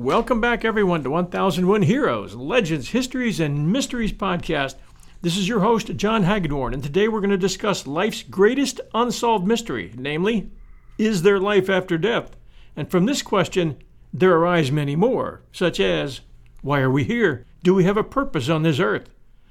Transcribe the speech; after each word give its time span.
Welcome 0.00 0.40
back, 0.40 0.64
everyone, 0.64 1.02
to 1.04 1.10
1001 1.10 1.82
Heroes, 1.82 2.34
Legends, 2.34 2.88
Histories, 2.88 3.38
and 3.38 3.70
Mysteries 3.70 4.14
podcast. 4.14 4.76
This 5.20 5.36
is 5.36 5.46
your 5.46 5.60
host, 5.60 5.94
John 5.94 6.22
Hagedorn, 6.22 6.72
and 6.72 6.82
today 6.82 7.06
we're 7.06 7.20
going 7.20 7.28
to 7.28 7.36
discuss 7.36 7.86
life's 7.86 8.22
greatest 8.22 8.80
unsolved 8.94 9.46
mystery, 9.46 9.92
namely, 9.98 10.52
is 10.96 11.20
there 11.20 11.38
life 11.38 11.68
after 11.68 11.98
death? 11.98 12.34
And 12.74 12.90
from 12.90 13.04
this 13.04 13.20
question, 13.20 13.76
there 14.10 14.34
arise 14.34 14.72
many 14.72 14.96
more, 14.96 15.42
such 15.52 15.78
as 15.78 16.22
why 16.62 16.80
are 16.80 16.90
we 16.90 17.04
here? 17.04 17.44
Do 17.62 17.74
we 17.74 17.84
have 17.84 17.98
a 17.98 18.02
purpose 18.02 18.48
on 18.48 18.62
this 18.62 18.80
earth? 18.80 19.10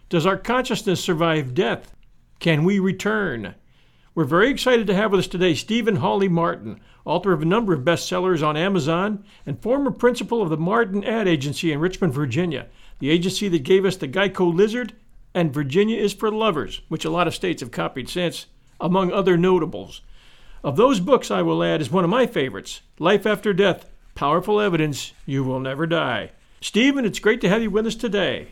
Does 0.10 0.26
our 0.26 0.36
consciousness 0.36 1.00
survive 1.00 1.54
death? 1.54 1.94
Can 2.40 2.64
we 2.64 2.80
return? 2.80 3.54
We're 4.20 4.26
very 4.26 4.50
excited 4.50 4.86
to 4.88 4.96
have 4.96 5.12
with 5.12 5.20
us 5.20 5.28
today 5.28 5.54
Stephen 5.54 5.96
Hawley 5.96 6.28
Martin, 6.28 6.82
author 7.06 7.32
of 7.32 7.42
a 7.42 7.46
number 7.46 7.72
of 7.74 7.86
bestsellers 7.86 8.46
on 8.46 8.58
Amazon 8.58 9.24
and 9.46 9.62
former 9.62 9.92
principal 9.92 10.42
of 10.42 10.50
the 10.50 10.58
Martin 10.58 11.06
Ad 11.06 11.26
Agency 11.26 11.72
in 11.72 11.80
Richmond, 11.80 12.14
Virginia, 12.14 12.68
the 13.00 13.12
agency 13.12 13.48
that 13.48 13.64
gave 13.64 13.86
us 13.86 13.96
the 13.96 14.10
Geico 14.10 14.54
Lizard 14.54 14.92
and 15.34 15.54
Virginia 15.54 15.98
is 15.98 16.12
for 16.12 16.30
Lovers, 16.30 16.82
which 16.90 17.06
a 17.06 17.10
lot 17.10 17.28
of 17.28 17.34
states 17.34 17.62
have 17.62 17.72
copied 17.72 18.10
since, 18.10 18.48
among 18.82 19.10
other 19.10 19.38
notables. 19.38 20.02
Of 20.66 20.76
those 20.76 21.00
books, 21.00 21.32
I 21.32 21.42
will 21.42 21.64
add, 21.64 21.80
is 21.80 21.90
one 21.90 22.04
of 22.04 22.10
my 22.10 22.28
favorites 22.28 22.82
Life 23.00 23.26
After 23.26 23.54
Death 23.54 23.90
Powerful 24.16 24.60
Evidence 24.60 25.14
You 25.26 25.46
Will 25.46 25.62
Never 25.62 25.88
Die. 25.88 26.32
Stephen, 26.60 27.06
it's 27.06 27.20
great 27.20 27.40
to 27.40 27.48
have 27.48 27.62
you 27.62 27.72
with 27.72 27.88
us 27.88 27.96
today. 27.96 28.50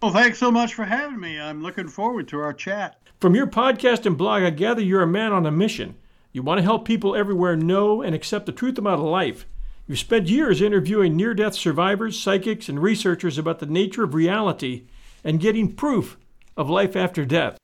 Well, 0.00 0.14
thanks 0.14 0.38
so 0.38 0.50
much 0.50 0.72
for 0.72 0.86
having 0.86 1.20
me. 1.20 1.38
I'm 1.38 1.62
looking 1.62 1.88
forward 1.88 2.26
to 2.28 2.40
our 2.40 2.54
chat. 2.54 2.96
From 3.20 3.34
your 3.34 3.46
podcast 3.46 4.06
and 4.06 4.16
blog, 4.16 4.42
I 4.42 4.48
gather 4.48 4.80
you're 4.80 5.02
a 5.02 5.06
man 5.06 5.30
on 5.30 5.44
a 5.44 5.50
mission. 5.50 5.94
You 6.32 6.42
want 6.42 6.56
to 6.56 6.62
help 6.62 6.86
people 6.86 7.14
everywhere 7.14 7.54
know 7.54 8.00
and 8.00 8.14
accept 8.14 8.46
the 8.46 8.52
truth 8.52 8.78
about 8.78 8.98
life. 8.98 9.44
You've 9.86 9.98
spent 9.98 10.30
years 10.30 10.62
interviewing 10.62 11.16
near 11.16 11.34
death 11.34 11.54
survivors, 11.54 12.18
psychics, 12.18 12.70
and 12.70 12.82
researchers 12.82 13.36
about 13.36 13.58
the 13.58 13.66
nature 13.66 14.04
of 14.04 14.14
reality 14.14 14.84
and 15.22 15.38
getting 15.38 15.74
proof 15.74 16.16
of 16.56 16.70
life 16.70 16.96
after 16.96 17.26
death. 17.26 17.58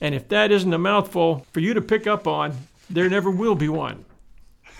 And 0.00 0.14
if 0.14 0.26
that 0.28 0.50
isn't 0.50 0.72
a 0.72 0.78
mouthful 0.78 1.46
for 1.52 1.60
you 1.60 1.74
to 1.74 1.82
pick 1.82 2.06
up 2.06 2.26
on, 2.26 2.56
there 2.88 3.10
never 3.10 3.30
will 3.30 3.54
be 3.54 3.68
one. 3.68 4.06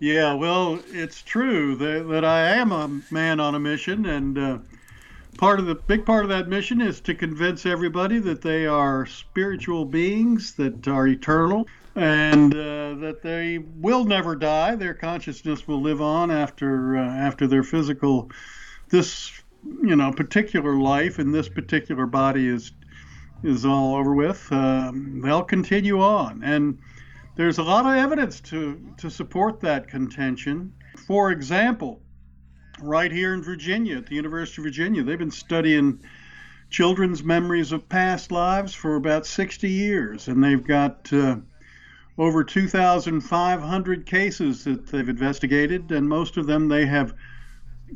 yeah, 0.00 0.34
well, 0.34 0.80
it's 0.88 1.22
true 1.22 1.76
that, 1.76 2.08
that 2.08 2.24
I 2.24 2.56
am 2.56 2.72
a 2.72 3.00
man 3.12 3.38
on 3.38 3.54
a 3.54 3.60
mission, 3.60 4.06
and 4.06 4.36
uh, 4.36 4.58
part 5.36 5.60
of 5.60 5.66
the 5.66 5.74
big 5.74 6.06
part 6.06 6.24
of 6.24 6.30
that 6.30 6.48
mission 6.48 6.80
is 6.80 7.00
to 7.02 7.14
convince 7.14 7.66
everybody 7.66 8.18
that 8.18 8.42
they 8.42 8.66
are 8.66 9.06
spiritual 9.06 9.84
beings 9.84 10.54
that 10.54 10.86
are 10.88 11.06
eternal 11.06 11.66
and 11.96 12.54
uh, 12.54 12.94
that 12.94 13.20
they 13.22 13.58
will 13.58 14.04
never 14.04 14.34
die. 14.34 14.74
Their 14.74 14.94
consciousness 14.94 15.68
will 15.68 15.80
live 15.80 16.00
on 16.00 16.30
after 16.30 16.96
uh, 16.96 17.02
after 17.02 17.46
their 17.46 17.62
physical 17.62 18.30
this 18.88 19.32
you 19.82 19.96
know 19.96 20.12
particular 20.12 20.76
life 20.76 21.18
in 21.18 21.32
this 21.32 21.48
particular 21.48 22.06
body 22.06 22.48
is 22.48 22.72
is 23.42 23.64
all 23.64 23.94
over 23.96 24.14
with. 24.14 24.46
Um, 24.50 25.20
they'll 25.22 25.44
continue 25.44 26.00
on, 26.00 26.42
and 26.42 26.78
there's 27.36 27.58
a 27.58 27.62
lot 27.62 27.86
of 27.86 27.96
evidence 27.96 28.40
to 28.42 28.80
to 28.98 29.10
support 29.10 29.60
that 29.60 29.88
contention. 29.88 30.72
For 31.06 31.30
example, 31.30 32.00
right 32.84 33.10
here 33.10 33.34
in 33.34 33.42
Virginia, 33.42 33.98
at 33.98 34.06
the 34.06 34.14
University 34.14 34.60
of 34.60 34.64
Virginia. 34.64 35.02
They've 35.02 35.18
been 35.18 35.30
studying 35.30 36.00
children's 36.70 37.22
memories 37.22 37.72
of 37.72 37.88
past 37.88 38.32
lives 38.32 38.74
for 38.74 38.96
about 38.96 39.26
60 39.26 39.70
years, 39.70 40.28
and 40.28 40.42
they've 40.42 40.66
got 40.66 41.12
uh, 41.12 41.36
over 42.18 42.44
2,500 42.44 44.06
cases 44.06 44.64
that 44.64 44.86
they've 44.86 45.08
investigated, 45.08 45.90
and 45.92 46.08
most 46.08 46.36
of 46.36 46.46
them 46.46 46.68
they 46.68 46.86
have, 46.86 47.14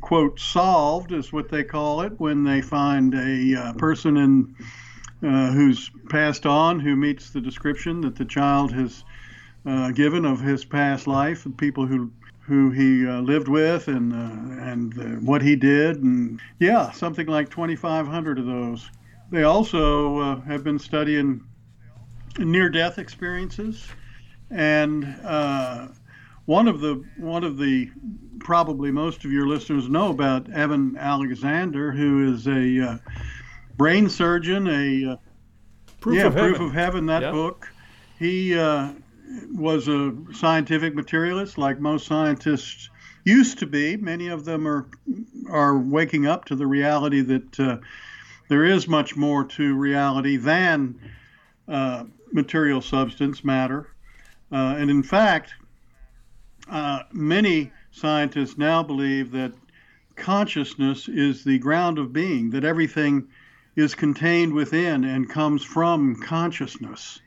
quote, 0.01 0.39
solved, 0.39 1.11
is 1.11 1.31
what 1.31 1.49
they 1.49 1.63
call 1.63 2.01
it, 2.01 2.19
when 2.19 2.43
they 2.43 2.61
find 2.61 3.13
a 3.13 3.55
uh, 3.55 3.73
person 3.73 4.17
in. 4.17 4.55
Uh, 5.21 5.51
who's 5.51 5.91
passed 6.07 6.45
on, 6.45 6.79
who 6.79 6.95
meets 6.95 7.31
the 7.31 7.41
description 7.41 7.99
that 7.99 8.15
the 8.15 8.23
child 8.23 8.71
has 8.71 9.03
uh, 9.65 9.91
given 9.91 10.23
of 10.23 10.39
his 10.39 10.63
past 10.63 11.07
life, 11.07 11.45
and 11.45 11.57
people 11.57 11.85
who 11.85 12.09
who 12.49 12.71
he 12.71 13.07
uh, 13.07 13.21
lived 13.21 13.47
with 13.47 13.87
and 13.87 14.11
uh, 14.11 14.63
and 14.65 14.97
uh, 14.99 15.03
what 15.21 15.39
he 15.39 15.55
did, 15.55 16.01
and 16.01 16.41
yeah, 16.57 16.89
something 16.89 17.27
like 17.27 17.51
2,500 17.51 18.39
of 18.39 18.45
those. 18.47 18.89
They 19.29 19.43
also 19.43 20.17
uh, 20.17 20.41
have 20.41 20.63
been 20.63 20.79
studying 20.79 21.45
near-death 22.39 22.97
experiences, 22.97 23.87
and 24.49 25.05
uh, 25.23 25.89
one 26.45 26.67
of 26.67 26.81
the 26.81 27.05
one 27.17 27.43
of 27.43 27.59
the 27.59 27.91
probably 28.39 28.89
most 28.89 29.25
of 29.25 29.31
your 29.31 29.45
listeners 29.47 29.87
know 29.87 30.09
about 30.09 30.51
Eben 30.51 30.97
Alexander, 30.97 31.91
who 31.91 32.33
is 32.33 32.47
a 32.47 32.93
uh, 32.93 32.97
brain 33.77 34.09
surgeon, 34.09 34.67
a 34.67 35.19
proof 36.01 36.17
yeah, 36.17 36.25
of 36.25 36.33
proof 36.33 36.53
heaven. 36.57 36.67
of 36.67 36.73
heaven. 36.73 37.05
That 37.05 37.21
Yep. 37.21 37.31
book. 37.31 37.71
He 38.17 38.57
was 39.51 39.87
a 39.87 40.15
scientific 40.33 40.95
materialist, 40.95 41.57
like 41.57 41.79
most 41.79 42.07
scientists 42.07 42.89
used 43.23 43.59
to 43.59 43.65
be. 43.65 43.97
Many 43.97 44.27
of 44.27 44.45
them 44.45 44.67
are 44.67 44.87
are 45.49 45.77
waking 45.77 46.27
up 46.27 46.45
to 46.45 46.55
the 46.55 46.67
reality 46.67 47.21
that 47.21 47.59
uh, 47.59 47.77
there 48.47 48.65
is 48.65 48.87
much 48.87 49.15
more 49.15 49.43
to 49.43 49.75
reality 49.75 50.37
than 50.37 50.99
uh, 51.67 52.05
material 52.31 52.81
substance, 52.81 53.43
matter, 53.43 53.93
uh, 54.51 54.75
and 54.77 54.89
in 54.89 55.03
fact, 55.03 55.53
uh, 56.69 57.03
many 57.11 57.71
scientists 57.91 58.57
now 58.57 58.83
believe 58.83 59.31
that 59.31 59.53
consciousness 60.15 61.07
is 61.07 61.43
the 61.43 61.57
ground 61.59 61.97
of 61.97 62.13
being, 62.13 62.49
that 62.51 62.63
everything 62.63 63.27
is 63.75 63.95
contained 63.95 64.53
within 64.53 65.03
and 65.03 65.29
comes 65.29 65.63
from 65.63 66.15
consciousness 66.15 67.21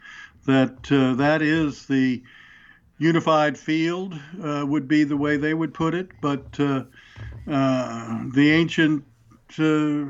that 0.47 0.91
uh, 0.91 1.15
that 1.15 1.43
is 1.43 1.87
the 1.87 2.23
unified 2.99 3.59
field 3.59 4.15
uh, 4.43 4.65
would 4.67 4.87
be 4.87 5.05
the 5.05 5.17
way 5.17 5.37
they 5.37 5.55
would 5.55 5.75
put 5.75 5.95
it, 5.95 6.09
but 6.21 6.45
uh, 6.59 6.85
uh, 7.51 8.25
the 8.33 8.53
ancient 8.53 9.05
uh, 9.59 10.07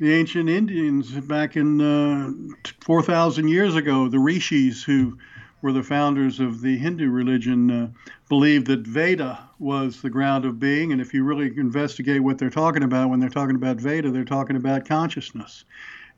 the 0.00 0.12
ancient 0.12 0.48
Indians 0.48 1.12
back 1.12 1.56
in 1.56 1.80
uh, 1.80 2.32
4,000 2.80 3.46
years 3.46 3.76
ago, 3.76 4.08
the 4.08 4.18
rishis 4.18 4.82
who 4.82 5.16
were 5.62 5.72
the 5.72 5.82
founders 5.82 6.40
of 6.40 6.60
the 6.60 6.76
Hindu 6.76 7.08
religion, 7.08 7.94
believed 8.28 8.66
that 8.66 8.80
Veda 8.80 9.38
was 9.60 10.02
the 10.02 10.10
ground 10.10 10.44
of 10.44 10.58
being. 10.58 10.90
And 10.90 11.00
if 11.00 11.14
you 11.14 11.22
really 11.22 11.56
investigate 11.56 12.20
what 12.20 12.36
they're 12.36 12.50
talking 12.50 12.82
about 12.82 13.10
when 13.10 13.20
they're 13.20 13.28
talking 13.28 13.54
about 13.54 13.76
Veda, 13.76 14.10
they're 14.10 14.24
talking 14.24 14.56
about 14.56 14.88
consciousness. 14.88 15.64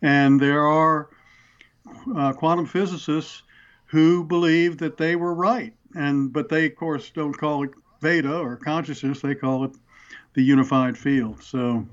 And 0.01 0.41
there 0.41 0.67
are 0.67 1.11
uh, 2.17 2.33
quantum 2.33 2.67
physicists 2.67 3.43
who 3.87 4.25
believed 4.25 4.79
that 4.81 4.97
they 4.97 5.17
were 5.17 5.35
right, 5.35 5.75
and 5.95 6.33
but 6.33 6.49
they 6.49 6.67
of 6.67 6.77
course 6.77 7.11
don't 7.11 7.35
call 7.35 7.65
it 7.65 7.71
Veda 8.01 8.39
or 8.39 8.57
consciousness; 8.57 9.21
they 9.21 9.35
call 9.35 9.65
it 9.65 9.73
the 10.35 10.43
unified 10.43 10.97
field. 10.99 11.43
So. 11.43 11.87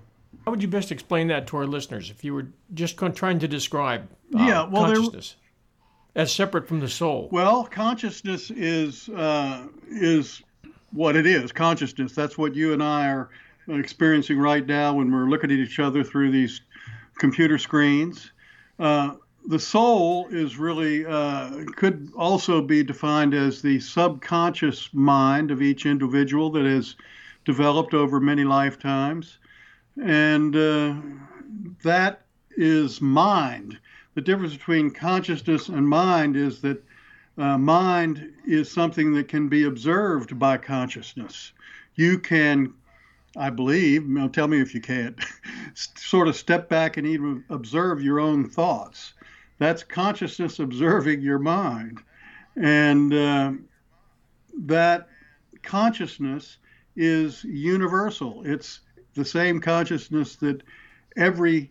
How 0.45 0.51
would 0.51 0.63
you 0.63 0.67
best 0.67 0.91
explain 0.91 1.27
that 1.27 1.45
to 1.47 1.57
our 1.57 1.67
listeners 1.67 2.09
if 2.09 2.23
you 2.23 2.33
were 2.33 2.47
just 2.73 2.97
trying 2.97 3.37
to 3.39 3.47
describe 3.47 4.09
uh, 4.33 4.43
yeah, 4.43 4.67
well, 4.67 4.85
consciousness 4.85 5.35
as 6.15 6.31
separate 6.31 6.67
from 6.67 6.79
the 6.79 6.89
soul? 6.89 7.29
Well, 7.31 7.65
consciousness 7.65 8.49
is 8.51 9.09
uh, 9.09 9.67
is 9.89 10.41
what 10.91 11.15
it 11.15 11.25
is. 11.25 11.51
Consciousness. 11.51 12.13
That's 12.13 12.37
what 12.37 12.55
you 12.55 12.73
and 12.73 12.81
I 12.81 13.07
are 13.09 13.29
experiencing 13.67 14.39
right 14.39 14.65
now 14.65 14.95
when 14.95 15.11
we're 15.11 15.29
looking 15.29 15.51
at 15.51 15.57
each 15.57 15.79
other 15.79 16.03
through 16.03 16.31
these 16.31 16.61
computer 17.17 17.57
screens. 17.57 18.31
Uh, 18.79 19.15
the 19.47 19.59
soul 19.59 20.27
is 20.29 20.57
really 20.57 21.05
uh, 21.05 21.65
could 21.75 22.11
also 22.15 22.61
be 22.61 22.83
defined 22.83 23.33
as 23.33 23.61
the 23.61 23.79
subconscious 23.79 24.89
mind 24.93 25.51
of 25.51 25.61
each 25.61 25.85
individual 25.85 26.51
that 26.51 26.65
has 26.65 26.95
developed 27.45 27.93
over 27.93 28.19
many 28.19 28.43
lifetimes, 28.43 29.39
and 30.01 30.55
uh, 30.55 30.95
that 31.83 32.21
is 32.51 33.01
mind. 33.01 33.79
The 34.13 34.21
difference 34.21 34.53
between 34.53 34.91
consciousness 34.91 35.69
and 35.69 35.87
mind 35.87 36.35
is 36.35 36.61
that 36.61 36.83
uh, 37.37 37.57
mind 37.57 38.33
is 38.45 38.69
something 38.69 39.13
that 39.13 39.27
can 39.27 39.47
be 39.47 39.63
observed 39.63 40.37
by 40.37 40.57
consciousness. 40.57 41.53
You 41.95 42.19
can 42.19 42.73
I 43.37 43.49
believe, 43.49 44.07
now 44.07 44.27
tell 44.27 44.47
me 44.47 44.59
if 44.59 44.75
you 44.75 44.81
can't, 44.81 45.17
sort 45.73 46.27
of 46.27 46.35
step 46.35 46.67
back 46.67 46.97
and 46.97 47.07
even 47.07 47.45
observe 47.49 48.03
your 48.03 48.19
own 48.19 48.49
thoughts. 48.49 49.13
That's 49.61 49.83
consciousness 49.83 50.57
observing 50.57 51.21
your 51.21 51.37
mind. 51.37 51.99
And 52.55 53.13
uh, 53.13 53.51
that 54.63 55.07
consciousness 55.61 56.57
is 56.95 57.43
universal. 57.43 58.41
It's 58.43 58.79
the 59.13 59.23
same 59.23 59.61
consciousness 59.61 60.35
that 60.37 60.63
every 61.15 61.69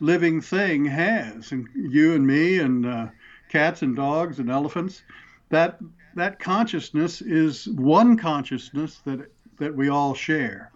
living 0.00 0.40
thing 0.40 0.84
has, 0.86 1.52
and 1.52 1.68
you 1.76 2.16
and 2.16 2.26
me, 2.26 2.58
and 2.58 2.84
uh, 2.84 3.06
cats 3.48 3.82
and 3.82 3.94
dogs 3.94 4.40
and 4.40 4.50
elephants. 4.50 5.04
That 5.50 5.78
that 6.16 6.40
consciousness 6.40 7.22
is 7.22 7.68
one 7.68 8.16
consciousness 8.16 8.98
that 9.04 9.30
that 9.58 9.76
we 9.76 9.88
all 9.88 10.12
share. 10.12 10.72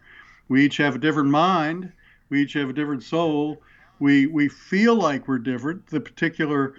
We 0.47 0.67
each 0.67 0.77
have 0.77 0.95
a 0.95 1.01
different 1.01 1.31
mind. 1.31 1.93
We 2.29 2.43
each 2.43 2.53
have 2.53 2.71
a 2.71 2.73
different 2.73 3.03
soul. 3.03 3.61
We 4.03 4.27
we 4.27 4.49
feel 4.49 4.97
like 4.97 5.29
we're 5.29 5.39
different. 5.39 5.87
The 5.87 6.01
particular 6.01 6.75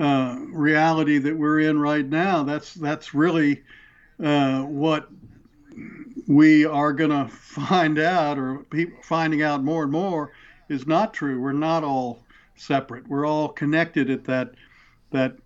uh, 0.00 0.38
reality 0.48 1.18
that 1.18 1.36
we're 1.36 1.60
in 1.60 1.78
right 1.78 2.04
now. 2.04 2.42
That's 2.42 2.74
that's 2.74 3.14
really 3.14 3.62
uh, 4.20 4.62
what 4.62 5.08
we 6.26 6.64
are 6.64 6.92
going 6.92 7.10
to 7.10 7.28
find 7.28 8.00
out, 8.00 8.38
or 8.38 8.64
people 8.70 8.98
finding 9.04 9.40
out 9.40 9.62
more 9.62 9.84
and 9.84 9.92
more, 9.92 10.32
is 10.68 10.84
not 10.84 11.14
true. 11.14 11.40
We're 11.40 11.52
not 11.52 11.84
all 11.84 12.24
separate. 12.56 13.06
We're 13.06 13.24
all 13.24 13.48
connected 13.50 14.10
at 14.10 14.24
that 14.24 14.54
that 15.12 15.36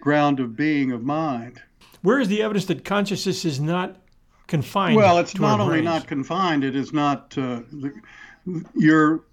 ground 0.00 0.38
of 0.38 0.54
being 0.54 0.92
of 0.92 1.02
mind. 1.02 1.62
Where 2.02 2.20
is 2.20 2.28
the 2.28 2.42
evidence 2.42 2.66
that 2.66 2.84
consciousness 2.84 3.46
is 3.46 3.58
not 3.58 3.96
confined. 4.48 4.96
Well, 4.96 5.18
it's 5.18 5.38
not 5.38 5.60
only 5.60 5.80
not 5.80 6.06
confined; 6.06 6.62
it 6.62 6.76
is 6.76 6.92
not 6.92 7.36
uh, 7.38 7.62
the, 7.72 7.92
your 8.74 9.24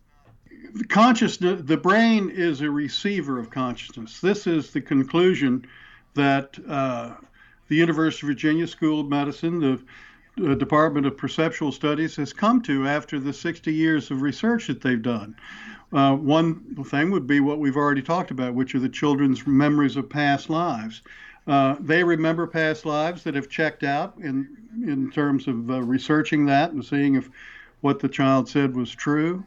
consciousness. 0.90 1.62
The 1.64 1.78
brain 1.78 2.30
is 2.30 2.62
a 2.62 2.70
receiver 2.70 3.40
of 3.40 3.50
consciousness. 3.50 4.20
This 4.20 4.48
is 4.48 4.72
the 4.72 4.82
conclusion 4.82 5.66
that 6.14 6.58
uh, 6.68 7.16
the 7.68 7.76
University 7.76 8.26
of 8.26 8.30
Virginia 8.30 8.68
School 8.68 9.02
of 9.02 9.08
Medicine, 9.08 9.60
the 9.60 10.52
uh, 10.52 10.56
Department 10.56 11.06
of 11.06 11.18
Perceptual 11.18 11.72
Studies, 11.72 12.16
has 12.16 12.34
come 12.34 12.62
to 12.64 12.88
after 12.88 13.20
the 13.20 13.34
60 13.34 13.74
years 13.74 14.12
of 14.12 14.22
research 14.22 14.68
that 14.68 14.82
they've 14.82 15.02
done. 15.02 15.36
Uh, 15.92 16.16
one 16.16 16.76
thing 16.86 17.12
would 17.12 17.28
be 17.28 17.40
what 17.40 17.60
we've 17.60 17.78
already 17.78 18.02
talked 18.02 18.32
about, 18.32 18.56
which 18.56 18.74
are 18.74 18.80
the 18.80 18.90
children's 18.90 19.46
memories 19.46 19.96
of 19.96 20.10
past 20.10 20.50
lives. 20.50 21.04
Uh, 21.46 21.76
they 21.80 22.04
remember 22.04 22.48
past 22.48 22.86
lives 22.86 23.24
that 23.24 23.36
have 23.36 23.50
checked 23.50 23.84
out 23.84 24.16
in 24.18 24.58
in 24.88 25.12
terms 25.12 25.48
of 25.48 25.70
uh, 25.70 25.82
researching 25.84 26.46
that 26.46 26.72
and 26.72 26.84
seeing 26.84 27.16
if 27.16 27.30
what 27.82 28.00
the 28.00 28.10
child 28.10 28.50
said 28.50 28.76
was 28.76 28.90
true. 28.90 29.46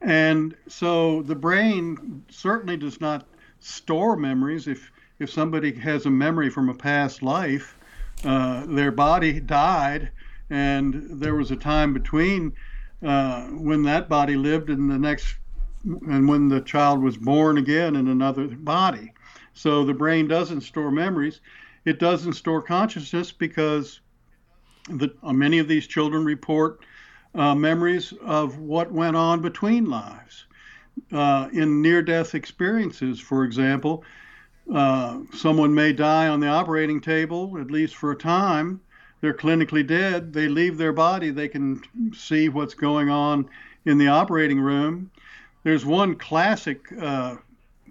And 0.00 0.54
so 0.66 1.22
the 1.22 1.34
brain 1.34 2.24
certainly 2.30 2.76
does 2.76 3.00
not 3.00 3.26
store 3.60 4.16
memories. 4.16 4.66
If 4.66 4.90
if 5.18 5.30
somebody 5.30 5.72
has 5.74 6.06
a 6.06 6.10
memory 6.10 6.48
from 6.48 6.70
a 6.70 6.74
past 6.74 7.22
life, 7.22 7.76
uh, 8.24 8.64
their 8.66 8.90
body 8.90 9.38
died, 9.38 10.10
and 10.48 11.20
there 11.20 11.34
was 11.34 11.50
a 11.50 11.56
time 11.56 11.92
between 11.92 12.54
uh, 13.02 13.46
when 13.48 13.82
that 13.82 14.08
body 14.08 14.36
lived 14.36 14.70
and 14.70 14.90
the 14.90 14.98
next, 14.98 15.36
and 15.84 16.26
when 16.26 16.48
the 16.48 16.62
child 16.62 17.02
was 17.02 17.18
born 17.18 17.58
again 17.58 17.96
in 17.96 18.08
another 18.08 18.46
body. 18.48 19.12
So 19.52 19.84
the 19.84 19.94
brain 19.94 20.26
doesn't 20.26 20.62
store 20.62 20.90
memories. 20.90 21.40
It 21.84 21.98
doesn't 21.98 22.34
store 22.34 22.62
consciousness 22.62 23.32
because 23.32 24.00
the, 24.88 25.10
many 25.22 25.58
of 25.58 25.68
these 25.68 25.86
children 25.86 26.24
report 26.24 26.84
uh, 27.34 27.54
memories 27.54 28.12
of 28.22 28.58
what 28.58 28.92
went 28.92 29.16
on 29.16 29.40
between 29.40 29.88
lives. 29.88 30.46
Uh, 31.12 31.48
in 31.52 31.80
near 31.80 32.02
death 32.02 32.34
experiences, 32.34 33.20
for 33.20 33.44
example, 33.44 34.04
uh, 34.72 35.20
someone 35.34 35.74
may 35.74 35.92
die 35.92 36.28
on 36.28 36.40
the 36.40 36.46
operating 36.46 37.00
table, 37.00 37.56
at 37.58 37.70
least 37.70 37.96
for 37.96 38.12
a 38.12 38.16
time. 38.16 38.80
They're 39.20 39.34
clinically 39.34 39.86
dead. 39.86 40.32
They 40.32 40.48
leave 40.48 40.78
their 40.78 40.92
body. 40.92 41.30
They 41.30 41.48
can 41.48 41.82
see 42.14 42.48
what's 42.48 42.74
going 42.74 43.10
on 43.10 43.48
in 43.84 43.98
the 43.98 44.08
operating 44.08 44.60
room. 44.60 45.10
There's 45.62 45.84
one 45.84 46.16
classic 46.16 46.80
uh, 47.00 47.36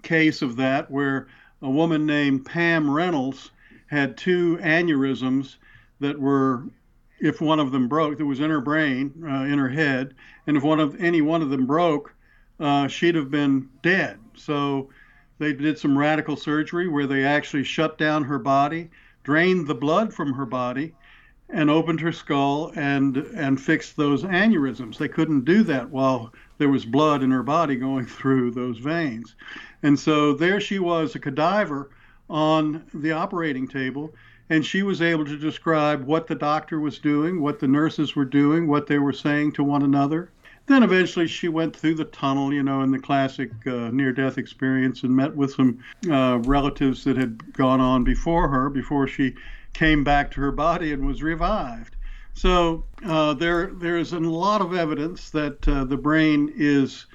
case 0.02 0.42
of 0.42 0.56
that 0.56 0.90
where 0.90 1.28
a 1.62 1.70
woman 1.70 2.06
named 2.06 2.46
Pam 2.46 2.90
Reynolds 2.90 3.50
had 3.86 4.16
two 4.16 4.58
aneurysms 4.62 5.56
that 6.00 6.18
were, 6.18 6.64
if 7.20 7.40
one 7.40 7.60
of 7.60 7.70
them 7.72 7.88
broke, 7.88 8.18
that 8.18 8.26
was 8.26 8.40
in 8.40 8.50
her 8.50 8.60
brain, 8.60 9.12
uh, 9.24 9.44
in 9.44 9.58
her 9.58 9.68
head, 9.68 10.14
and 10.46 10.56
if 10.56 10.62
one 10.62 10.80
of 10.80 11.00
any 11.00 11.20
one 11.20 11.42
of 11.42 11.50
them 11.50 11.66
broke, 11.66 12.14
uh, 12.58 12.88
she'd 12.88 13.14
have 13.14 13.30
been 13.30 13.68
dead. 13.82 14.18
So 14.34 14.90
they 15.38 15.52
did 15.52 15.78
some 15.78 15.96
radical 15.96 16.36
surgery 16.36 16.88
where 16.88 17.06
they 17.06 17.24
actually 17.24 17.64
shut 17.64 17.98
down 17.98 18.24
her 18.24 18.38
body, 18.38 18.90
drained 19.22 19.66
the 19.66 19.74
blood 19.74 20.12
from 20.12 20.32
her 20.34 20.46
body, 20.46 20.94
and 21.48 21.68
opened 21.68 22.00
her 22.00 22.12
skull 22.12 22.72
and 22.76 23.16
and 23.16 23.60
fixed 23.60 23.96
those 23.96 24.22
aneurysms. 24.22 24.98
They 24.98 25.08
couldn't 25.08 25.44
do 25.44 25.62
that 25.64 25.90
while 25.90 26.32
there 26.58 26.68
was 26.68 26.84
blood 26.84 27.22
in 27.22 27.30
her 27.30 27.42
body 27.42 27.76
going 27.76 28.06
through 28.18 28.52
those 28.52 28.78
veins. 28.78 29.34
And 29.82 29.98
so 29.98 30.34
there 30.34 30.60
she 30.60 30.78
was, 30.78 31.14
a 31.14 31.18
cadaver 31.18 31.90
on 32.28 32.84
the 32.94 33.12
operating 33.12 33.66
table, 33.66 34.14
and 34.50 34.66
she 34.66 34.82
was 34.82 35.00
able 35.00 35.24
to 35.24 35.38
describe 35.38 36.04
what 36.04 36.26
the 36.26 36.34
doctor 36.34 36.80
was 36.80 36.98
doing, 36.98 37.40
what 37.40 37.60
the 37.60 37.68
nurses 37.68 38.16
were 38.16 38.24
doing, 38.24 38.66
what 38.66 38.88
they 38.88 38.98
were 38.98 39.12
saying 39.12 39.52
to 39.52 39.64
one 39.64 39.82
another. 39.82 40.30
Then 40.66 40.82
eventually 40.82 41.28
she 41.28 41.48
went 41.48 41.74
through 41.74 41.94
the 41.94 42.04
tunnel, 42.04 42.52
you 42.52 42.62
know, 42.62 42.82
in 42.82 42.90
the 42.90 42.98
classic 42.98 43.50
uh, 43.66 43.90
near 43.90 44.12
death 44.12 44.38
experience 44.38 45.04
and 45.04 45.14
met 45.14 45.34
with 45.34 45.54
some 45.54 45.82
uh, 46.10 46.40
relatives 46.44 47.04
that 47.04 47.16
had 47.16 47.52
gone 47.54 47.80
on 47.80 48.04
before 48.04 48.48
her, 48.48 48.68
before 48.68 49.06
she 49.06 49.34
came 49.72 50.02
back 50.04 50.32
to 50.32 50.40
her 50.40 50.52
body 50.52 50.92
and 50.92 51.06
was 51.06 51.22
revived. 51.22 51.96
So 52.34 52.84
uh, 53.04 53.34
there, 53.34 53.68
there 53.74 53.98
is 53.98 54.12
a 54.12 54.20
lot 54.20 54.60
of 54.60 54.74
evidence 54.74 55.30
that 55.30 55.66
uh, 55.66 55.84
the 55.84 55.96
brain 55.96 56.52
is 56.56 57.06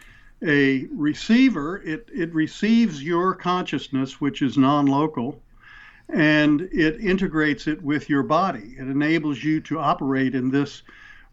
a 0.46 0.86
receiver, 0.92 1.82
it, 1.86 2.10
it 2.14 2.34
receives 2.34 3.02
your 3.02 3.34
consciousness, 3.36 4.20
which 4.22 4.42
is 4.42 4.58
non 4.58 4.86
local, 4.86 5.42
and 6.10 6.62
it 6.72 7.00
integrates 7.00 7.68
it 7.68 7.82
with 7.82 8.10
your 8.10 8.24
body. 8.24 8.76
It 8.78 8.88
enables 8.88 9.44
you 9.44 9.60
to 9.62 9.80
operate 9.80 10.36
in 10.36 10.50
this 10.50 10.84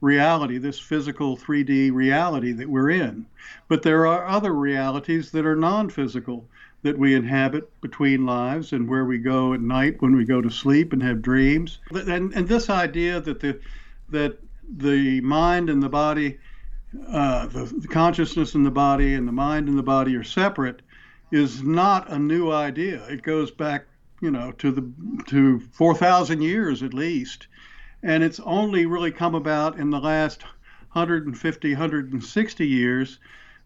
reality, 0.00 0.59
this 0.59 0.79
physical 0.79 1.37
3D 1.37 1.93
reality 1.93 2.52
that 2.52 2.69
we're 2.69 2.91
in. 2.91 3.26
But 3.69 3.83
there 3.83 4.07
are 4.07 4.26
other 4.26 4.52
realities 4.52 5.31
that 5.33 5.47
are 5.47 5.57
non 5.57 5.91
physical 5.91 6.49
that 6.83 6.99
we 6.99 7.14
inhabit 7.14 7.81
between 7.81 8.26
lives 8.26 8.73
and 8.73 8.88
where 8.88 9.05
we 9.05 9.19
go 9.19 9.55
at 9.55 9.61
night 9.61 10.02
when 10.02 10.17
we 10.17 10.25
go 10.25 10.41
to 10.41 10.50
sleep 10.50 10.93
and 10.93 11.02
have 11.02 11.23
dreams. 11.23 11.79
And, 11.93 12.33
and 12.35 12.49
this 12.49 12.69
idea 12.69 13.21
that 13.21 13.38
the, 13.38 13.61
that 14.09 14.38
the 14.69 15.21
mind 15.21 15.71
and 15.71 15.81
the 15.83 15.88
body 15.88 16.38
uh, 17.09 17.47
the, 17.47 17.64
the, 17.64 17.88
consciousness 17.88 18.55
in 18.55 18.62
the 18.62 18.71
body 18.71 19.14
and 19.14 19.26
the 19.26 19.33
mind 19.33 19.69
and 19.69 19.79
the 19.79 19.83
body 19.83 20.14
are 20.14 20.25
separate 20.25 20.83
is 21.31 21.62
not 21.62 22.11
a 22.11 22.19
new 22.19 22.50
idea. 22.50 23.02
It 23.07 23.23
goes 23.23 23.50
back, 23.50 23.87
you 24.23 24.31
know, 24.31 24.52
to 24.52 24.71
the 24.71 24.91
to 25.26 25.61
4,000 25.73 26.41
years 26.41 26.83
at 26.83 26.95
least, 26.95 27.49
and 28.02 28.23
it's 28.23 28.41
only 28.41 28.87
really 28.87 29.11
come 29.11 29.35
about 29.35 29.79
in 29.79 29.91
the 29.91 30.00
last 30.00 30.45
150, 30.93 31.71
160 31.73 32.67
years 32.67 33.19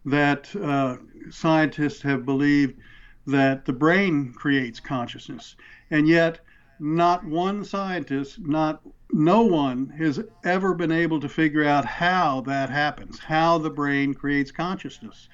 that 0.05 0.53
uh, 0.55 0.97
scientists 1.29 2.01
have 2.01 2.25
believed 2.25 2.79
that 3.27 3.65
the 3.65 3.73
brain 3.73 4.33
creates 4.33 4.79
consciousness. 4.79 5.55
And 5.91 6.07
yet, 6.07 6.39
not 6.79 7.23
one 7.23 7.63
scientist, 7.63 8.39
not 8.39 8.81
no 9.11 9.41
one 9.43 9.89
has 9.97 10.19
ever 10.43 10.73
been 10.73 10.91
able 10.91 11.19
to 11.19 11.29
figure 11.29 11.63
out 11.63 11.85
how 11.85 12.41
that 12.41 12.69
happens, 12.69 13.19
how 13.19 13.57
the 13.57 13.69
brain 13.69 14.13
creates 14.13 14.51
consciousness. 14.51 15.29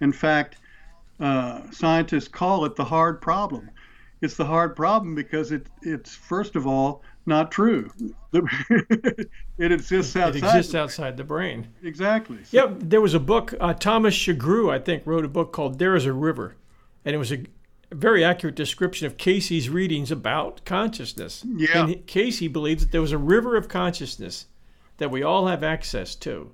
In 0.00 0.12
fact, 0.12 0.56
uh, 1.20 1.70
scientists 1.70 2.28
call 2.28 2.64
it 2.64 2.74
the 2.74 2.84
hard 2.84 3.20
problem. 3.20 3.70
It's 4.24 4.36
the 4.36 4.46
hard 4.46 4.74
problem 4.74 5.14
because 5.14 5.52
it, 5.52 5.66
it's 5.82 6.14
first 6.14 6.56
of 6.56 6.66
all 6.66 7.02
not 7.26 7.50
true. 7.50 7.90
it 8.32 9.28
exists 9.58 10.16
outside. 10.16 10.36
It 10.36 10.44
exists 10.44 10.74
outside 10.74 11.18
the 11.18 11.24
brain. 11.24 11.68
Exactly. 11.82 12.38
So, 12.44 12.56
yeah, 12.56 12.74
there 12.78 13.02
was 13.02 13.12
a 13.12 13.20
book. 13.20 13.52
Uh, 13.60 13.74
Thomas 13.74 14.16
Sugrue, 14.16 14.72
I 14.72 14.78
think, 14.78 15.06
wrote 15.06 15.26
a 15.26 15.28
book 15.28 15.52
called 15.52 15.78
"There 15.78 15.94
Is 15.94 16.06
a 16.06 16.12
River," 16.14 16.56
and 17.04 17.14
it 17.14 17.18
was 17.18 17.32
a 17.32 17.44
very 17.92 18.24
accurate 18.24 18.56
description 18.56 19.06
of 19.06 19.18
Cayce's 19.18 19.68
readings 19.68 20.10
about 20.10 20.64
consciousness. 20.64 21.44
Yeah. 21.46 21.84
And 21.84 22.06
Cayce 22.06 22.48
believes 22.48 22.82
that 22.82 22.92
there 22.92 23.02
was 23.02 23.12
a 23.12 23.18
river 23.18 23.56
of 23.56 23.68
consciousness 23.68 24.46
that 24.96 25.10
we 25.10 25.22
all 25.22 25.48
have 25.48 25.62
access 25.62 26.14
to. 26.16 26.52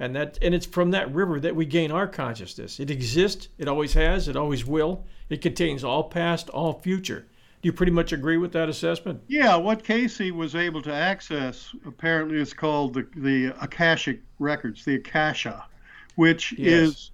And 0.00 0.14
that 0.14 0.38
and 0.40 0.54
it's 0.54 0.66
from 0.66 0.92
that 0.92 1.12
river 1.12 1.40
that 1.40 1.56
we 1.56 1.66
gain 1.66 1.90
our 1.90 2.06
consciousness. 2.06 2.78
It 2.78 2.90
exists, 2.90 3.48
it 3.58 3.66
always 3.66 3.94
has, 3.94 4.28
it 4.28 4.36
always 4.36 4.64
will. 4.64 5.04
It 5.28 5.42
contains 5.42 5.82
all 5.84 6.04
past, 6.04 6.48
all 6.50 6.74
future. 6.80 7.26
Do 7.60 7.66
you 7.66 7.72
pretty 7.72 7.90
much 7.90 8.12
agree 8.12 8.36
with 8.36 8.52
that 8.52 8.68
assessment? 8.68 9.20
Yeah, 9.26 9.56
what 9.56 9.82
Cayce 9.82 10.30
was 10.30 10.54
able 10.54 10.80
to 10.82 10.92
access 10.92 11.74
apparently 11.84 12.38
is 12.38 12.54
called 12.54 12.94
the, 12.94 13.08
the 13.16 13.46
Akashic 13.60 14.20
records, 14.38 14.84
the 14.84 14.94
Akasha, 14.94 15.66
which 16.14 16.52
yes. 16.52 16.72
is 16.72 17.10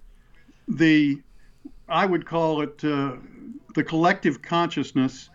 the, 0.67 1.19
I 1.89 2.05
would 2.05 2.27
call 2.27 2.61
it 2.61 2.83
uh, 2.83 3.13
the 3.73 3.83
collective 3.83 4.43
consciousness 4.43 5.31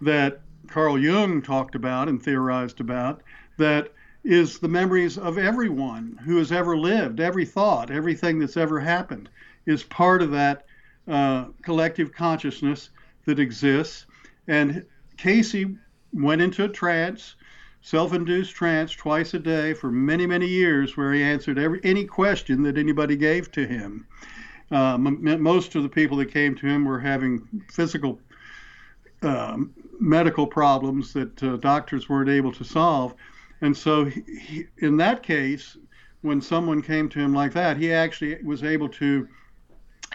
that 0.00 0.40
Carl 0.66 0.98
Jung 0.98 1.40
talked 1.40 1.76
about 1.76 2.08
and 2.08 2.20
theorized 2.20 2.80
about, 2.80 3.22
that 3.58 3.92
is 4.28 4.58
the 4.58 4.68
memories 4.68 5.16
of 5.16 5.38
everyone 5.38 6.18
who 6.22 6.36
has 6.36 6.52
ever 6.52 6.76
lived, 6.76 7.18
every 7.18 7.46
thought, 7.46 7.90
everything 7.90 8.38
that's 8.38 8.58
ever 8.58 8.78
happened 8.78 9.30
is 9.64 9.82
part 9.82 10.20
of 10.20 10.30
that 10.30 10.66
uh, 11.08 11.46
collective 11.62 12.12
consciousness 12.12 12.90
that 13.24 13.38
exists. 13.38 14.04
And 14.46 14.84
Cayce 15.16 15.64
went 16.12 16.42
into 16.42 16.64
a 16.64 16.68
trance, 16.68 17.36
self-induced 17.80 18.54
trance, 18.54 18.92
twice 18.92 19.32
a 19.32 19.38
day 19.38 19.72
for 19.72 19.90
many, 19.90 20.26
many 20.26 20.46
years, 20.46 20.94
where 20.94 21.14
he 21.14 21.22
answered 21.22 21.58
every 21.58 21.80
any 21.82 22.04
question 22.04 22.62
that 22.64 22.76
anybody 22.76 23.16
gave 23.16 23.50
to 23.52 23.66
him. 23.66 24.06
Uh, 24.70 24.94
m- 24.96 25.42
most 25.42 25.74
of 25.74 25.82
the 25.82 25.88
people 25.88 26.18
that 26.18 26.30
came 26.30 26.54
to 26.54 26.66
him 26.66 26.84
were 26.84 27.00
having 27.00 27.64
physical 27.72 28.20
um, 29.22 29.72
medical 29.98 30.46
problems 30.46 31.14
that 31.14 31.42
uh, 31.42 31.56
doctors 31.56 32.10
weren't 32.10 32.28
able 32.28 32.52
to 32.52 32.62
solve. 32.64 33.14
And 33.60 33.76
so, 33.76 34.04
he, 34.04 34.66
in 34.78 34.96
that 34.98 35.22
case, 35.22 35.76
when 36.22 36.40
someone 36.40 36.82
came 36.82 37.08
to 37.10 37.18
him 37.18 37.34
like 37.34 37.52
that, 37.54 37.76
he 37.76 37.92
actually 37.92 38.42
was 38.42 38.62
able 38.62 38.88
to 38.88 39.28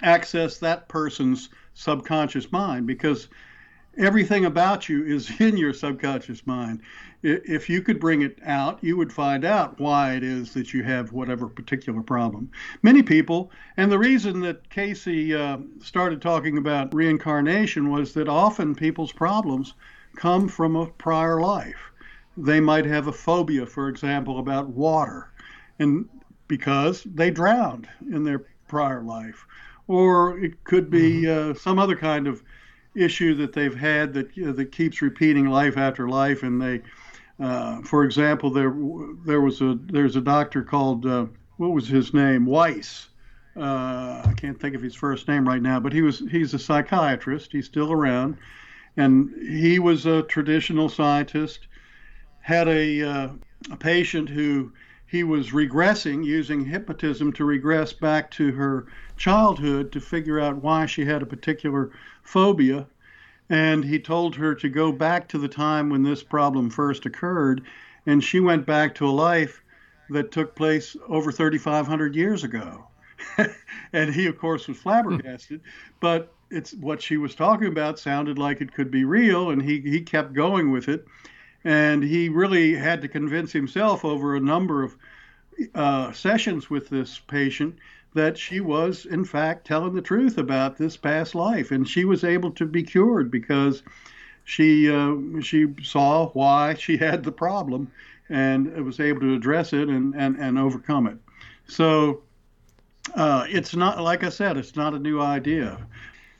access 0.02 0.58
that 0.58 0.88
person's 0.90 1.50
subconscious 1.74 2.52
mind 2.52 2.88
because 2.88 3.28
everything 3.98 4.46
about 4.46 4.90
you 4.90 5.06
is 5.06 5.32
in 5.40 5.58
your 5.58 5.74
subconscious 5.74 6.46
mind. 6.46 6.82
If 7.22 7.70
you 7.70 7.82
could 7.82 8.02
bring 8.02 8.22
it 8.22 8.38
out, 8.46 8.84
you 8.84 8.98
would 8.98 9.14
find 9.14 9.46
out 9.46 9.80
why 9.80 10.14
it 10.14 10.24
is 10.24 10.54
that 10.56 10.74
you 10.74 10.84
have 10.84 11.14
whatever 11.14 11.48
particular 11.48 12.02
problem. 12.02 12.52
Many 12.82 13.02
people, 13.02 13.50
and 13.78 13.90
the 13.90 14.00
reason 14.00 14.42
that 14.42 14.70
Cayce 14.70 15.08
uh, 15.08 15.58
started 15.82 16.22
talking 16.22 16.58
about 16.58 16.94
reincarnation 16.94 17.90
was 17.90 18.14
that 18.16 18.28
often 18.28 18.76
people's 18.76 19.14
problems 19.14 19.74
come 20.18 20.50
from 20.50 20.76
a 20.76 20.88
prior 20.88 21.40
life. 21.40 21.93
They 22.38 22.60
might 22.60 22.86
have 22.86 23.08
a 23.08 23.14
phobia, 23.14 23.66
for 23.66 23.90
example, 23.90 24.40
about 24.40 24.70
water, 24.70 25.32
and 25.80 26.10
because 26.48 27.04
they 27.04 27.32
drowned 27.32 27.88
in 28.12 28.24
their 28.24 28.46
prior 28.68 29.04
life, 29.04 29.46
or 29.88 30.40
it 30.40 30.64
could 30.64 30.90
be 30.90 31.24
mm-hmm. 31.24 31.52
uh, 31.52 31.54
some 31.54 31.80
other 31.80 31.96
kind 31.96 32.28
of 32.28 32.44
issue 32.96 33.36
that 33.36 33.54
they've 33.54 33.76
had 33.76 34.14
that 34.14 34.28
uh, 34.38 34.52
that 34.54 34.72
keeps 34.72 35.02
repeating 35.02 35.48
life 35.48 35.78
after 35.78 36.08
life, 36.08 36.44
and 36.44 36.62
they, 36.62 36.82
uh, 37.40 37.82
for 37.82 38.04
example, 38.04 38.50
there 38.50 38.76
there 39.26 39.42
was 39.42 39.62
a 39.62 39.78
there's 39.86 40.16
a 40.16 40.22
doctor 40.22 40.64
called 40.64 41.06
uh, 41.06 41.26
what 41.58 41.72
was 41.72 41.88
his 41.88 42.14
name 42.14 42.46
Weiss. 42.46 43.10
Uh, 43.56 44.24
I 44.26 44.34
can't 44.36 44.60
think 44.60 44.76
of 44.76 44.82
his 44.82 44.96
first 44.96 45.28
name 45.28 45.48
right 45.48 45.62
now, 45.62 45.80
but 45.80 45.94
he 45.94 46.02
was 46.02 46.20
he's 46.32 46.54
a 46.54 46.60
psychiatrist. 46.60 47.52
He's 47.52 47.66
still 47.66 47.92
around, 47.92 48.38
and 48.98 49.30
he 49.40 49.80
was 49.80 50.06
a 50.06 50.24
traditional 50.24 50.90
scientist. 50.90 51.68
Had 52.44 52.68
a 52.68 53.02
uh, 53.02 53.30
a 53.72 53.78
patient 53.78 54.30
who 54.30 54.72
he 55.06 55.24
was 55.24 55.52
regressing 55.52 56.26
using 56.26 56.66
hypnotism 56.66 57.32
to 57.34 57.46
regress 57.46 57.94
back 57.94 58.32
to 58.32 58.52
her 58.54 58.88
childhood 59.16 59.92
to 59.92 60.02
figure 60.02 60.40
out 60.40 60.64
why 60.64 60.86
she 60.86 61.06
had 61.06 61.22
a 61.22 61.28
particular 61.28 61.92
phobia. 62.24 62.88
And 63.50 63.86
he 63.86 64.00
told 64.00 64.36
her 64.36 64.56
to 64.56 64.70
go 64.70 64.92
back 64.92 65.28
to 65.30 65.38
the 65.38 65.48
time 65.48 65.90
when 65.90 66.02
this 66.02 66.24
problem 66.24 66.70
first 66.70 67.06
occurred. 67.06 67.62
And 68.06 68.24
she 68.24 68.40
went 68.40 68.66
back 68.66 68.96
to 68.96 69.08
a 69.08 69.12
life 69.12 69.64
that 70.10 70.32
took 70.32 70.56
place 70.56 70.98
over 71.08 71.32
3,500 71.32 72.16
years 72.16 72.44
ago. 72.44 72.88
and 73.94 74.14
he, 74.14 74.26
of 74.26 74.38
course, 74.38 74.68
was 74.68 74.78
flabbergasted. 74.78 75.62
but 76.00 76.34
it's 76.50 76.74
what 76.74 77.02
she 77.02 77.18
was 77.18 77.36
talking 77.36 77.68
about 77.68 78.00
sounded 78.00 78.38
like 78.38 78.62
it 78.62 78.74
could 78.74 78.90
be 78.90 79.06
real. 79.06 79.52
And 79.52 79.62
he, 79.62 79.80
he 79.80 80.02
kept 80.02 80.34
going 80.34 80.72
with 80.72 80.90
it. 80.90 81.06
And 81.64 82.04
he 82.04 82.30
really 82.30 82.76
had 82.76 83.02
to 83.02 83.08
convince 83.08 83.52
himself 83.52 84.04
over 84.04 84.36
a 84.36 84.40
number 84.40 84.84
of 84.84 84.98
uh, 85.74 86.12
sessions 86.12 86.70
with 86.70 86.90
this 86.90 87.20
patient 87.20 87.76
that 88.14 88.38
she 88.38 88.60
was, 88.60 89.06
in 89.06 89.26
fact, 89.26 89.66
telling 89.66 89.94
the 89.94 90.02
truth 90.02 90.38
about 90.38 90.78
this 90.78 90.98
past 90.98 91.36
life, 91.36 91.72
and 91.72 91.88
she 91.88 92.06
was 92.06 92.24
able 92.24 92.52
to 92.52 92.66
be 92.66 92.84
cured 92.84 93.32
because 93.32 93.82
she 94.44 94.92
uh, 94.92 95.16
she 95.42 95.68
saw 95.82 96.28
why 96.30 96.76
she 96.76 96.98
had 97.08 97.24
the 97.24 97.32
problem 97.32 97.92
and 98.30 98.74
was 98.86 99.00
able 99.00 99.22
to 99.22 99.34
address 99.34 99.74
it 99.74 99.90
and 99.90 100.14
and, 100.16 100.38
and 100.38 100.58
overcome 100.58 101.08
it. 101.08 101.18
So 101.68 102.22
uh, 103.16 103.46
it's 103.50 103.76
not 103.76 104.00
like 104.02 104.24
I 104.24 104.30
said, 104.30 104.58
it's 104.58 104.76
not 104.76 104.94
a 104.94 105.00
new 105.00 105.22
idea. 105.22 105.86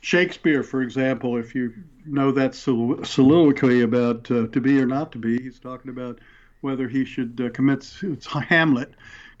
Shakespeare, 0.00 0.62
for 0.62 0.82
example, 0.82 1.36
if 1.38 1.54
you 1.54 1.72
know 2.06 2.32
that 2.32 2.54
soliloquy 2.54 3.82
about 3.82 4.30
uh, 4.30 4.46
to 4.48 4.60
be 4.60 4.80
or 4.80 4.86
not 4.86 5.12
to 5.12 5.18
be, 5.18 5.42
he's 5.42 5.58
talking 5.58 5.90
about 5.90 6.20
whether 6.60 6.88
he 6.88 7.04
should 7.04 7.40
uh, 7.44 7.50
commit. 7.50 7.90
It's 8.02 8.26
Hamlet 8.26 8.94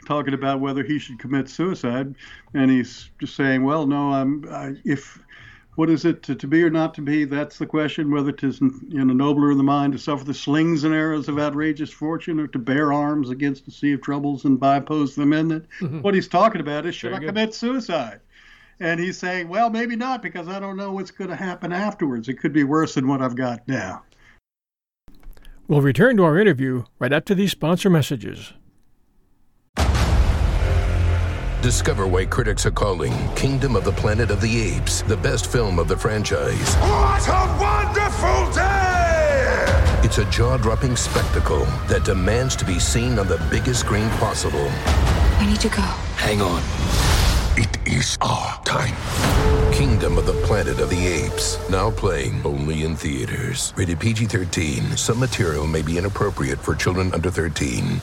talking 0.06 0.34
about 0.34 0.60
whether 0.60 0.84
he 0.84 0.98
should 0.98 1.18
commit 1.18 1.48
suicide, 1.48 2.14
and 2.52 2.70
he's 2.70 3.10
just 3.18 3.34
saying, 3.34 3.64
"Well, 3.64 3.86
no, 3.86 4.12
I'm 4.12 4.44
I, 4.50 4.74
if." 4.84 5.18
What 5.76 5.90
is 5.90 6.04
it 6.04 6.22
to, 6.22 6.36
to, 6.36 6.46
be 6.46 6.62
or 6.62 6.70
not 6.70 6.94
to 6.94 7.00
be? 7.02 7.24
That's 7.24 7.58
the 7.58 7.66
question. 7.66 8.12
Whether 8.12 8.28
it 8.28 8.44
is 8.44 8.60
you 8.60 9.04
know, 9.04 9.12
nobler 9.12 9.50
in 9.50 9.58
the 9.58 9.64
mind 9.64 9.92
to 9.94 9.98
suffer 9.98 10.22
the 10.22 10.32
slings 10.32 10.84
and 10.84 10.94
arrows 10.94 11.28
of 11.28 11.36
outrageous 11.36 11.90
fortune, 11.90 12.38
or 12.38 12.46
to 12.46 12.60
bear 12.60 12.92
arms 12.92 13.28
against 13.28 13.66
a 13.66 13.72
sea 13.72 13.92
of 13.92 14.00
troubles 14.00 14.44
and 14.44 14.60
bypose 14.60 15.16
them 15.16 15.32
in 15.32 15.50
it. 15.50 15.66
Mm-hmm. 15.80 16.02
What 16.02 16.14
he's 16.14 16.28
talking 16.28 16.60
about 16.60 16.86
is 16.86 16.94
should 16.94 17.10
Very 17.10 17.16
I 17.16 17.18
good. 17.22 17.26
commit 17.34 17.54
suicide? 17.54 18.20
And 18.80 18.98
he's 18.98 19.18
saying, 19.18 19.48
well, 19.48 19.70
maybe 19.70 19.96
not 19.96 20.22
because 20.22 20.48
I 20.48 20.58
don't 20.58 20.76
know 20.76 20.92
what's 20.92 21.10
going 21.10 21.30
to 21.30 21.36
happen 21.36 21.72
afterwards. 21.72 22.28
It 22.28 22.34
could 22.34 22.52
be 22.52 22.64
worse 22.64 22.94
than 22.94 23.06
what 23.06 23.22
I've 23.22 23.36
got 23.36 23.66
now. 23.68 24.02
We'll 25.68 25.80
return 25.80 26.16
to 26.18 26.24
our 26.24 26.38
interview 26.38 26.84
right 26.98 27.12
after 27.12 27.34
these 27.34 27.52
sponsor 27.52 27.88
messages. 27.88 28.52
Discover 31.62 32.08
why 32.08 32.26
critics 32.26 32.66
are 32.66 32.70
calling 32.70 33.14
Kingdom 33.34 33.74
of 33.74 33.84
the 33.84 33.92
Planet 33.92 34.30
of 34.30 34.42
the 34.42 34.60
Apes 34.60 35.00
the 35.00 35.16
best 35.16 35.50
film 35.50 35.78
of 35.78 35.88
the 35.88 35.96
franchise. 35.96 36.74
What 36.74 37.26
a 37.26 37.56
wonderful 37.58 38.52
day! 38.52 40.00
It's 40.04 40.18
a 40.18 40.26
jaw 40.26 40.58
dropping 40.58 40.96
spectacle 40.96 41.64
that 41.88 42.04
demands 42.04 42.54
to 42.56 42.66
be 42.66 42.78
seen 42.78 43.18
on 43.18 43.26
the 43.26 43.38
biggest 43.50 43.80
screen 43.80 44.10
possible. 44.10 44.68
I 44.68 45.46
need 45.46 45.60
to 45.60 45.70
go. 45.70 45.80
Hang 46.16 46.42
on. 46.42 47.23
It 47.56 47.78
is 47.86 48.18
our 48.20 48.60
time. 48.64 48.96
Kingdom 49.72 50.18
of 50.18 50.26
the 50.26 50.32
Planet 50.44 50.80
of 50.80 50.90
the 50.90 51.06
Apes. 51.06 51.56
Now 51.70 51.88
playing 51.88 52.44
only 52.44 52.82
in 52.82 52.96
theaters. 52.96 53.72
Rated 53.76 54.00
PG 54.00 54.26
13. 54.26 54.96
Some 54.96 55.20
material 55.20 55.64
may 55.68 55.80
be 55.80 55.96
inappropriate 55.96 56.58
for 56.58 56.74
children 56.74 57.14
under 57.14 57.30
13. 57.30 58.00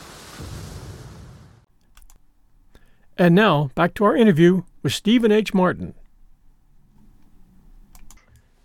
And 3.17 3.36
now, 3.36 3.72
back 3.75 3.93
to 3.96 4.05
our 4.05 4.15
interview 4.15 4.63
with 4.84 4.93
Stephen 4.93 5.34
H. 5.34 5.53
Martin. 5.53 5.96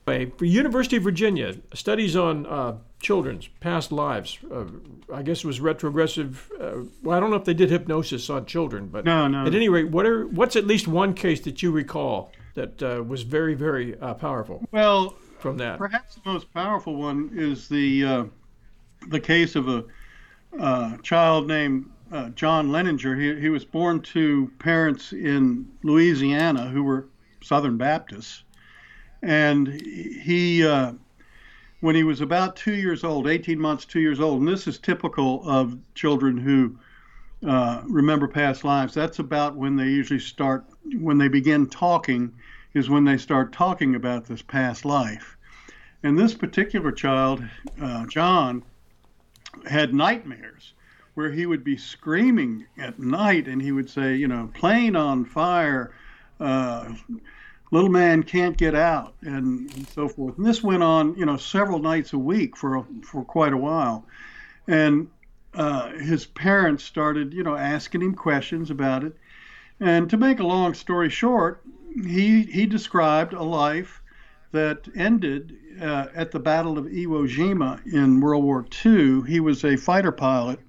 For 0.07 0.45
University 0.45 0.99
of 0.99 1.03
Virginia, 1.03 1.57
studies 1.75 2.15
on 2.15 2.47
uh, 2.47 2.77
children's 3.01 3.49
past 3.59 3.91
lives. 3.91 4.39
Uh, 4.49 4.67
I 5.13 5.23
guess 5.23 5.39
it 5.39 5.47
was 5.47 5.61
retrogressive. 5.61 6.49
Uh, 6.61 6.85
well, 7.03 7.17
I 7.17 7.21
don't 7.21 7.31
know 7.31 7.37
if 7.37 7.45
they 7.45 7.55
did 7.55 7.71
hypnosis 7.71 8.31
on 8.31 8.47
children, 8.47 8.87
but 8.87 9.05
no, 9.05 9.27
no. 9.27 9.45
At 9.45 9.55
any 9.57 9.69
rate, 9.69 9.91
what 9.91 10.07
are 10.07 10.29
what's 10.29 10.55
at 10.55 10.65
least 10.65 10.87
one 10.87 11.13
case 11.13 11.41
that 11.41 11.61
you 11.61 11.73
recall 11.73 12.31
that 12.55 12.81
uh, 12.85 13.03
was 13.03 13.23
very, 13.23 13.55
very 13.55 13.99
uh, 13.99 14.15
powerful. 14.15 14.65
Well, 14.71 15.17
from 15.41 15.57
that, 15.57 15.77
perhaps 15.77 16.15
the 16.15 16.21
most 16.25 16.55
powerful 16.55 16.95
one 16.95 17.33
is 17.35 17.69
the 17.69 18.05
uh, 18.05 18.25
the 19.09 19.19
case 19.19 19.57
of 19.57 19.69
a 19.69 19.85
uh, 20.57 20.99
child 20.99 21.49
named 21.49 21.91
uh, 22.13 22.29
John 22.29 22.69
Leininger. 22.69 23.21
He, 23.21 23.41
he 23.41 23.49
was 23.49 23.65
born 23.65 24.03
to 24.03 24.53
parents 24.61 25.13
in 25.13 25.69
Louisiana 25.83 26.69
who 26.69 26.85
were 26.85 27.09
Southern 27.43 27.77
Baptists, 27.77 28.45
and 29.23 29.69
he 29.69 30.63
when 31.81 31.95
he 31.95 32.05
was 32.05 32.21
about 32.21 32.57
two 32.57 32.75
years 32.75 33.05
old, 33.05 33.29
18 33.29 33.59
months, 33.59 33.85
two 33.85 34.01
years 34.01 34.19
old, 34.19 34.41
and 34.41 34.49
this 34.49 34.67
is 34.67 34.79
typical 34.79 35.49
of 35.49 35.79
children 35.95 36.37
who 36.37 36.77
uh, 37.47 37.83
remember 37.87 38.27
past 38.27 38.65
lives. 38.65 38.95
That's 38.95 39.19
about 39.19 39.57
when 39.57 39.77
they 39.77 39.87
usually 39.87 40.21
start, 40.21 40.65
when 40.99 41.19
they 41.19 41.29
begin 41.29 41.69
talking, 41.69 42.33
is 42.75 42.89
when 42.89 43.05
they 43.05 43.19
start 43.19 43.53
talking 43.53 43.95
about 43.95 44.25
this 44.25 44.43
past 44.43 44.85
life. 44.85 45.37
And 46.03 46.19
this 46.19 46.35
particular 46.35 46.93
child, 46.93 47.45
uh, 47.81 48.07
John, 48.07 48.63
had 49.69 49.95
nightmares 49.95 50.75
where 51.15 51.31
he 51.31 51.47
would 51.47 51.65
be 51.65 51.77
screaming 51.77 52.67
at 52.79 52.99
night 52.99 53.49
and 53.49 53.61
he 53.61 53.73
would 53.73 53.89
say, 53.89 54.15
you 54.15 54.29
know, 54.29 54.51
plane 54.55 54.97
on 54.97 55.25
fire, 55.25 55.95
uh, 56.41 56.93
little 57.77 57.91
man 57.91 58.23
can't 58.23 58.57
get 58.57 58.75
out, 58.75 59.15
and, 59.21 59.71
and, 59.75 59.87
so 59.89 60.09
forth. 60.09 60.39
And 60.39 60.47
this 60.47 60.63
went 60.63 60.83
on, 60.83 61.15
you 61.17 61.27
know, 61.27 61.37
several 61.37 61.79
nights 61.79 62.15
a 62.15 62.19
week 62.19 62.57
for 62.57 62.87
for 63.03 63.23
quite 63.23 63.53
a 63.53 63.57
while. 63.57 64.07
And 64.67 65.09
uh, 65.55 65.91
his 65.93 66.25
parents 66.25 66.85
started, 66.85 67.35
you 67.35 67.43
know, 67.43 67.55
asking 67.55 68.01
him 68.01 68.15
questions 68.15 68.71
about 68.71 69.05
it. 69.05 69.15
And 69.79 70.09
to 70.09 70.17
make 70.17 70.41
a 70.41 70.47
long 70.47 70.73
story 70.73 71.11
short, 71.11 71.63
he 71.95 72.45
he 72.45 72.65
described 72.65 73.35
a 73.35 73.43
life 73.43 74.01
that 74.53 74.89
ended 74.97 75.55
uh, 75.81 76.07
at 76.15 76.31
the 76.31 76.41
Battle 76.41 76.79
of 76.79 76.87
Iwo 76.87 77.29
Jima 77.29 77.87
in 77.93 78.21
World 78.21 78.43
War 78.43 78.65
II. 78.85 79.23
He 79.29 79.39
was 79.39 79.65
a 79.65 79.77
fighter 79.77 80.13
pilot 80.13 80.61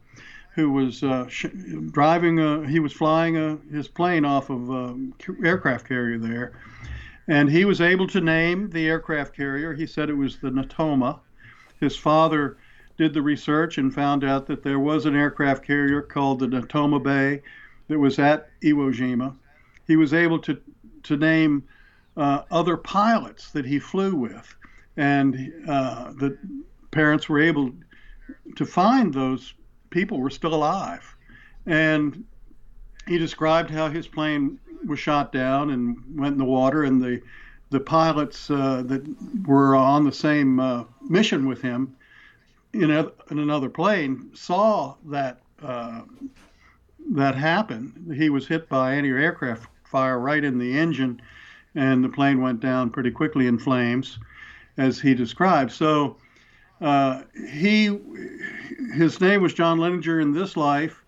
who 0.56 0.72
was 0.72 1.04
uh, 1.04 1.26
sh- 1.30 1.56
driving 1.92 2.40
a 2.40 2.68
he 2.68 2.80
was 2.80 2.92
flying 2.92 3.38
a, 3.38 3.58
his 3.72 3.88
plane 3.88 4.26
off 4.26 4.50
of 4.50 4.70
an 4.70 5.14
aircraft 5.42 5.88
carrier 5.88 6.18
there 6.18 6.52
and 7.28 7.50
he 7.50 7.66
was 7.66 7.82
able 7.82 8.08
to 8.08 8.22
name 8.22 8.70
the 8.70 8.88
aircraft 8.88 9.36
carrier. 9.36 9.74
He 9.74 9.86
said 9.86 10.10
it 10.10 10.16
was 10.16 10.38
the 10.38 10.50
Natoma. 10.50 11.20
His 11.80 11.96
father 11.96 12.58
did 12.98 13.14
the 13.14 13.22
research 13.22 13.78
and 13.78 13.94
found 13.94 14.24
out 14.24 14.48
that 14.48 14.64
there 14.64 14.80
was 14.80 15.06
an 15.06 15.16
aircraft 15.16 15.66
carrier 15.66 16.02
called 16.02 16.40
the 16.40 16.48
Natoma 16.48 17.02
Bay 17.02 17.44
that 17.88 18.00
was 18.00 18.18
at 18.18 18.50
Iwo 18.62 18.94
Jima. 18.94 19.36
He 19.86 19.96
was 19.96 20.14
able 20.14 20.40
to, 20.40 20.60
to 21.04 21.18
name 21.18 21.64
uh, 22.16 22.44
other 22.50 22.78
pilots 22.78 23.52
that 23.52 23.66
he 23.66 23.80
flew 23.80 24.16
with, 24.16 24.56
and 24.98 25.54
uh, 25.68 26.12
the 26.14 26.38
parents 26.92 27.30
were 27.30 27.40
able 27.40 27.72
to 28.56 28.66
find 28.66 29.14
those 29.14 29.54
people 29.90 30.20
were 30.20 30.30
still 30.30 30.56
alive. 30.56 31.16
And 31.66 32.26
he 33.08 33.18
described 33.18 33.70
how 33.70 33.90
his 33.90 34.08
plane 34.08 34.60
was 34.86 35.00
shot 35.00 35.32
down 35.32 35.72
and 35.72 35.98
went 36.16 36.34
in 36.34 36.40
the 36.40 36.46
water, 36.46 36.84
and 36.84 37.02
the 37.02 37.22
the 37.70 37.80
pilots 37.80 38.50
uh, 38.50 38.82
that 38.86 39.04
were 39.46 39.76
on 39.76 40.06
the 40.06 40.12
same 40.12 40.60
uh, 40.60 40.84
mission 41.02 41.48
with 41.48 41.62
him 41.62 41.96
in, 42.72 42.92
a, 42.92 43.12
in 43.30 43.40
another 43.40 43.70
plane 43.70 44.30
saw 44.34 44.96
that 45.06 45.42
uh, 45.62 46.02
that 47.12 47.36
happen. 47.36 48.14
He 48.16 48.30
was 48.30 48.48
hit 48.48 48.70
by 48.70 48.94
anti-aircraft 48.94 49.70
fire 49.86 50.20
right 50.20 50.44
in 50.44 50.58
the 50.58 50.78
engine, 50.78 51.22
and 51.76 52.04
the 52.04 52.10
plane 52.10 52.42
went 52.42 52.60
down 52.60 52.90
pretty 52.90 53.12
quickly 53.12 53.48
in 53.48 53.58
flames, 53.60 54.20
as 54.78 55.00
he 55.00 55.14
described. 55.14 55.72
So 55.72 56.18
uh, 56.82 57.24
he 57.50 58.00
his 58.96 59.20
name 59.20 59.42
was 59.42 59.54
John 59.54 59.80
Leininger 59.80 60.22
in 60.22 60.34
this 60.34 60.56
life. 60.56 61.04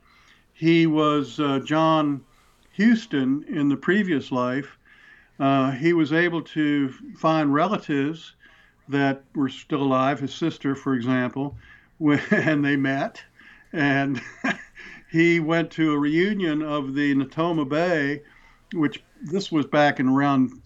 He 0.54 0.88
was 0.88 1.39
uh, 1.39 1.60
John 1.60 2.22
Houston 2.80 3.44
in 3.50 3.68
the 3.68 3.76
previous 3.76 4.32
life, 4.32 4.78
uh, 5.38 5.72
he 5.72 5.92
was 5.92 6.13
able 6.13 6.42
to 6.42 6.89
find 7.18 7.54
relatives 7.54 8.36
that 8.88 9.22
were 9.36 9.50
still 9.50 9.84
alive, 9.84 10.22
his 10.22 10.34
sister, 10.34 10.76
for 10.76 10.94
example, 10.94 11.58
when 11.98 12.62
they 12.62 12.78
met. 12.78 13.22
And 13.74 14.22
he 15.12 15.42
went 15.42 15.72
to 15.72 15.92
a 15.92 16.00
reunion 16.00 16.62
of 16.62 16.96
the 16.96 17.13
Natoma 17.15 17.68
Bay, 17.68 18.22
which 18.74 19.04
this 19.22 19.52
was 19.52 19.65
back 19.65 20.00
in 20.00 20.08
around 20.08 20.62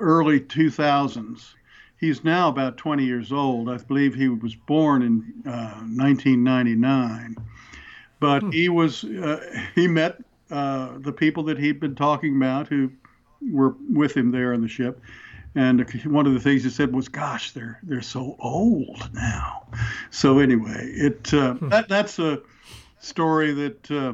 early 0.00 0.40
2000s. 0.40 1.52
He's 2.00 2.24
now 2.24 2.48
about 2.48 2.78
20 2.78 3.04
years 3.04 3.32
old. 3.32 3.68
I 3.68 3.76
believe 3.76 4.14
he 4.14 4.30
was 4.30 4.54
born 4.54 5.02
in 5.02 5.34
uh, 5.46 5.84
1999. 5.94 7.36
But 8.18 8.42
hmm. 8.44 8.50
he 8.50 8.70
was 8.70 9.04
uh, 9.04 9.40
he 9.74 9.86
met 9.86 10.18
uh, 10.52 10.98
the 10.98 11.12
people 11.12 11.42
that 11.44 11.58
he'd 11.58 11.80
been 11.80 11.94
talking 11.94 12.36
about 12.36 12.68
who 12.68 12.92
were 13.50 13.74
with 13.90 14.14
him 14.14 14.30
there 14.30 14.52
on 14.52 14.60
the 14.60 14.68
ship. 14.68 15.00
And 15.54 15.90
one 16.04 16.26
of 16.26 16.34
the 16.34 16.40
things 16.40 16.62
he 16.62 16.70
said 16.70 16.94
was, 16.94 17.08
"Gosh, 17.08 17.52
they're 17.52 17.78
they're 17.82 18.02
so 18.02 18.36
old 18.38 19.10
now." 19.12 19.66
So 20.10 20.38
anyway, 20.38 20.90
it 20.94 21.32
uh, 21.32 21.54
hmm. 21.54 21.68
that 21.70 21.88
that's 21.88 22.18
a 22.18 22.40
story 23.00 23.52
that 23.52 23.90
uh, 23.90 24.12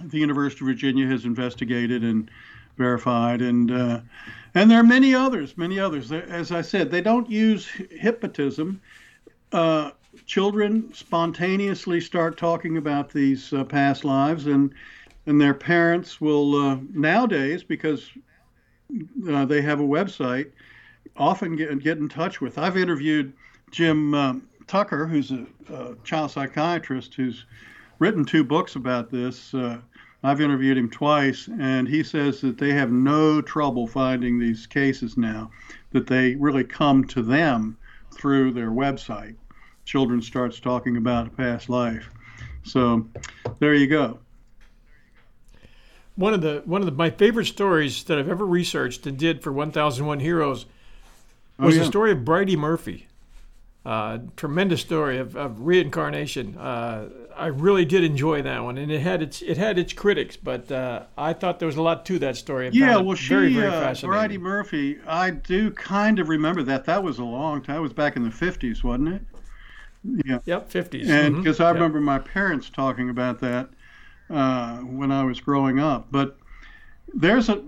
the 0.00 0.18
University 0.18 0.64
of 0.64 0.66
Virginia 0.66 1.06
has 1.06 1.24
investigated 1.24 2.04
and 2.04 2.30
verified, 2.76 3.42
and 3.42 3.70
uh, 3.70 4.00
and 4.54 4.70
there 4.70 4.80
are 4.80 4.84
many 4.84 5.14
others, 5.14 5.56
many 5.58 5.78
others. 5.78 6.12
As 6.12 6.52
I 6.52 6.62
said, 6.62 6.90
they 6.90 7.02
don't 7.02 7.28
use 7.30 7.66
hypnotism. 7.66 8.80
Uh, 9.52 9.90
children 10.24 10.92
spontaneously 10.94 12.00
start 12.00 12.38
talking 12.38 12.76
about 12.78 13.10
these 13.10 13.52
uh, 13.52 13.64
past 13.64 14.04
lives, 14.04 14.46
and 14.46 14.72
and 15.26 15.40
their 15.40 15.54
parents 15.54 16.20
will 16.20 16.54
uh, 16.54 16.78
nowadays 16.92 17.64
because 17.64 18.10
uh, 19.28 19.44
they 19.44 19.60
have 19.60 19.80
a 19.80 19.84
website 19.84 20.52
often 21.16 21.56
get, 21.56 21.78
get 21.80 21.98
in 21.98 22.08
touch 22.08 22.40
with. 22.40 22.58
I've 22.58 22.76
interviewed 22.76 23.32
Jim 23.70 24.14
um, 24.14 24.48
Tucker, 24.66 25.06
who's 25.06 25.32
a, 25.32 25.46
a, 25.72 25.94
child 26.04 26.30
psychiatrist 26.30 27.14
who's 27.14 27.46
written 27.98 28.24
two 28.24 28.44
books 28.44 28.76
about 28.76 29.10
this. 29.10 29.52
Uh, 29.54 29.78
I've 30.22 30.40
interviewed 30.40 30.78
him 30.78 30.90
twice, 30.90 31.48
and 31.60 31.86
he 31.86 32.02
says 32.02 32.40
that 32.40 32.58
they 32.58 32.72
have 32.72 32.90
no 32.90 33.40
trouble 33.40 33.86
finding 33.86 34.38
these 34.38 34.66
cases 34.66 35.16
now, 35.16 35.50
that 35.92 36.06
they 36.06 36.34
really 36.36 36.64
come 36.64 37.04
to 37.08 37.22
them 37.22 37.76
through 38.12 38.52
their 38.52 38.70
website. 38.70 39.36
Children 39.84 40.20
starts 40.20 40.58
talking 40.58 40.96
about 40.96 41.28
a 41.28 41.30
past 41.30 41.68
life. 41.68 42.10
So 42.64 43.06
there 43.60 43.74
you 43.74 43.86
go 43.86 44.18
one 46.16 46.34
of 46.34 46.40
the 46.40 46.62
one 46.64 46.80
of 46.80 46.86
the, 46.86 46.92
my 46.92 47.10
favorite 47.10 47.46
stories 47.46 48.02
that 48.04 48.18
I've 48.18 48.28
ever 48.28 48.44
researched 48.44 49.06
and 49.06 49.16
did 49.16 49.42
for 49.42 49.52
1001 49.52 50.20
Heroes 50.20 50.66
was 51.58 51.74
oh, 51.74 51.76
yeah. 51.76 51.82
the 51.82 51.86
story 51.86 52.12
of 52.12 52.18
Bridey 52.18 52.56
Murphy. 52.56 53.06
Uh, 53.84 54.18
tremendous 54.34 54.80
story 54.80 55.16
of, 55.18 55.36
of 55.36 55.60
reincarnation. 55.60 56.58
Uh, 56.58 57.08
I 57.36 57.46
really 57.46 57.84
did 57.84 58.02
enjoy 58.02 58.42
that 58.42 58.64
one, 58.64 58.78
and 58.78 58.90
it 58.90 59.00
had 59.00 59.22
its 59.22 59.42
it 59.42 59.58
had 59.58 59.78
its 59.78 59.92
critics, 59.92 60.36
but 60.36 60.72
uh, 60.72 61.04
I 61.16 61.32
thought 61.34 61.60
there 61.60 61.66
was 61.66 61.76
a 61.76 61.82
lot 61.82 62.04
to 62.06 62.18
that 62.18 62.36
story. 62.36 62.66
I 62.66 62.70
yeah, 62.72 62.96
well, 62.96 63.14
she, 63.14 63.28
very, 63.28 63.54
very 63.54 63.68
uh, 63.68 63.94
Bridey 63.94 64.38
Murphy, 64.38 64.98
I 65.06 65.30
do 65.30 65.70
kind 65.70 66.18
of 66.18 66.28
remember 66.28 66.64
that. 66.64 66.84
That 66.86 67.04
was 67.04 67.20
a 67.20 67.24
long 67.24 67.62
time. 67.62 67.76
It 67.76 67.80
was 67.80 67.92
back 67.92 68.16
in 68.16 68.24
the 68.24 68.30
fifties, 68.30 68.82
wasn't 68.82 69.08
it? 69.14 69.22
Yeah. 70.24 70.38
Yep, 70.46 70.68
fifties. 70.68 71.08
And 71.08 71.36
because 71.36 71.56
mm-hmm. 71.56 71.64
I 71.64 71.68
yep. 71.68 71.74
remember 71.74 72.00
my 72.00 72.18
parents 72.18 72.68
talking 72.70 73.08
about 73.08 73.38
that 73.40 73.68
uh, 74.30 74.78
when 74.78 75.12
I 75.12 75.24
was 75.24 75.40
growing 75.40 75.78
up. 75.80 76.08
But 76.10 76.36
there's 77.14 77.48
a, 77.48 77.62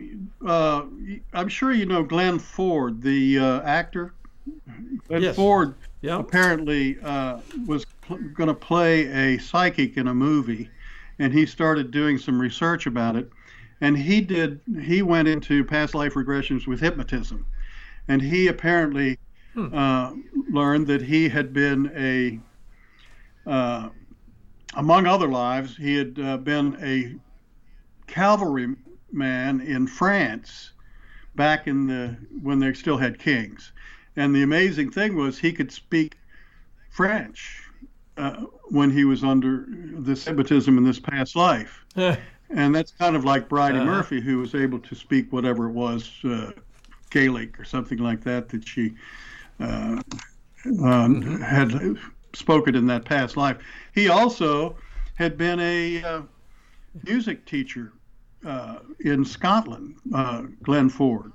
uh, 0.44 0.84
I'm 1.32 1.48
sure 1.48 1.72
you 1.72 1.86
know 1.86 2.02
Glenn 2.02 2.38
Ford, 2.38 3.02
the 3.02 3.38
uh, 3.38 3.60
actor. 3.62 4.14
Glenn 5.08 5.22
yes. 5.22 5.36
Ford 5.36 5.74
yep. 6.00 6.20
apparently 6.20 6.98
uh, 7.02 7.38
was 7.66 7.84
pl- 8.02 8.18
going 8.34 8.48
to 8.48 8.54
play 8.54 9.34
a 9.34 9.38
psychic 9.38 9.96
in 9.96 10.08
a 10.08 10.14
movie, 10.14 10.68
and 11.18 11.32
he 11.32 11.46
started 11.46 11.90
doing 11.90 12.18
some 12.18 12.40
research 12.40 12.86
about 12.86 13.16
it. 13.16 13.30
And 13.80 13.96
he 13.96 14.20
did. 14.20 14.60
He 14.82 15.02
went 15.02 15.28
into 15.28 15.64
past 15.64 15.94
life 15.94 16.14
regressions 16.14 16.66
with 16.66 16.80
hypnotism, 16.80 17.46
and 18.08 18.20
he 18.20 18.48
apparently 18.48 19.18
hmm. 19.54 19.72
Uh, 19.72 20.12
learned 20.50 20.86
that 20.88 21.02
he 21.02 21.28
had 21.28 21.52
been 21.52 21.92
a 21.94 22.40
uh, 23.48 23.88
among 24.74 25.06
other 25.06 25.28
lives, 25.28 25.76
he 25.76 25.96
had 25.96 26.18
uh, 26.18 26.36
been 26.36 26.76
a 26.82 27.14
cavalryman 28.06 29.60
in 29.60 29.86
France 29.86 30.72
back 31.34 31.66
in 31.66 31.86
the 31.86 32.16
when 32.42 32.58
they 32.58 32.72
still 32.72 32.96
had 32.96 33.18
kings. 33.18 33.72
And 34.16 34.34
the 34.34 34.42
amazing 34.42 34.90
thing 34.90 35.14
was 35.14 35.38
he 35.38 35.52
could 35.52 35.70
speak 35.70 36.16
French 36.90 37.62
uh, 38.16 38.44
when 38.70 38.90
he 38.90 39.04
was 39.04 39.22
under 39.22 39.66
this 39.68 40.24
hypnotism 40.24 40.76
in 40.76 40.84
this 40.84 40.98
past 40.98 41.36
life. 41.36 41.84
and 42.50 42.74
that's 42.74 42.92
kind 42.92 43.14
of 43.14 43.24
like 43.24 43.48
Bridey 43.48 43.80
uh, 43.80 43.84
Murphy, 43.84 44.20
who 44.20 44.38
was 44.38 44.54
able 44.54 44.80
to 44.80 44.94
speak 44.94 45.32
whatever 45.32 45.68
it 45.68 45.72
was, 45.72 46.10
uh, 46.24 46.50
Gaelic 47.10 47.58
or 47.58 47.64
something 47.64 47.98
like 47.98 48.22
that, 48.24 48.48
that 48.48 48.66
she 48.66 48.94
uh, 49.60 50.00
um, 50.82 51.40
had 51.40 51.96
spoken 52.38 52.74
in 52.74 52.86
that 52.86 53.04
past 53.04 53.36
life. 53.36 53.58
He 53.94 54.08
also 54.08 54.76
had 55.14 55.36
been 55.36 55.58
a 55.60 56.02
uh, 56.02 56.22
music 57.04 57.44
teacher 57.44 57.92
uh, 58.46 58.78
in 59.00 59.24
Scotland, 59.24 59.96
uh, 60.14 60.44
Glenn 60.62 60.88
Ford, 60.88 61.32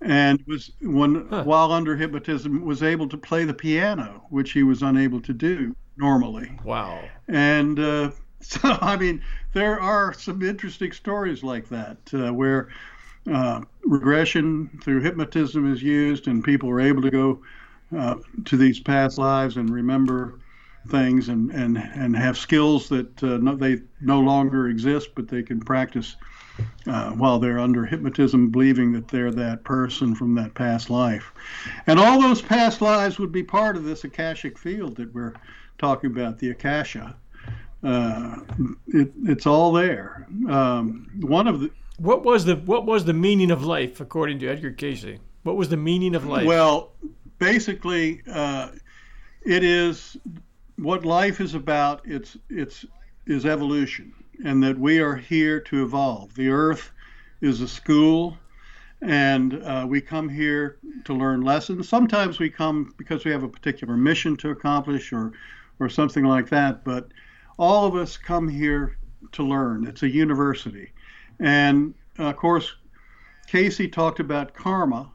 and 0.00 0.42
was 0.46 0.72
when 0.80 1.26
huh. 1.30 1.44
while 1.44 1.70
under 1.72 1.96
hypnotism 1.96 2.64
was 2.64 2.82
able 2.82 3.08
to 3.08 3.16
play 3.16 3.44
the 3.44 3.54
piano, 3.54 4.24
which 4.30 4.52
he 4.52 4.64
was 4.64 4.82
unable 4.82 5.20
to 5.20 5.32
do 5.32 5.74
normally. 5.96 6.58
Wow! 6.64 7.08
And 7.28 7.78
uh, 7.78 8.10
so, 8.40 8.76
I 8.80 8.96
mean, 8.96 9.22
there 9.52 9.80
are 9.80 10.12
some 10.12 10.42
interesting 10.42 10.92
stories 10.92 11.44
like 11.44 11.68
that 11.68 11.98
uh, 12.12 12.32
where 12.34 12.68
uh, 13.32 13.60
regression 13.84 14.80
through 14.82 15.00
hypnotism 15.02 15.72
is 15.72 15.80
used, 15.80 16.26
and 16.26 16.42
people 16.42 16.68
are 16.68 16.80
able 16.80 17.02
to 17.02 17.10
go 17.10 17.40
uh, 17.96 18.16
to 18.44 18.56
these 18.56 18.80
past 18.80 19.18
lives 19.18 19.56
and 19.56 19.70
remember 19.70 20.38
things 20.88 21.28
and 21.28 21.50
and 21.50 21.78
and 21.78 22.16
have 22.16 22.36
skills 22.36 22.88
that 22.88 23.22
uh, 23.22 23.38
no, 23.38 23.54
they 23.54 23.80
no 24.00 24.20
longer 24.20 24.68
exist, 24.68 25.10
but 25.14 25.28
they 25.28 25.42
can 25.42 25.60
practice 25.60 26.16
uh, 26.86 27.10
while 27.12 27.38
they're 27.38 27.58
under 27.58 27.86
hypnotism, 27.86 28.50
believing 28.50 28.92
that 28.92 29.08
they're 29.08 29.30
that 29.30 29.64
person 29.64 30.14
from 30.14 30.34
that 30.34 30.54
past 30.54 30.90
life. 30.90 31.32
And 31.86 31.98
all 31.98 32.20
those 32.20 32.42
past 32.42 32.80
lives 32.80 33.18
would 33.18 33.32
be 33.32 33.42
part 33.42 33.76
of 33.76 33.84
this 33.84 34.04
akashic 34.04 34.58
field 34.58 34.96
that 34.96 35.14
we're 35.14 35.34
talking 35.78 36.10
about, 36.10 36.38
the 36.38 36.50
akasha. 36.50 37.16
Uh, 37.82 38.36
it, 38.88 39.12
it's 39.24 39.46
all 39.46 39.72
there. 39.72 40.26
Um, 40.48 41.10
one 41.20 41.48
of 41.48 41.60
the 41.60 41.70
what 41.98 42.24
was 42.24 42.44
the 42.44 42.56
what 42.56 42.86
was 42.86 43.04
the 43.04 43.12
meaning 43.12 43.50
of 43.50 43.64
life 43.64 44.00
according 44.00 44.38
to 44.40 44.48
Edgar 44.48 44.72
Cayce? 44.72 45.18
What 45.42 45.56
was 45.56 45.68
the 45.68 45.76
meaning 45.76 46.14
of 46.14 46.26
life? 46.26 46.46
Well, 46.46 46.92
basically, 47.42 48.22
uh, 48.30 48.68
it 49.44 49.64
is 49.64 50.16
what 50.76 51.04
life 51.04 51.40
is 51.40 51.54
about. 51.54 52.00
It's 52.04 52.36
it's 52.48 52.84
is 53.26 53.44
evolution 53.44 54.12
and 54.44 54.62
that 54.62 54.78
we 54.78 55.00
are 55.00 55.16
here 55.16 55.60
to 55.60 55.84
evolve. 55.84 56.34
The 56.34 56.48
earth 56.48 56.90
is 57.40 57.60
a 57.60 57.68
school, 57.68 58.36
and 59.00 59.62
uh, 59.62 59.86
we 59.88 60.00
come 60.00 60.28
here 60.28 60.78
to 61.04 61.14
learn 61.14 61.42
lessons. 61.42 61.88
Sometimes 61.88 62.38
we 62.38 62.50
come 62.50 62.94
because 62.96 63.24
we 63.24 63.30
have 63.30 63.42
a 63.42 63.48
particular 63.48 63.96
mission 63.96 64.36
to 64.38 64.50
accomplish 64.50 65.12
or, 65.12 65.32
or 65.78 65.88
something 65.88 66.24
like 66.24 66.48
that, 66.50 66.84
but 66.84 67.08
all 67.58 67.86
of 67.86 67.94
us 67.94 68.16
come 68.16 68.48
here 68.48 68.96
to 69.32 69.42
learn. 69.42 69.86
It's 69.86 70.02
a 70.02 70.08
university. 70.08 70.92
And 71.38 71.94
of 72.18 72.36
course, 72.36 72.74
Cayce 73.46 73.90
talked 73.90 74.20
about 74.20 74.54
karma. 74.54 75.11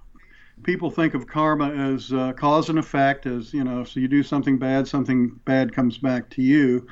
People 0.63 0.91
think 0.91 1.13
of 1.13 1.27
karma 1.27 1.69
as 1.69 2.11
uh, 2.11 2.33
cause 2.33 2.69
and 2.69 2.79
effect, 2.79 3.25
as 3.25 3.53
you 3.53 3.63
know, 3.63 3.83
so 3.83 3.99
you 3.99 4.07
do 4.07 4.23
something 4.23 4.57
bad, 4.57 4.87
something 4.87 5.29
bad 5.45 5.73
comes 5.73 5.97
back 5.97 6.29
to 6.31 6.41
you. 6.41 6.87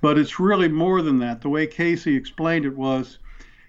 But 0.00 0.18
it's 0.18 0.38
really 0.38 0.68
more 0.68 1.02
than 1.02 1.18
that. 1.18 1.40
The 1.40 1.48
way 1.48 1.66
Cayce 1.66 2.06
explained 2.06 2.64
it 2.64 2.76
was 2.76 3.18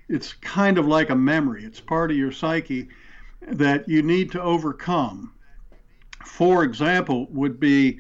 it's 0.08 0.34
kind 0.34 0.78
of 0.78 0.88
like 0.88 1.10
a 1.10 1.16
memory, 1.16 1.66
it's 1.66 1.80
part 1.80 2.12
of 2.12 2.18
your 2.18 2.32
psyche 2.32 2.90
that 3.42 3.88
you 3.88 4.02
need 4.02 4.32
to 4.32 4.42
overcome. 4.42 5.34
For 6.26 6.64
example, 6.64 7.28
would 7.32 7.60
be 7.60 8.00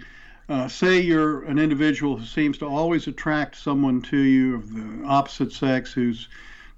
uh, 0.49 0.67
say 0.67 0.99
you're 0.99 1.43
an 1.43 1.59
individual 1.59 2.17
who 2.17 2.25
seems 2.25 2.57
to 2.57 2.65
always 2.65 3.07
attract 3.07 3.55
someone 3.55 4.01
to 4.01 4.17
you 4.17 4.55
of 4.55 4.73
the 4.73 5.05
opposite 5.05 5.51
sex 5.51 5.93
who 5.93 6.13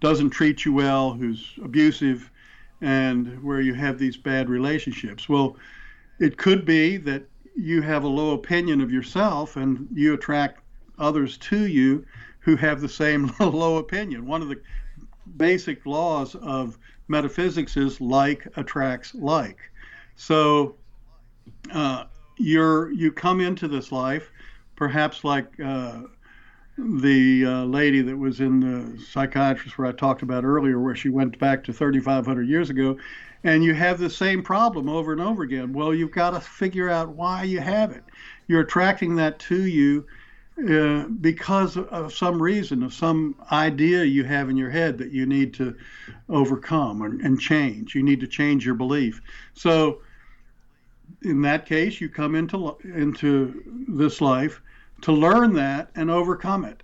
doesn't 0.01 0.31
treat 0.31 0.65
you 0.65 0.73
well, 0.73 1.13
who's 1.13 1.53
abusive, 1.63 2.30
and 2.81 3.41
where 3.43 3.61
you 3.61 3.73
have 3.73 3.97
these 3.97 4.17
bad 4.17 4.49
relationships. 4.49 5.29
Well, 5.29 5.55
it 6.19 6.37
could 6.37 6.65
be 6.65 6.97
that 6.97 7.23
you 7.55 7.81
have 7.81 8.03
a 8.03 8.07
low 8.07 8.31
opinion 8.31 8.81
of 8.81 8.91
yourself 8.91 9.55
and 9.55 9.87
you 9.93 10.13
attract 10.13 10.61
others 10.97 11.37
to 11.37 11.67
you 11.67 12.05
who 12.39 12.55
have 12.55 12.81
the 12.81 12.89
same 12.89 13.31
low 13.39 13.77
opinion. 13.77 14.25
One 14.25 14.41
of 14.41 14.49
the 14.49 14.61
basic 15.37 15.85
laws 15.85 16.35
of 16.35 16.77
metaphysics 17.07 17.77
is 17.77 18.01
like 18.01 18.47
attracts 18.55 19.13
like. 19.13 19.59
So 20.15 20.75
uh, 21.71 22.05
you're 22.37 22.91
you 22.91 23.11
come 23.11 23.39
into 23.39 23.67
this 23.67 23.91
life, 23.91 24.31
perhaps 24.75 25.23
like 25.23 25.47
uh, 25.59 26.01
the 26.83 27.45
uh, 27.45 27.63
lady 27.65 28.01
that 28.01 28.17
was 28.17 28.39
in 28.39 28.59
the 28.59 29.03
psychiatrist 29.03 29.77
where 29.77 29.87
I 29.87 29.91
talked 29.91 30.21
about 30.21 30.43
earlier, 30.43 30.79
where 30.79 30.95
she 30.95 31.09
went 31.09 31.37
back 31.39 31.63
to 31.65 31.73
3,500 31.73 32.47
years 32.47 32.69
ago, 32.69 32.97
and 33.43 33.63
you 33.63 33.73
have 33.73 33.99
the 33.99 34.09
same 34.09 34.43
problem 34.43 34.89
over 34.89 35.11
and 35.11 35.21
over 35.21 35.43
again. 35.43 35.73
Well, 35.73 35.93
you've 35.93 36.11
got 36.11 36.31
to 36.31 36.39
figure 36.39 36.89
out 36.89 37.09
why 37.09 37.43
you 37.43 37.59
have 37.59 37.91
it. 37.91 38.03
You're 38.47 38.61
attracting 38.61 39.15
that 39.15 39.39
to 39.39 39.65
you 39.65 40.05
uh, 40.69 41.05
because 41.07 41.77
of 41.77 42.13
some 42.13 42.41
reason, 42.41 42.83
of 42.83 42.93
some 42.93 43.35
idea 43.51 44.03
you 44.03 44.23
have 44.23 44.49
in 44.49 44.57
your 44.57 44.69
head 44.69 44.97
that 44.97 45.11
you 45.11 45.25
need 45.25 45.53
to 45.55 45.75
overcome 46.29 47.01
and, 47.01 47.21
and 47.21 47.39
change. 47.39 47.95
You 47.95 48.03
need 48.03 48.19
to 48.19 48.27
change 48.27 48.65
your 48.65 48.75
belief. 48.75 49.21
So, 49.53 50.01
in 51.23 51.41
that 51.43 51.65
case, 51.65 52.01
you 52.01 52.09
come 52.09 52.35
into 52.35 52.77
into 52.83 53.85
this 53.87 54.21
life 54.21 54.61
to 55.01 55.11
learn 55.11 55.53
that 55.53 55.89
and 55.95 56.09
overcome 56.09 56.65
it, 56.65 56.83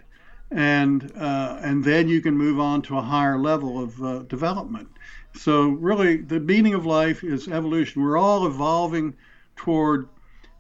and 0.52 1.12
uh, 1.18 1.60
and 1.62 1.84
then 1.84 2.08
you 2.08 2.22
can 2.22 2.38
move 2.38 2.60
on 2.60 2.82
to 2.84 2.98
a 2.98 3.02
higher 3.02 3.38
level 3.38 3.82
of 3.82 4.04
uh, 4.04 4.20
development. 4.24 4.90
So, 5.34 5.70
really, 5.70 6.18
the 6.18 6.40
meaning 6.40 6.74
of 6.74 6.86
life 6.86 7.24
is 7.24 7.48
evolution. 7.48 8.02
We're 8.02 8.18
all 8.18 8.48
evolving 8.48 9.16
toward 9.56 10.08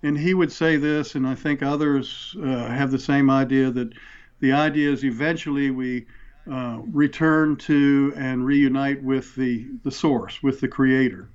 and 0.04 0.17
he 0.17 0.34
would 0.34 0.52
say 0.52 0.78
this, 0.78 1.15
and 1.15 1.26
I 1.26 1.36
think 1.36 1.63
others 1.63 2.36
uh, 2.41 2.67
have 2.67 2.91
the 2.91 3.00
same 3.00 3.30
idea 3.30 3.72
that 3.72 3.93
the 4.39 4.52
idea 4.52 4.91
is 4.91 5.04
eventually 5.04 5.72
we 5.72 6.06
uh, 6.50 6.80
return 6.91 7.56
to 7.58 8.13
and 8.15 8.46
reunite 8.46 9.02
with 9.04 9.36
the, 9.36 9.67
the 9.84 9.91
source, 9.91 10.41
with 10.43 10.60
the 10.60 10.67
creator. 10.67 11.30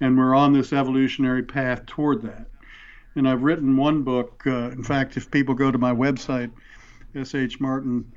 And 0.00 0.16
we're 0.16 0.34
on 0.34 0.52
this 0.52 0.72
evolutionary 0.72 1.42
path 1.42 1.86
toward 1.86 2.22
that. 2.22 2.46
And 3.16 3.28
I've 3.28 3.42
written 3.42 3.76
one 3.76 4.02
book. 4.02 4.42
Uh, 4.46 4.70
in 4.70 4.84
fact, 4.84 5.16
if 5.16 5.30
people 5.30 5.54
go 5.54 5.70
to 5.70 5.78
my 5.78 5.92
website, 5.92 6.50
shmartin.com, 7.14 8.10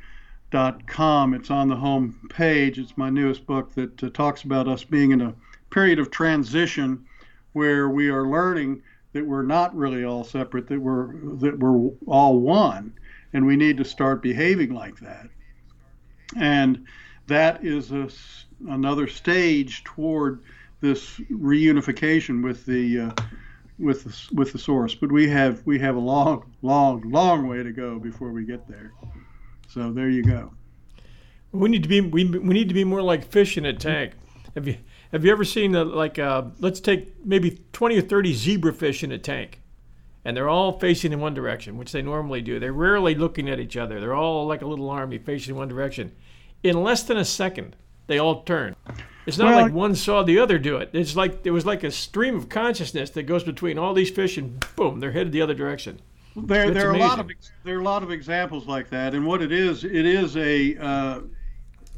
it's 1.34 1.50
on 1.50 1.70
the 1.70 1.76
home 1.76 2.30
page. 2.30 2.78
It's 2.78 2.98
my 2.98 3.10
newest 3.10 3.46
book 3.46 3.74
that 3.76 4.04
uh, 4.04 4.10
talks 4.10 4.44
about 4.44 4.68
us 4.68 4.84
being 4.84 5.12
in 5.12 5.22
a 5.22 5.34
period 5.70 6.00
of 6.00 6.12
transition 6.12 7.06
where 7.54 7.90
we 7.90 8.10
are 8.10 8.28
learning 8.28 8.82
that 9.14 9.26
we're 9.26 9.42
not 9.42 9.76
really 9.76 10.04
all 10.04 10.24
separate, 10.24 10.68
that 10.68 10.80
we're 10.80 11.14
that 11.38 11.58
we're 11.58 11.90
all 12.06 12.40
one, 12.40 12.94
and 13.34 13.46
we 13.46 13.56
need 13.56 13.78
to 13.78 13.86
start 13.86 14.22
behaving 14.22 14.74
like 14.74 15.00
that. 15.00 15.28
And 16.36 16.86
that 17.28 17.66
is 17.66 17.92
a, 17.92 18.10
another 18.68 19.08
stage 19.08 19.84
toward 19.84 20.44
this 20.82 21.18
reunification 21.32 22.44
with 22.44 22.66
the 22.66 23.00
uh, 23.00 23.12
with 23.80 24.04
the, 24.04 24.36
with 24.36 24.52
the 24.52 24.60
source. 24.60 24.94
But 24.94 25.12
we 25.12 25.30
have 25.30 25.66
we 25.66 25.80
have 25.80 25.96
a 25.96 26.00
long, 26.00 26.52
long, 26.62 27.02
long 27.10 27.48
way 27.48 27.64
to 27.64 27.72
go 27.72 28.00
before 28.00 28.32
we 28.32 28.46
get 28.46 28.68
there. 28.68 28.94
So 29.68 29.92
there 29.92 30.10
you 30.10 30.24
go. 30.24 30.52
We 31.52 31.70
need 31.70 31.84
to 31.84 31.90
be 31.90 32.02
we, 32.02 32.26
we 32.26 32.54
need 32.54 32.68
to 32.68 32.74
be 32.74 32.84
more 32.84 33.02
like 33.02 33.26
fish 33.26 33.58
in 33.58 33.66
a 33.66 33.74
tank. 33.74 34.14
Have 34.56 34.68
you 34.68 34.78
have 35.12 35.26
you 35.26 35.32
ever 35.32 35.44
seen 35.44 35.74
a, 35.76 35.84
like 35.84 36.20
uh, 36.20 36.44
let's 36.60 36.80
take 36.80 37.26
maybe 37.26 37.62
20 37.74 37.98
or 37.98 38.02
30 38.02 38.34
zebrafish 38.34 39.04
in 39.04 39.12
a 39.12 39.18
tank, 39.18 39.62
and 40.24 40.36
they're 40.36 40.50
all 40.50 40.80
facing 40.80 41.12
in 41.14 41.20
one 41.20 41.34
direction, 41.34 41.78
which 41.78 41.92
they 41.92 42.02
normally 42.02 42.42
do. 42.42 42.60
They're 42.60 42.74
rarely 42.74 43.16
looking 43.16 43.50
at 43.50 43.60
each 43.60 43.78
other. 43.78 44.00
They're 44.00 44.14
all 44.14 44.46
like 44.46 44.62
a 44.62 44.68
little 44.68 44.90
army 44.90 45.18
facing 45.18 45.56
in 45.56 45.58
one 45.58 45.68
direction. 45.68 46.12
In 46.62 46.84
less 46.84 47.04
than 47.04 47.18
a 47.18 47.26
second, 47.26 47.76
they 48.10 48.18
all 48.18 48.42
turn. 48.42 48.76
It's 49.26 49.38
not 49.38 49.54
well, 49.54 49.62
like 49.62 49.74
one 49.74 49.96
saw 49.96 50.24
the 50.24 50.40
other 50.40 50.58
do 50.58 50.78
it. 50.78 50.90
It's 50.92 51.16
like 51.16 51.46
it 51.46 51.52
was 51.52 51.66
like 51.66 51.84
a 51.84 51.92
stream 51.92 52.36
of 52.36 52.50
consciousness 52.50 53.12
that 53.12 53.24
goes 53.24 53.44
between 53.44 53.78
all 53.78 53.94
these 53.94 54.10
fish, 54.10 54.38
and 54.38 54.66
boom, 54.76 55.00
they're 55.00 55.12
headed 55.12 55.32
the 55.32 55.42
other 55.42 55.54
direction. 55.54 56.02
There, 56.36 56.72
there 56.72 56.90
are 56.90 56.96
a 56.96 56.98
lot 56.98 57.20
of 57.20 57.30
there 57.64 57.78
are 57.78 57.82
a 57.82 57.84
lot 57.84 58.02
of 58.02 58.12
examples 58.12 58.66
like 58.66 58.90
that, 58.90 59.14
and 59.14 59.26
what 59.26 59.42
it 59.42 59.52
is, 59.52 59.84
it 59.84 60.06
is 60.06 60.36
a 60.36 60.76
uh, 60.78 61.22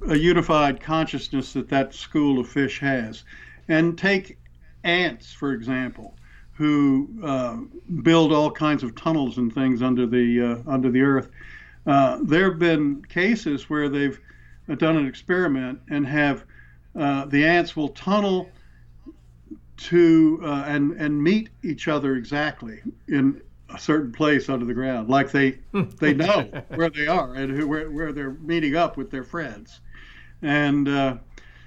a 0.10 0.16
unified 0.18 0.82
consciousness 0.82 1.54
that 1.54 1.70
that 1.70 1.94
school 1.94 2.40
of 2.40 2.50
fish 2.50 2.80
has. 2.80 3.24
And 3.70 3.98
take 3.98 4.38
ants, 4.84 5.32
for 5.32 5.54
example, 5.54 6.16
who 6.54 7.08
uh, 7.24 7.58
build 8.04 8.34
all 8.34 8.52
kinds 8.52 8.84
of 8.84 8.96
tunnels 8.96 9.38
and 9.38 9.54
things 9.54 9.82
under 9.82 10.06
the 10.06 10.42
uh, 10.42 10.70
under 10.70 10.92
the 10.92 11.02
earth. 11.02 11.30
Uh, 11.86 12.20
there 12.24 12.50
have 12.50 12.60
been 12.60 13.04
cases 13.06 13.70
where 13.70 13.88
they've 13.88 14.20
done 14.68 14.98
an 14.98 15.08
experiment 15.08 15.82
and 15.90 16.06
have 16.08 16.46
uh, 16.96 17.26
the 17.26 17.46
ants 17.46 17.76
will 17.76 17.90
tunnel 17.90 18.50
to 19.78 20.40
uh, 20.44 20.64
and 20.68 20.92
and 20.94 21.22
meet 21.22 21.50
each 21.64 21.88
other 21.88 22.16
exactly 22.16 22.82
in 23.08 23.42
a 23.74 23.80
certain 23.80 24.12
place 24.12 24.50
under 24.50 24.66
the 24.66 24.74
ground, 24.74 25.10
like 25.10 25.32
they 25.32 25.60
they 26.00 26.14
know 26.14 26.42
where 26.76 26.90
they 26.90 27.08
are 27.08 27.34
and 27.34 27.52
who, 27.52 27.68
where, 27.68 27.90
where 27.90 28.12
they're 28.12 28.32
meeting 28.32 28.76
up 28.76 28.98
with 28.98 29.10
their 29.10 29.24
friends 29.24 29.80
And 30.42 30.88
uh, 30.88 31.18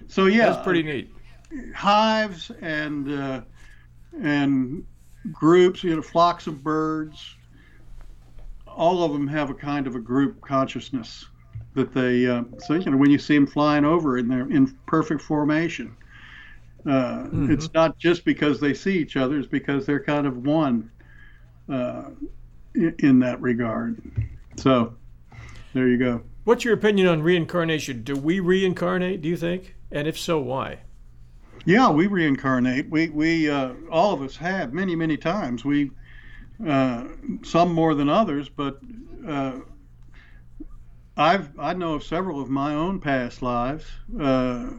so, 0.09 0.27
yeah, 0.27 0.51
that's 0.51 0.65
pretty 0.65 0.83
neat. 0.83 1.11
Hives 1.75 2.51
and 2.61 3.11
uh, 3.11 3.41
and 4.21 4.85
groups, 5.33 5.85
you 5.85 5.95
know, 5.95 6.03
flocks 6.03 6.47
of 6.47 6.63
birds. 6.63 7.37
All 8.67 9.05
of 9.05 9.13
them 9.13 9.29
have 9.29 9.51
a 9.51 9.55
kind 9.55 9.87
of 9.87 9.95
a 9.95 10.01
group 10.01 10.41
consciousness 10.41 11.27
that 11.75 11.93
they. 11.93 12.27
Uh, 12.27 12.45
so 12.59 12.75
you 12.75 12.91
know, 12.91 12.97
when 12.97 13.11
you 13.11 13.19
see 13.19 13.35
them 13.35 13.47
flying 13.47 13.85
over 13.85 14.17
and 14.17 14.31
they're 14.31 14.51
in 14.51 14.77
perfect 14.87 15.21
formation, 15.21 15.97
uh, 16.87 17.25
mm-hmm. 17.25 17.53
it's 17.53 17.73
not 17.75 17.99
just 17.99 18.25
because 18.25 18.61
they 18.61 18.75
see 18.75 18.99
each 18.99 19.17
other; 19.17 19.39
it's 19.39 19.49
because 19.49 19.87
they're 19.87 20.03
kind 20.03 20.27
of 20.27 20.47
one 20.47 20.91
uh, 21.69 22.11
in, 22.75 22.95
in 23.01 23.19
that 23.21 23.41
regard. 23.41 24.01
So, 24.57 24.95
there 25.73 25.89
you 25.89 25.99
go. 25.99 26.23
What's 26.45 26.65
your 26.65 26.75
opinion 26.75 27.09
on 27.09 27.23
reincarnation? 27.23 28.03
Do 28.03 28.17
we 28.17 28.41
reincarnate? 28.41 29.23
Do 29.23 29.29
you 29.29 29.37
think? 29.37 29.75
And 29.91 30.07
if 30.07 30.19
so, 30.19 30.39
why? 30.39 30.81
Yeah, 31.65 31.91
we 31.91 32.07
reincarnate. 32.07 32.91
We 32.91 33.09
we 33.09 33.51
uh, 33.51 33.73
all 33.91 34.13
of 34.13 34.23
us 34.23 34.37
have 34.37 34.73
many 34.73 34.95
many 34.95 35.17
times. 35.17 35.65
We 35.65 35.91
uh, 36.67 37.05
some 37.43 37.73
more 37.73 37.95
than 37.95 38.09
others, 38.09 38.49
but 38.49 38.79
uh, 39.27 39.61
I've 41.17 41.59
I 41.59 41.75
know 41.75 41.95
of 41.95 42.05
several 42.05 42.41
of 42.41 42.51
my 42.51 42.75
own 42.75 43.01
past 43.01 43.43
lives, 43.43 43.85
uh, 44.21 44.71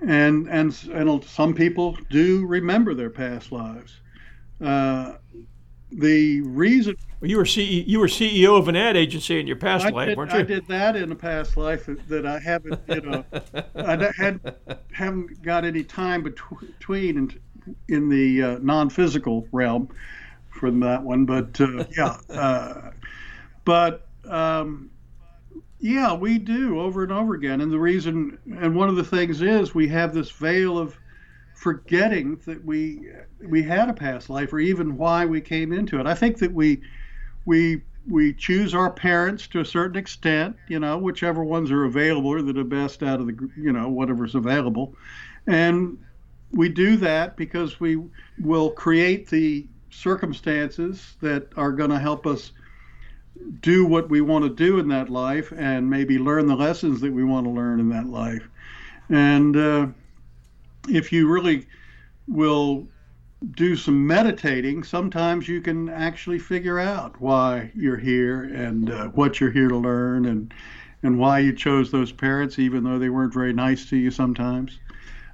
and 0.00 0.48
and 0.48 0.88
and 0.92 1.24
some 1.24 1.54
people 1.54 1.96
do 2.08 2.46
remember 2.46 2.94
their 2.94 3.10
past 3.10 3.50
lives. 3.50 4.00
Uh, 4.60 5.14
the 5.90 6.40
reason 6.42 6.94
well, 7.20 7.30
you 7.30 7.36
were 7.36 7.44
CE, 7.44 7.58
you 7.58 7.98
were 7.98 8.06
CEO 8.06 8.58
of 8.58 8.68
an 8.68 8.76
ad 8.76 8.96
agency 8.96 9.38
in 9.38 9.46
your 9.46 9.56
past 9.56 9.86
I 9.86 9.90
life, 9.90 10.08
did, 10.08 10.16
weren't 10.16 10.32
you? 10.32 10.38
I 10.38 10.42
did 10.42 10.66
that 10.68 10.96
in 10.96 11.12
a 11.12 11.14
past 11.16 11.56
life 11.56 11.88
that 12.08 12.24
I 12.24 12.38
haven't, 12.38 12.80
you 12.88 13.00
know, 13.02 13.24
I 13.74 14.10
had 14.16 14.54
haven't 14.92 15.42
got 15.42 15.64
any 15.64 15.84
time 15.84 16.22
between 16.22 17.18
in, 17.18 17.40
in 17.88 18.08
the 18.08 18.42
uh, 18.42 18.58
non-physical 18.62 19.48
realm 19.52 19.88
for 20.48 20.70
that 20.70 21.02
one, 21.02 21.26
but 21.26 21.60
uh, 21.60 21.84
yeah, 21.96 22.16
uh, 22.30 22.90
but 23.64 24.06
um, 24.24 24.90
yeah, 25.80 26.12
we 26.12 26.38
do 26.38 26.78
over 26.80 27.02
and 27.02 27.12
over 27.12 27.34
again, 27.34 27.60
and 27.60 27.72
the 27.72 27.78
reason, 27.78 28.38
and 28.58 28.74
one 28.74 28.88
of 28.88 28.96
the 28.96 29.04
things 29.04 29.40
is 29.40 29.74
we 29.74 29.88
have 29.88 30.14
this 30.14 30.30
veil 30.30 30.78
of 30.78 30.98
forgetting 31.54 32.40
that 32.46 32.64
we 32.64 33.06
we 33.46 33.62
had 33.62 33.88
a 33.88 33.92
past 33.92 34.30
life 34.30 34.52
or 34.52 34.58
even 34.58 34.96
why 34.96 35.26
we 35.26 35.40
came 35.40 35.72
into 35.72 35.98
it. 36.00 36.06
I 36.06 36.14
think 36.14 36.38
that 36.38 36.52
we 36.52 36.80
we 37.44 37.82
we 38.08 38.32
choose 38.32 38.74
our 38.74 38.90
parents 38.90 39.46
to 39.48 39.60
a 39.60 39.64
certain 39.64 39.96
extent, 39.96 40.56
you 40.68 40.80
know, 40.80 40.98
whichever 40.98 41.44
ones 41.44 41.70
are 41.70 41.84
available 41.84 42.32
are 42.32 42.64
best 42.64 43.02
out 43.02 43.20
of 43.20 43.26
the, 43.26 43.50
you 43.56 43.72
know, 43.72 43.88
whatever's 43.88 44.34
available. 44.34 44.94
And 45.46 45.98
we 46.52 46.68
do 46.68 46.96
that 46.96 47.36
because 47.36 47.78
we 47.78 48.02
will 48.40 48.70
create 48.70 49.28
the 49.28 49.66
circumstances 49.90 51.16
that 51.20 51.48
are 51.56 51.72
going 51.72 51.90
to 51.90 51.98
help 51.98 52.26
us 52.26 52.52
do 53.60 53.84
what 53.86 54.08
we 54.08 54.20
want 54.20 54.44
to 54.44 54.50
do 54.50 54.78
in 54.78 54.88
that 54.88 55.08
life 55.08 55.52
and 55.56 55.88
maybe 55.88 56.18
learn 56.18 56.46
the 56.46 56.54
lessons 56.54 57.00
that 57.00 57.12
we 57.12 57.24
want 57.24 57.46
to 57.46 57.50
learn 57.50 57.80
in 57.80 57.88
that 57.90 58.06
life. 58.06 58.48
And 59.08 59.56
uh, 59.56 59.86
if 60.88 61.12
you 61.12 61.28
really 61.28 61.66
will 62.28 62.86
do 63.52 63.76
some 63.76 64.06
meditating, 64.06 64.84
sometimes 64.84 65.48
you 65.48 65.60
can 65.60 65.88
actually 65.88 66.38
figure 66.38 66.78
out 66.78 67.20
why 67.20 67.70
you're 67.74 67.96
here 67.96 68.44
and 68.44 68.90
uh, 68.90 69.08
what 69.08 69.40
you're 69.40 69.50
here 69.50 69.68
to 69.68 69.76
learn 69.76 70.26
and 70.26 70.52
and 71.02 71.18
why 71.18 71.38
you 71.38 71.50
chose 71.50 71.90
those 71.90 72.12
parents, 72.12 72.58
even 72.58 72.84
though 72.84 72.98
they 72.98 73.08
weren't 73.08 73.32
very 73.32 73.54
nice 73.54 73.88
to 73.88 73.96
you 73.96 74.10
sometimes. 74.10 74.78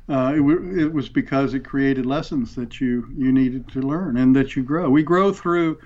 Uh, 0.09 0.33
it, 0.35 0.39
w- 0.39 0.79
it 0.79 0.93
was 0.93 1.09
because 1.09 1.55
it 1.55 1.65
created 1.65 2.07
lessons 2.07 2.55
that 2.55 2.81
you 2.81 3.13
you 3.19 3.33
needed 3.33 3.67
to 3.69 3.81
learn 3.81 4.17
and 4.17 4.35
that 4.37 4.55
you 4.55 4.63
grow. 4.63 4.89
We 4.89 5.03
grow 5.03 5.33
through 5.33 5.79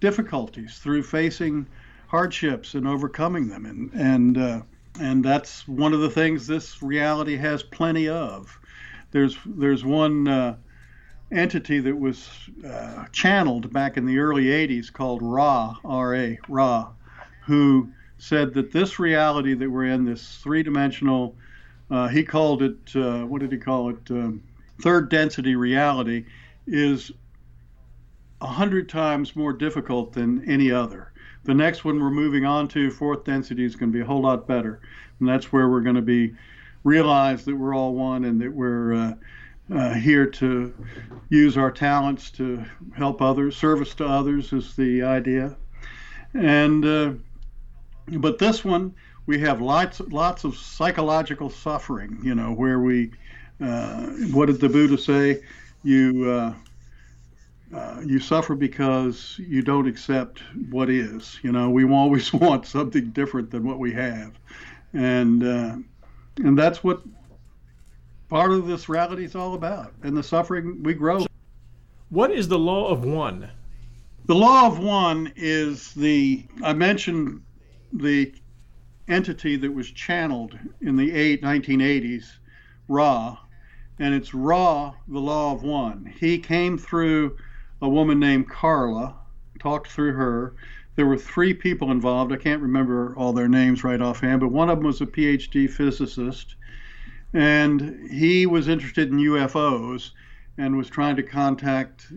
difficulties, 0.00 0.78
through 0.78 1.02
facing 1.02 1.66
hardships 2.08 2.74
and 2.74 2.86
overcoming 2.86 3.48
them, 3.48 3.66
and 3.66 3.92
and 3.92 4.38
uh, 4.38 4.62
and 4.98 5.24
that's 5.24 5.68
one 5.68 5.92
of 5.92 6.00
the 6.00 6.10
things 6.10 6.46
this 6.46 6.82
reality 6.82 7.36
has 7.36 7.62
plenty 7.62 8.08
of. 8.08 8.58
There's 9.12 9.36
there's 9.46 9.84
one 9.84 10.26
uh, 10.26 10.56
entity 11.32 11.78
that 11.80 11.96
was 11.96 12.28
uh, 12.66 13.04
channeled 13.12 13.72
back 13.72 13.96
in 13.96 14.06
the 14.06 14.18
early 14.18 14.46
80s 14.46 14.92
called 14.92 15.22
Ra, 15.22 15.76
R-A, 15.84 16.38
Ra, 16.48 16.90
who 17.42 17.92
said 18.18 18.54
that 18.54 18.72
this 18.72 18.98
reality 18.98 19.54
that 19.54 19.70
we're 19.70 19.86
in, 19.86 20.04
this 20.04 20.38
three-dimensional, 20.38 21.34
uh, 21.90 22.08
he 22.08 22.24
called 22.24 22.62
it, 22.62 22.96
uh, 22.96 23.22
what 23.24 23.40
did 23.40 23.52
he 23.52 23.58
call 23.58 23.90
it, 23.90 24.10
um, 24.10 24.42
third 24.82 25.08
density 25.08 25.54
reality, 25.54 26.24
is 26.66 27.12
a 28.40 28.46
hundred 28.46 28.88
times 28.88 29.36
more 29.36 29.52
difficult 29.52 30.12
than 30.12 30.48
any 30.48 30.70
other. 30.70 31.12
The 31.44 31.54
next 31.54 31.84
one 31.84 32.00
we're 32.00 32.10
moving 32.10 32.44
on 32.44 32.68
to, 32.68 32.90
fourth 32.90 33.24
density, 33.24 33.64
is 33.64 33.76
going 33.76 33.92
to 33.92 33.96
be 33.96 34.02
a 34.02 34.06
whole 34.06 34.22
lot 34.22 34.46
better, 34.46 34.80
and 35.18 35.28
that's 35.28 35.52
where 35.52 35.68
we're 35.68 35.80
going 35.80 35.96
to 35.96 36.02
be 36.02 36.34
realize 36.84 37.44
that 37.44 37.54
we're 37.54 37.74
all 37.74 37.94
one 37.94 38.24
and 38.24 38.40
that 38.40 38.52
we're 38.52 38.94
uh, 38.94 39.14
uh, 39.74 39.94
here 39.94 40.26
to 40.26 40.74
use 41.28 41.56
our 41.56 41.70
talents 41.70 42.30
to 42.30 42.64
help 42.96 43.22
others. 43.22 43.56
Service 43.56 43.94
to 43.94 44.06
others 44.06 44.52
is 44.52 44.74
the 44.76 45.02
idea. 45.02 45.56
And 46.34 46.84
uh, 46.84 47.12
but 48.18 48.38
this 48.38 48.64
one, 48.64 48.94
we 49.26 49.38
have 49.40 49.60
lots 49.60 50.00
lots 50.00 50.44
of 50.44 50.56
psychological 50.56 51.50
suffering. 51.50 52.18
You 52.22 52.34
know, 52.34 52.52
where 52.52 52.80
we, 52.80 53.12
uh, 53.60 54.06
what 54.32 54.46
did 54.46 54.60
the 54.60 54.68
Buddha 54.68 54.98
say? 54.98 55.42
You. 55.82 56.54
Uh, 57.72 58.00
you 58.04 58.18
suffer 58.18 58.56
because 58.56 59.36
you 59.38 59.62
don't 59.62 59.86
accept 59.86 60.42
what 60.70 60.90
is. 60.90 61.38
You 61.42 61.52
know, 61.52 61.70
we 61.70 61.84
always 61.92 62.32
want 62.32 62.66
something 62.66 63.10
different 63.10 63.50
than 63.50 63.64
what 63.64 63.78
we 63.78 63.92
have, 63.92 64.32
and 64.92 65.44
uh, 65.44 65.76
and 66.38 66.58
that's 66.58 66.82
what 66.82 67.02
part 68.28 68.50
of 68.50 68.66
this 68.66 68.88
reality 68.88 69.24
is 69.24 69.36
all 69.36 69.54
about. 69.54 69.92
And 70.02 70.16
the 70.16 70.22
suffering 70.22 70.82
we 70.82 70.94
grow. 70.94 71.26
What 72.08 72.32
is 72.32 72.48
the 72.48 72.58
law 72.58 72.88
of 72.88 73.04
one? 73.04 73.48
The 74.26 74.34
law 74.34 74.66
of 74.66 74.78
one 74.78 75.32
is 75.36 75.94
the 75.94 76.44
I 76.64 76.72
mentioned 76.72 77.42
the 77.92 78.32
entity 79.08 79.56
that 79.56 79.72
was 79.72 79.90
channeled 79.90 80.58
in 80.80 80.96
the 80.96 81.12
eight, 81.12 81.42
1980s, 81.42 82.24
Ra, 82.88 83.38
and 83.98 84.14
it's 84.14 84.32
Ra, 84.34 84.94
the 85.08 85.18
law 85.18 85.52
of 85.52 85.62
one. 85.62 86.12
He 86.18 86.38
came 86.38 86.78
through 86.78 87.36
a 87.82 87.88
woman 87.88 88.18
named 88.18 88.48
Carla, 88.48 89.16
talked 89.58 89.88
through 89.90 90.12
her. 90.12 90.54
There 90.96 91.06
were 91.06 91.18
three 91.18 91.54
people 91.54 91.90
involved. 91.90 92.32
I 92.32 92.36
can't 92.36 92.62
remember 92.62 93.14
all 93.16 93.32
their 93.32 93.48
names 93.48 93.84
right 93.84 94.00
offhand, 94.00 94.40
but 94.40 94.48
one 94.48 94.68
of 94.68 94.78
them 94.78 94.86
was 94.86 95.00
a 95.00 95.06
PhD 95.06 95.68
physicist 95.70 96.56
and 97.32 98.10
he 98.10 98.46
was 98.46 98.68
interested 98.68 99.10
in 99.10 99.18
UFOs 99.18 100.10
and 100.58 100.76
was 100.76 100.90
trying 100.90 101.16
to 101.16 101.22
contact 101.22 102.12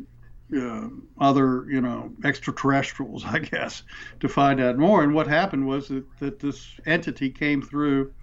uh, 0.55 0.87
other, 1.19 1.65
you 1.69 1.81
know, 1.81 2.11
extraterrestrials, 2.23 3.23
I 3.25 3.39
guess, 3.39 3.83
to 4.19 4.27
find 4.27 4.59
out 4.59 4.77
more. 4.77 5.03
And 5.03 5.13
what 5.13 5.27
happened 5.27 5.67
was 5.67 5.87
that, 5.89 6.05
that 6.19 6.39
this 6.39 6.79
entity 6.85 7.29
came 7.29 7.61
through, 7.61 8.13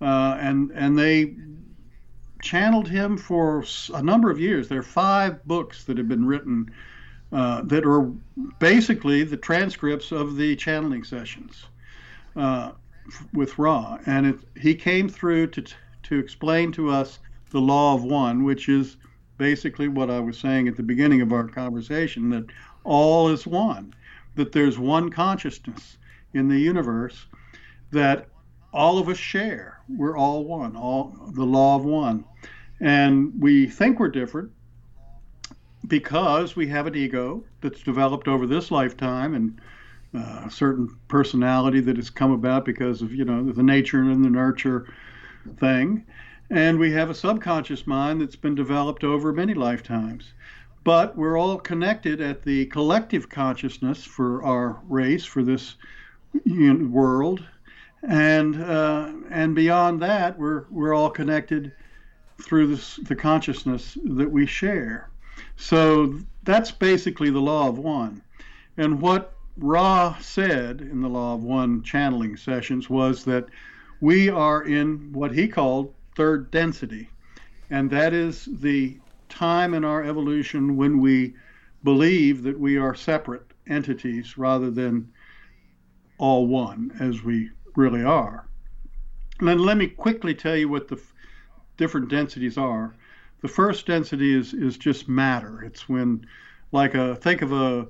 uh, 0.00 0.36
and 0.40 0.70
and 0.72 0.98
they 0.98 1.34
channeled 2.42 2.88
him 2.88 3.16
for 3.16 3.64
a 3.94 4.02
number 4.02 4.30
of 4.30 4.38
years. 4.38 4.68
There 4.68 4.80
are 4.80 4.82
five 4.82 5.44
books 5.46 5.84
that 5.84 5.98
have 5.98 6.08
been 6.08 6.26
written 6.26 6.70
uh, 7.32 7.62
that 7.62 7.86
are 7.86 8.10
basically 8.58 9.22
the 9.22 9.36
transcripts 9.36 10.10
of 10.10 10.36
the 10.36 10.56
channeling 10.56 11.04
sessions 11.04 11.66
uh, 12.36 12.72
with 13.32 13.58
Ra, 13.58 13.98
and 14.06 14.26
it, 14.26 14.38
he 14.60 14.74
came 14.74 15.08
through 15.08 15.48
to 15.48 15.64
to 16.02 16.18
explain 16.18 16.72
to 16.72 16.90
us 16.90 17.20
the 17.50 17.60
law 17.60 17.94
of 17.94 18.02
one, 18.02 18.42
which 18.42 18.68
is 18.68 18.96
basically 19.38 19.88
what 19.88 20.10
I 20.10 20.18
was 20.18 20.38
saying 20.38 20.66
at 20.66 20.76
the 20.76 20.82
beginning 20.82 21.20
of 21.20 21.32
our 21.32 21.46
conversation 21.46 22.30
that 22.30 22.46
all 22.84 23.28
is 23.28 23.46
one, 23.46 23.94
that 24.34 24.52
there's 24.52 24.78
one 24.78 25.10
consciousness 25.10 25.98
in 26.34 26.48
the 26.48 26.58
universe 26.58 27.26
that 27.90 28.26
all 28.72 28.98
of 28.98 29.08
us 29.08 29.16
share. 29.16 29.79
We're 29.96 30.16
all 30.16 30.44
one, 30.44 30.76
all 30.76 31.14
the 31.34 31.44
law 31.44 31.76
of 31.76 31.84
one. 31.84 32.24
And 32.80 33.32
we 33.38 33.66
think 33.66 33.98
we're 33.98 34.08
different 34.08 34.50
because 35.86 36.56
we 36.56 36.66
have 36.68 36.86
an 36.86 36.94
ego 36.94 37.44
that's 37.60 37.82
developed 37.82 38.28
over 38.28 38.46
this 38.46 38.70
lifetime 38.70 39.34
and 39.34 39.60
uh, 40.14 40.44
a 40.46 40.50
certain 40.50 40.88
personality 41.08 41.80
that 41.80 41.96
has 41.96 42.10
come 42.10 42.32
about 42.32 42.64
because 42.64 43.02
of 43.02 43.14
you 43.14 43.24
know 43.24 43.44
the 43.52 43.62
nature 43.62 44.00
and 44.00 44.24
the 44.24 44.30
nurture 44.30 44.92
thing. 45.58 46.04
And 46.50 46.78
we 46.78 46.90
have 46.92 47.10
a 47.10 47.14
subconscious 47.14 47.86
mind 47.86 48.20
that's 48.20 48.36
been 48.36 48.56
developed 48.56 49.04
over 49.04 49.32
many 49.32 49.54
lifetimes. 49.54 50.32
But 50.82 51.16
we're 51.16 51.38
all 51.38 51.58
connected 51.58 52.20
at 52.20 52.42
the 52.42 52.66
collective 52.66 53.28
consciousness 53.28 54.02
for 54.04 54.42
our 54.42 54.80
race, 54.88 55.24
for 55.24 55.42
this 55.42 55.76
world. 56.44 57.44
And 58.02 58.62
uh, 58.62 59.12
and 59.30 59.54
beyond 59.54 60.00
that, 60.02 60.38
we're 60.38 60.64
we're 60.70 60.94
all 60.94 61.10
connected 61.10 61.72
through 62.42 62.68
this, 62.68 62.96
the 63.04 63.16
consciousness 63.16 63.98
that 64.04 64.30
we 64.30 64.46
share. 64.46 65.10
So 65.56 66.18
that's 66.42 66.70
basically 66.70 67.30
the 67.30 67.40
law 67.40 67.68
of 67.68 67.78
one. 67.78 68.22
And 68.76 69.00
what 69.00 69.34
Ra 69.56 70.16
said 70.20 70.80
in 70.80 71.02
the 71.02 71.08
Law 71.08 71.34
of 71.34 71.44
One 71.44 71.82
channeling 71.82 72.36
sessions 72.36 72.88
was 72.88 73.24
that 73.24 73.46
we 74.00 74.30
are 74.30 74.62
in 74.62 75.12
what 75.12 75.32
he 75.32 75.46
called 75.48 75.94
third 76.16 76.50
density. 76.50 77.10
And 77.68 77.90
that 77.90 78.14
is 78.14 78.48
the 78.60 78.98
time 79.28 79.74
in 79.74 79.84
our 79.84 80.02
evolution 80.02 80.76
when 80.76 81.00
we 81.00 81.34
believe 81.84 82.42
that 82.42 82.58
we 82.58 82.78
are 82.78 82.94
separate 82.94 83.52
entities 83.66 84.38
rather 84.38 84.70
than 84.70 85.12
all 86.18 86.46
one, 86.46 86.92
as 87.00 87.22
we 87.22 87.50
really 87.76 88.04
are. 88.04 88.46
And 89.38 89.48
then 89.48 89.58
let 89.58 89.76
me 89.76 89.86
quickly 89.86 90.34
tell 90.34 90.56
you 90.56 90.68
what 90.68 90.88
the 90.88 90.96
f- 90.96 91.14
different 91.76 92.08
densities 92.08 92.58
are. 92.58 92.94
The 93.40 93.48
first 93.48 93.86
density 93.86 94.34
is, 94.34 94.52
is 94.52 94.76
just 94.76 95.08
matter. 95.08 95.62
It's 95.62 95.88
when, 95.88 96.26
like 96.72 96.94
a, 96.94 97.16
think 97.16 97.42
of 97.42 97.52
a, 97.52 97.86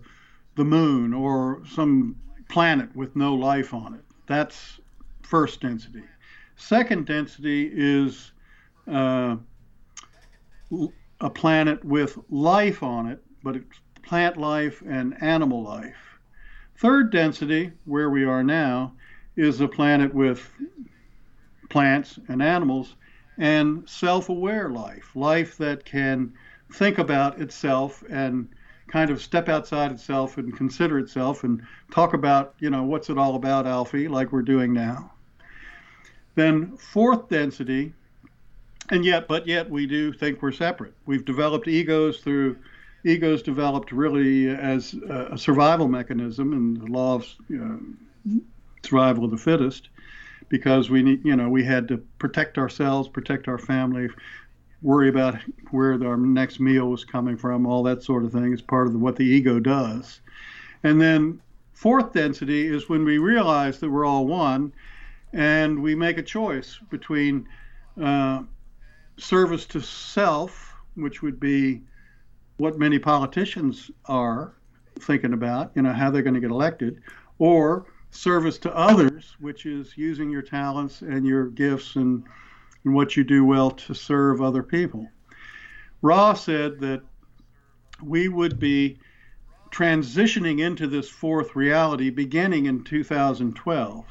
the 0.54 0.64
moon 0.64 1.12
or 1.12 1.62
some 1.68 2.16
planet 2.48 2.94
with 2.94 3.16
no 3.16 3.34
life 3.34 3.74
on 3.74 3.94
it. 3.94 4.04
That's 4.26 4.80
first 5.22 5.60
density. 5.60 6.04
Second 6.56 7.06
density 7.06 7.70
is 7.72 8.32
uh, 8.90 9.36
a 11.20 11.30
planet 11.30 11.84
with 11.84 12.18
life 12.28 12.82
on 12.82 13.08
it, 13.08 13.22
but 13.42 13.56
it's 13.56 13.80
plant 14.02 14.36
life 14.36 14.82
and 14.86 15.20
animal 15.22 15.62
life. 15.62 16.18
Third 16.76 17.10
density, 17.12 17.72
where 17.84 18.10
we 18.10 18.24
are 18.24 18.42
now, 18.42 18.94
is 19.36 19.60
a 19.60 19.68
planet 19.68 20.12
with 20.14 20.50
plants 21.68 22.18
and 22.28 22.42
animals 22.42 22.96
and 23.38 23.88
self 23.88 24.28
aware 24.28 24.68
life, 24.68 25.14
life 25.14 25.56
that 25.56 25.84
can 25.84 26.32
think 26.72 26.98
about 26.98 27.40
itself 27.40 28.04
and 28.10 28.48
kind 28.88 29.10
of 29.10 29.22
step 29.22 29.48
outside 29.48 29.92
itself 29.92 30.36
and 30.36 30.56
consider 30.56 30.98
itself 30.98 31.44
and 31.44 31.62
talk 31.90 32.12
about, 32.12 32.54
you 32.58 32.70
know, 32.70 32.82
what's 32.82 33.08
it 33.08 33.16
all 33.16 33.36
about, 33.36 33.66
Alfie, 33.66 34.08
like 34.08 34.32
we're 34.32 34.42
doing 34.42 34.72
now. 34.72 35.12
Then 36.34 36.76
fourth 36.76 37.28
density, 37.28 37.92
and 38.90 39.04
yet, 39.04 39.28
but 39.28 39.46
yet 39.46 39.70
we 39.70 39.86
do 39.86 40.12
think 40.12 40.42
we're 40.42 40.52
separate. 40.52 40.94
We've 41.06 41.24
developed 41.24 41.68
egos 41.68 42.20
through 42.20 42.56
egos 43.04 43.42
developed 43.42 43.92
really 43.92 44.48
as 44.48 44.94
a 45.08 45.38
survival 45.38 45.88
mechanism 45.88 46.52
and 46.52 46.76
the 46.76 46.86
law 46.86 47.14
of 47.14 47.26
you 47.48 47.58
know, 47.58 48.40
survival 48.84 49.24
of 49.24 49.30
the 49.30 49.36
fittest 49.36 49.88
because 50.48 50.90
we 50.90 51.02
need 51.02 51.24
you 51.24 51.36
know 51.36 51.48
we 51.48 51.64
had 51.64 51.86
to 51.88 51.98
protect 52.18 52.58
ourselves 52.58 53.08
protect 53.08 53.48
our 53.48 53.58
family 53.58 54.08
worry 54.82 55.08
about 55.08 55.36
where 55.70 55.92
our 56.06 56.16
next 56.16 56.60
meal 56.60 56.88
was 56.88 57.04
coming 57.04 57.36
from, 57.36 57.66
all 57.66 57.82
that 57.82 58.02
sort 58.02 58.24
of 58.24 58.32
thing 58.32 58.52
is 58.52 58.62
part 58.62 58.86
of 58.86 58.94
what 58.94 59.16
the 59.16 59.24
ego 59.24 59.60
does. 59.60 60.20
And 60.82 61.00
then 61.00 61.40
fourth 61.72 62.12
density 62.12 62.66
is 62.66 62.88
when 62.88 63.04
we 63.04 63.18
realize 63.18 63.78
that 63.80 63.90
we're 63.90 64.06
all 64.06 64.26
one 64.26 64.72
and 65.32 65.80
we 65.82 65.94
make 65.94 66.18
a 66.18 66.22
choice 66.22 66.78
between 66.90 67.46
uh, 68.02 68.42
service 69.18 69.66
to 69.66 69.80
self, 69.80 70.74
which 70.94 71.22
would 71.22 71.38
be 71.38 71.82
what 72.56 72.78
many 72.78 72.98
politicians 72.98 73.90
are 74.06 74.54
thinking 74.98 75.32
about, 75.32 75.72
you 75.74 75.82
know, 75.82 75.92
how 75.92 76.10
they're 76.10 76.22
going 76.22 76.34
to 76.34 76.40
get 76.40 76.50
elected, 76.50 77.00
or 77.38 77.86
service 78.10 78.58
to 78.58 78.76
others, 78.76 79.36
which 79.40 79.66
is 79.66 79.96
using 79.96 80.30
your 80.30 80.42
talents 80.42 81.02
and 81.02 81.26
your 81.26 81.46
gifts 81.46 81.96
and 81.96 82.24
and 82.84 82.94
what 82.94 83.16
you 83.16 83.24
do 83.24 83.44
well 83.44 83.70
to 83.70 83.94
serve 83.94 84.40
other 84.40 84.62
people. 84.62 85.06
Ra 86.02 86.32
said 86.32 86.80
that 86.80 87.02
we 88.02 88.28
would 88.28 88.58
be 88.58 88.98
transitioning 89.70 90.60
into 90.60 90.86
this 90.86 91.08
fourth 91.08 91.54
reality 91.54 92.10
beginning 92.10 92.66
in 92.66 92.82
2012. 92.82 94.04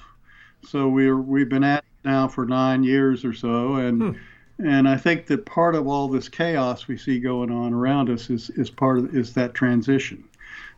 So 0.64 0.88
we're 0.88 1.20
we've 1.20 1.50
been 1.50 1.64
at 1.64 1.80
it 1.80 2.08
now 2.08 2.28
for 2.28 2.46
nine 2.46 2.84
years 2.84 3.26
or 3.26 3.34
so, 3.34 3.76
and 3.76 4.02
hmm. 4.02 4.66
and 4.66 4.88
I 4.88 4.98
think 4.98 5.26
that 5.28 5.46
part 5.46 5.76
of 5.76 5.88
all 5.88 6.08
this 6.08 6.30
chaos 6.30 6.88
we 6.88 6.98
see 6.98 7.20
going 7.20 7.52
on 7.52 7.74
around 7.74 8.10
us 8.10 8.30
is 8.30 8.50
is 8.52 8.70
part 8.70 9.00
of 9.00 9.16
is 9.16 9.34
that 9.34 9.54
transition. 9.54 10.24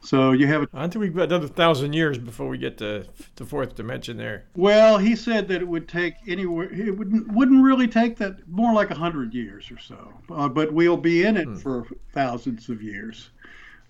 So 0.03 0.31
you 0.31 0.47
have. 0.47 0.67
I 0.73 0.87
think 0.87 1.01
we've 1.01 1.15
got 1.15 1.25
another 1.25 1.47
thousand 1.47 1.93
years 1.93 2.17
before 2.17 2.47
we 2.47 2.57
get 2.57 2.77
to 2.79 3.05
the 3.35 3.45
fourth 3.45 3.75
dimension 3.75 4.17
there. 4.17 4.45
Well, 4.55 4.97
he 4.97 5.15
said 5.15 5.47
that 5.49 5.61
it 5.61 5.67
would 5.67 5.87
take 5.87 6.15
anywhere. 6.27 6.73
It 6.73 6.97
wouldn't 6.97 7.31
wouldn't 7.31 7.63
really 7.63 7.87
take 7.87 8.17
that 8.17 8.47
more 8.47 8.73
like 8.73 8.89
a 8.89 8.95
hundred 8.95 9.33
years 9.33 9.69
or 9.71 9.77
so. 9.77 10.11
Uh, 10.31 10.49
but 10.49 10.73
we'll 10.73 10.97
be 10.97 11.23
in 11.23 11.37
it 11.37 11.45
hmm. 11.45 11.55
for 11.55 11.85
thousands 12.13 12.67
of 12.69 12.81
years 12.81 13.29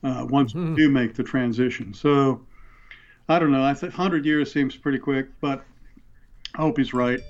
uh, 0.03 0.25
once 0.29 0.51
hmm. 0.51 0.71
we 0.71 0.75
do 0.75 0.89
make 0.89 1.15
the 1.15 1.23
transition. 1.23 1.93
So 1.93 2.45
I 3.29 3.39
don't 3.39 3.51
know. 3.51 3.63
I 3.63 3.73
think 3.73 3.93
hundred 3.93 4.25
years 4.25 4.51
seems 4.51 4.75
pretty 4.75 4.99
quick, 4.99 5.29
but 5.39 5.63
I 6.55 6.61
hope 6.61 6.77
he's 6.77 6.93
right. 6.93 7.21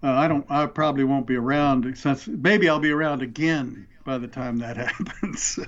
Uh, 0.00 0.12
I 0.12 0.28
don't. 0.28 0.46
I 0.48 0.66
probably 0.66 1.04
won't 1.04 1.26
be 1.26 1.36
around 1.36 1.98
since 1.98 2.28
maybe 2.28 2.68
I'll 2.68 2.78
be 2.78 2.92
around 2.92 3.22
again 3.22 3.88
by 4.04 4.18
the 4.18 4.28
time 4.28 4.58
that 4.58 4.76
happens. 4.88 5.58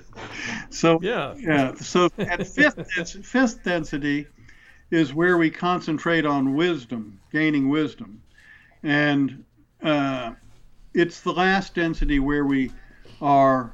so 0.71 0.99
yeah, 1.03 1.35
yeah. 1.39 1.75
So 1.75 2.09
at 2.19 2.47
fifth 2.47 3.25
fifth 3.25 3.63
density 3.65 4.27
is 4.91 5.15
where 5.15 5.39
we 5.39 5.51
concentrate 5.51 6.27
on 6.27 6.55
wisdom, 6.55 7.21
gaining 7.33 7.69
wisdom, 7.69 8.23
and 8.83 9.45
uh, 9.83 10.33
it's 10.95 11.21
the 11.21 11.33
last 11.33 11.75
density 11.75 12.19
where 12.19 12.45
we 12.45 12.71
are 13.21 13.73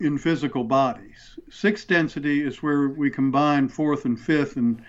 in 0.00 0.18
physical 0.18 0.64
bodies. 0.64 1.38
Sixth 1.50 1.86
density 1.86 2.42
is 2.42 2.62
where 2.62 2.88
we 2.88 3.10
combine 3.10 3.68
fourth 3.68 4.04
and 4.04 4.18
fifth 4.18 4.56
and 4.56 4.82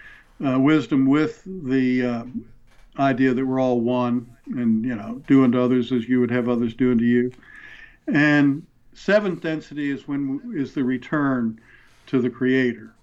uh, 0.46 0.60
wisdom 0.60 1.06
with 1.06 1.44
the 1.46 2.06
uh, 2.06 2.24
idea 2.98 3.34
that 3.34 3.46
we're 3.46 3.60
all 3.60 3.80
one 3.80 4.36
and 4.48 4.84
you 4.84 4.96
know 4.96 5.22
do 5.28 5.44
unto 5.44 5.60
others 5.60 5.92
as 5.92 6.08
you 6.08 6.20
would 6.20 6.32
have 6.32 6.48
others 6.50 6.74
do 6.76 6.92
unto 6.92 7.04
you 7.04 7.32
and 8.08 8.66
seventh 8.94 9.42
density 9.42 9.92
is 9.92 10.08
when 10.08 10.54
is 10.56 10.74
the 10.74 10.84
return 10.84 11.60
to 12.08 12.22
the 12.22 12.30
creator. 12.30 12.94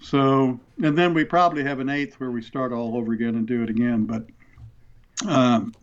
So, 0.00 0.60
and 0.82 0.96
then 0.96 1.12
we 1.12 1.24
probably 1.24 1.64
have 1.64 1.80
an 1.80 1.88
eighth 1.88 2.20
where 2.20 2.30
we 2.30 2.40
start 2.40 2.72
all 2.72 2.96
over 2.96 3.12
again 3.12 3.34
and 3.34 3.46
do 3.46 3.62
it 3.62 3.70
again. 3.70 4.04
But 4.04 4.26
um, 5.26 5.74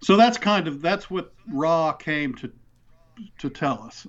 so 0.00 0.16
that's 0.16 0.38
kind 0.38 0.66
of 0.66 0.80
that's 0.80 1.10
what 1.10 1.32
Ra 1.52 1.92
came 1.92 2.34
to 2.36 2.50
to 3.38 3.50
tell 3.50 3.82
us. 3.82 4.06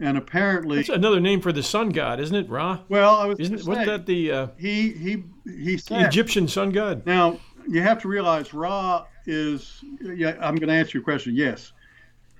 And 0.00 0.18
apparently, 0.18 0.78
that's 0.78 0.88
another 0.88 1.20
name 1.20 1.40
for 1.40 1.52
the 1.52 1.62
sun 1.62 1.90
god, 1.90 2.20
isn't 2.20 2.34
it? 2.34 2.48
Ra. 2.48 2.80
Well, 2.88 3.14
I 3.14 3.26
was 3.26 3.38
isn't 3.38 3.58
say, 3.58 3.68
wasn't 3.68 3.86
that 3.86 4.06
the 4.06 4.32
uh, 4.32 4.46
he 4.58 4.90
he 4.90 5.24
he 5.46 5.78
said, 5.78 6.06
Egyptian 6.06 6.48
sun 6.48 6.70
god? 6.70 7.06
Now 7.06 7.38
you 7.68 7.80
have 7.82 8.00
to 8.02 8.08
realize 8.08 8.52
Ra 8.52 9.06
is. 9.26 9.82
Yeah, 10.02 10.36
I'm 10.40 10.56
going 10.56 10.68
to 10.68 10.74
answer 10.74 10.98
your 10.98 11.04
question. 11.04 11.34
Yes, 11.34 11.72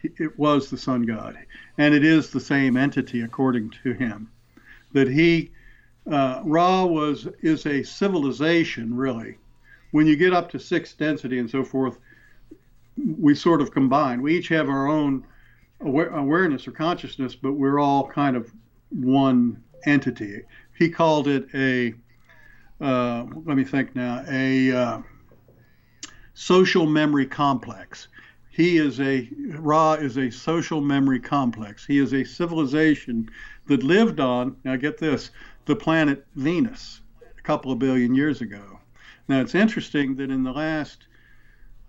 it 0.03 0.39
was 0.39 0.71
the 0.71 0.79
sun 0.79 1.03
god, 1.03 1.37
and 1.79 1.95
it 1.95 2.05
is 2.05 2.31
the 2.31 2.41
same 2.41 2.77
entity 2.77 3.23
according 3.23 3.71
to 3.83 3.93
him. 3.93 4.31
That 4.93 5.09
he 5.09 5.51
uh, 6.11 6.43
Ra 6.45 6.85
was 6.85 7.29
is 7.41 7.67
a 7.67 7.83
civilization 7.83 8.95
really. 8.97 9.39
When 9.93 10.07
you 10.07 10.17
get 10.17 10.33
up 10.33 10.51
to 10.51 10.59
sixth 10.59 10.99
density 10.99 11.39
and 11.39 11.51
so 11.51 11.65
forth, 11.65 11.99
we 13.19 13.35
sort 13.35 13.61
of 13.61 13.71
combine. 13.71 14.23
We 14.23 14.39
each 14.39 14.49
have 14.49 14.69
our 14.69 14.89
own 14.89 15.25
aware, 15.81 16.09
awareness 16.09 16.67
or 16.67 16.73
consciousness, 16.73 17.35
but 17.35 17.53
we're 17.53 17.79
all 17.79 18.09
kind 18.09 18.37
of 18.37 18.53
one 18.91 19.63
entity. 19.87 20.43
He 20.79 20.89
called 20.89 21.29
it 21.29 21.47
a 21.55 21.95
uh, 22.81 23.27
let 23.45 23.57
me 23.57 23.65
think 23.65 23.95
now 23.95 24.25
a 24.29 24.73
uh, 24.73 25.03
social 26.35 26.87
memory 26.87 27.27
complex 27.27 28.09
he 28.53 28.77
is 28.77 29.01
a 29.01 29.29
Ra 29.57 29.95
is 29.95 30.19
a 30.19 30.31
social 30.31 30.83
memory 30.83 31.19
complex. 31.19 31.87
He 31.87 31.99
is 31.99 32.13
a 32.13 32.23
civilization 32.23 33.31
that 33.67 33.83
lived 33.83 34.21
on 34.21 34.57
now 34.63 34.77
get 34.77 34.99
this 34.99 35.31
the 35.65 35.75
planet 35.75 36.27
Venus 36.37 37.01
a 37.39 37.41
couple 37.41 37.73
of 37.73 37.79
billion 37.79 38.15
years 38.15 38.43
ago. 38.43 38.79
Now 39.27 39.41
it's 39.41 39.55
interesting 39.55 40.17
that 40.17 40.31
in 40.31 40.43
the 40.43 40.53
last 40.53 41.07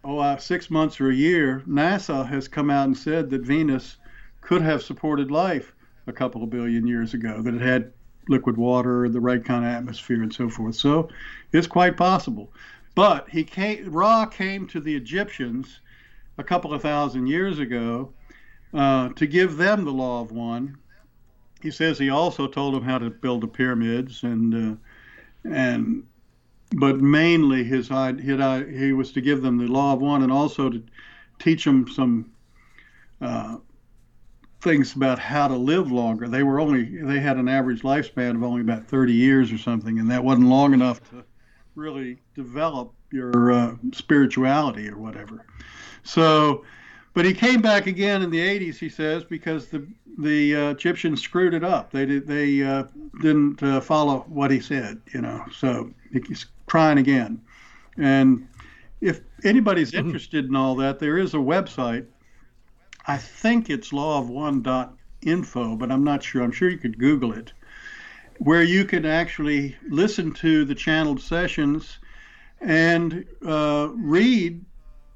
oh 0.06 0.20
uh, 0.20 0.38
six 0.38 0.72
months 0.72 1.02
or 1.02 1.10
a 1.10 1.16
year, 1.16 1.64
NASA 1.68 2.26
has 2.26 2.48
come 2.48 2.70
out 2.70 2.86
and 2.86 2.98
said 2.98 3.30
that 3.32 3.42
Venus 3.42 3.98
could 4.40 4.62
have 4.62 4.82
supported 4.82 5.32
life 5.32 5.74
a 6.08 6.14
couple 6.14 6.44
of 6.44 6.50
billion 6.50 6.88
years 6.88 7.14
ago. 7.14 7.42
That 7.42 7.56
it 7.56 7.62
had 7.62 7.92
liquid 8.30 8.56
water, 8.56 9.10
the 9.10 9.20
right 9.20 9.44
kind 9.44 9.66
of 9.66 9.72
atmosphere, 9.72 10.24
and 10.24 10.34
so 10.34 10.50
forth. 10.50 10.76
So 10.76 11.10
it's 11.52 11.68
quite 11.68 11.98
possible. 11.98 12.54
But 12.96 13.28
he 13.30 13.44
came, 13.44 13.92
Ra 13.92 14.26
came 14.26 14.66
to 14.68 14.80
the 14.80 14.96
Egyptians 14.96 15.82
a 16.38 16.44
couple 16.44 16.74
of 16.74 16.82
thousand 16.82 17.28
years 17.28 17.60
ago 17.60 18.14
uh, 18.74 19.10
to 19.10 19.28
give 19.28 19.58
them 19.58 19.86
the 19.86 19.92
law 19.92 20.22
of 20.22 20.32
one. 20.32 20.78
He 21.62 21.72
says 21.72 21.98
he 21.98 22.10
also 22.10 22.48
told 22.48 22.74
them 22.74 22.84
how 22.84 22.98
to 22.98 23.10
build 23.10 23.42
the 23.42 23.48
pyramids 23.48 24.24
and 24.24 24.74
uh, 24.74 24.76
and 25.50 26.06
but 26.76 27.00
mainly 27.00 27.64
his 27.64 27.90
he, 27.90 28.76
he 28.76 28.94
was 28.94 29.12
to 29.12 29.22
give 29.22 29.42
them 29.42 29.58
the 29.58 29.68
law 29.68 29.94
of 29.94 30.02
one 30.02 30.24
and 30.24 30.32
also 30.32 30.70
to 30.70 30.84
teach 31.40 31.66
them 31.66 31.88
some 31.88 32.32
uh, 33.22 33.58
things 34.62 34.96
about 34.96 35.20
how 35.20 35.48
to 35.48 35.56
live 35.56 35.92
longer. 35.92 36.28
They 36.28 36.44
were 36.44 36.60
only 36.60 36.84
they 37.04 37.20
had 37.20 37.38
an 37.38 37.48
average 37.48 37.82
lifespan 37.82 38.36
of 38.36 38.44
only 38.44 38.62
about 38.62 38.88
30 38.88 39.14
years 39.14 39.52
or 39.52 39.58
something, 39.58 40.00
and 40.00 40.10
that 40.10 40.24
wasn't 40.24 40.48
long 40.48 40.74
enough 40.74 41.08
to 41.12 41.24
really 41.76 42.20
develop 42.34 42.94
your 43.12 43.52
uh, 43.52 43.76
spirituality 43.94 44.90
or 44.90 44.98
whatever. 44.98 45.46
So, 46.04 46.64
but 47.14 47.26
he 47.26 47.34
came 47.34 47.62
back 47.62 47.88
again 47.88 48.22
in 48.22 48.30
the 48.30 48.40
80s, 48.40 48.78
he 48.78 48.90
says, 48.90 49.24
because 49.24 49.68
the 49.68 49.88
the 50.20 50.56
uh, 50.56 50.70
Egyptians 50.70 51.24
screwed 51.24 51.56
it 51.56 51.64
up. 51.64 51.92
They 51.92 52.06
did 52.06 52.28
they 52.28 52.62
uh, 52.62 52.84
didn't 53.22 53.64
uh, 53.64 53.82
follow 53.82 54.26
what 54.28 54.52
he 54.52 54.60
said, 54.60 55.02
you 55.14 55.22
know. 55.22 55.44
So 55.52 55.92
he's 56.12 56.46
trying 56.68 57.00
again, 57.00 57.42
and 57.98 58.48
if 59.02 59.22
anybody's 59.44 59.92
mm-hmm. 59.92 60.06
interested 60.06 60.46
in 60.46 60.56
all 60.56 60.76
that, 60.76 61.00
there 61.00 61.18
is 61.18 61.34
a 61.34 61.38
website 61.38 62.06
I 63.06 63.18
think 63.18 63.70
it's 63.70 63.90
lawofone.info, 63.92 65.76
but 65.76 65.92
I'm 65.92 66.04
not 66.04 66.24
sure. 66.24 66.42
I'm 66.42 66.52
sure 66.52 66.70
you 66.70 66.78
could 66.78 66.98
Google 66.98 67.34
it, 67.34 67.52
where 68.38 68.64
you 68.64 68.86
can 68.86 69.06
actually 69.06 69.76
listen 69.90 70.32
to 70.36 70.64
the 70.64 70.76
channeled 70.76 71.22
sessions 71.22 72.00
and 72.62 73.26
uh, 73.46 73.90
read 73.94 74.64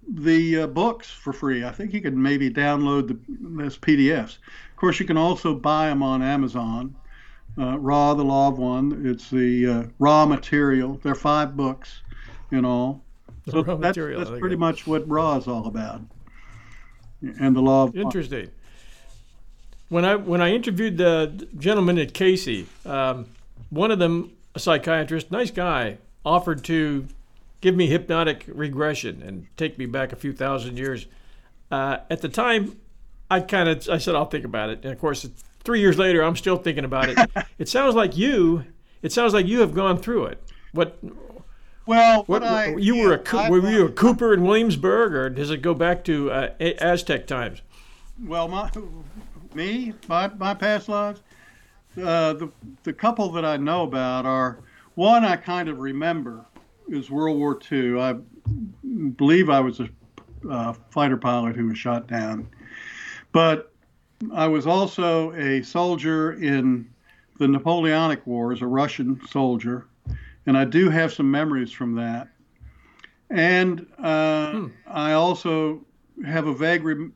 the 0.07 0.61
uh, 0.61 0.67
books 0.67 1.09
for 1.09 1.33
free. 1.33 1.63
I 1.63 1.71
think 1.71 1.93
you 1.93 2.01
can 2.01 2.21
maybe 2.21 2.49
download 2.49 3.07
the 3.07 3.63
as 3.63 3.77
PDFs. 3.77 4.37
Of 4.71 4.75
course, 4.75 4.99
you 4.99 5.05
can 5.05 5.17
also 5.17 5.53
buy 5.53 5.87
them 5.87 6.03
on 6.03 6.21
Amazon. 6.21 6.95
Uh, 7.57 7.77
Ra, 7.79 8.13
the 8.13 8.23
Law 8.23 8.49
of 8.49 8.59
One. 8.59 9.01
It's 9.05 9.29
the 9.29 9.67
uh, 9.67 9.83
Ra 9.99 10.25
Material. 10.25 10.99
There 11.01 11.11
are 11.11 11.15
five 11.15 11.57
books 11.57 12.01
in 12.51 12.65
all. 12.65 13.03
So 13.49 13.63
that's, 13.63 13.97
that's 13.97 14.29
pretty 14.39 14.57
much 14.57 14.85
what 14.85 15.07
Ra 15.07 15.37
is 15.37 15.47
all 15.47 15.67
about 15.67 16.01
and 17.21 17.55
the 17.55 17.61
law 17.61 17.83
of 17.83 17.95
interesting. 17.95 18.49
When 19.89 20.05
I 20.05 20.15
when 20.15 20.41
I 20.41 20.51
interviewed 20.51 20.97
the 20.97 21.47
gentleman 21.57 21.97
at 21.97 22.13
Cayce, 22.13 22.65
um, 22.85 23.27
one 23.69 23.91
of 23.91 23.99
them, 23.99 24.33
a 24.53 24.59
psychiatrist, 24.59 25.31
nice 25.31 25.51
guy, 25.51 25.97
offered 26.25 26.63
to 26.65 27.07
give 27.61 27.75
me 27.75 27.87
hypnotic 27.87 28.45
regression 28.47 29.21
and 29.21 29.47
take 29.57 29.77
me 29.77 29.85
back 29.85 30.11
a 30.11 30.15
few 30.15 30.33
thousand 30.33 30.77
years. 30.77 31.07
Uh, 31.71 31.97
at 32.09 32.21
the 32.21 32.29
time, 32.29 32.79
I 33.29 33.41
kind 33.41 33.67
of 33.67 33.89
I 33.89 33.97
said 33.97 34.15
I'll 34.15 34.25
think 34.25 34.45
about 34.45 34.69
it, 34.69 34.79
and 34.83 34.93
of 34.93 34.99
course, 34.99 35.27
three 35.63 35.81
years 35.81 35.97
later, 35.97 36.23
I'm 36.23 36.35
still 36.35 36.57
thinking 36.57 36.85
about 36.85 37.09
it. 37.09 37.45
it 37.57 37.67
sounds 37.67 37.95
like 37.95 38.15
you. 38.15 38.65
It 39.01 39.11
sounds 39.11 39.33
like 39.33 39.45
you 39.45 39.59
have 39.59 39.73
gone 39.73 39.97
through 39.97 40.25
it. 40.25 40.41
What 40.71 40.97
well, 41.85 42.23
what, 42.25 42.43
I, 42.43 42.75
you 42.75 42.97
were 42.97 43.13
a 43.13 43.49
were 43.49 43.69
you 43.69 43.85
a 43.85 43.91
Cooper 43.91 44.33
in 44.33 44.43
Williamsburg, 44.43 45.13
or 45.13 45.29
does 45.29 45.49
it 45.49 45.61
go 45.61 45.73
back 45.73 46.03
to 46.05 46.31
uh, 46.31 46.49
Aztec 46.59 47.27
times? 47.27 47.61
Well, 48.23 48.47
my 48.47 48.69
me 49.53 49.93
my 50.07 50.27
my 50.27 50.53
past 50.53 50.89
lives, 50.89 51.21
uh, 51.97 52.33
the 52.33 52.51
the 52.83 52.93
couple 52.93 53.29
that 53.31 53.45
I 53.45 53.57
know 53.57 53.83
about 53.83 54.25
are 54.25 54.59
one 54.95 55.23
I 55.23 55.35
kind 55.37 55.69
of 55.69 55.79
remember 55.79 56.45
is 56.89 57.09
World 57.09 57.37
War 57.37 57.59
II. 57.71 57.99
I 57.99 58.15
believe 59.15 59.49
I 59.49 59.59
was 59.59 59.79
a 59.79 59.89
uh, 60.49 60.73
fighter 60.91 61.17
pilot 61.17 61.55
who 61.55 61.67
was 61.67 61.77
shot 61.77 62.07
down, 62.07 62.47
but 63.31 63.73
I 64.33 64.47
was 64.47 64.65
also 64.65 65.33
a 65.33 65.61
soldier 65.63 66.33
in 66.33 66.89
the 67.37 67.47
Napoleonic 67.47 68.25
Wars, 68.25 68.61
a 68.61 68.67
Russian 68.67 69.21
soldier 69.29 69.87
and 70.47 70.57
I 70.57 70.63
do 70.63 70.89
have 70.89 71.13
some 71.13 71.29
memories 71.29 71.71
from 71.71 71.93
that. 71.95 72.29
And 73.29 73.85
uh, 73.99 74.51
hmm. 74.53 74.67
I 74.87 75.13
also 75.13 75.85
have 76.25 76.47
a 76.47 76.53
vague 76.53 76.83
re- 76.83 77.11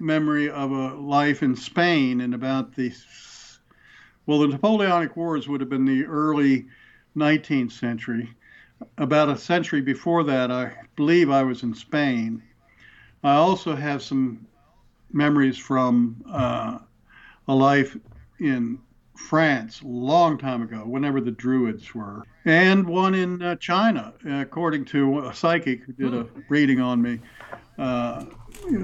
memory 0.00 0.50
of 0.50 0.72
a 0.72 0.94
life 0.94 1.44
in 1.44 1.56
Spain 1.56 2.20
in 2.20 2.34
about 2.34 2.74
the 2.74 2.92
well, 4.26 4.40
the 4.40 4.48
Napoleonic 4.48 5.16
Wars 5.16 5.48
would 5.48 5.60
have 5.60 5.70
been 5.70 5.84
the 5.84 6.04
early 6.04 6.66
19th 7.16 7.72
century. 7.72 8.28
About 8.98 9.28
a 9.28 9.36
century 9.36 9.80
before 9.80 10.24
that, 10.24 10.50
I 10.50 10.72
believe 10.96 11.30
I 11.30 11.42
was 11.42 11.62
in 11.62 11.74
Spain. 11.74 12.42
I 13.24 13.34
also 13.34 13.74
have 13.76 14.02
some 14.02 14.46
memories 15.12 15.58
from 15.58 16.22
uh, 16.30 16.78
a 17.48 17.54
life 17.54 17.96
in 18.40 18.78
France 19.16 19.82
a 19.82 19.86
long 19.86 20.38
time 20.38 20.62
ago, 20.62 20.78
whenever 20.78 21.20
the 21.20 21.30
Druids 21.30 21.94
were, 21.94 22.24
and 22.44 22.86
one 22.86 23.14
in 23.14 23.42
uh, 23.42 23.56
China, 23.56 24.14
according 24.24 24.84
to 24.86 25.26
a 25.26 25.34
psychic 25.34 25.82
who 25.84 25.92
did 25.92 26.14
a 26.14 26.22
hmm. 26.22 26.40
reading 26.48 26.80
on 26.80 27.00
me. 27.00 27.20
Uh, 27.78 28.24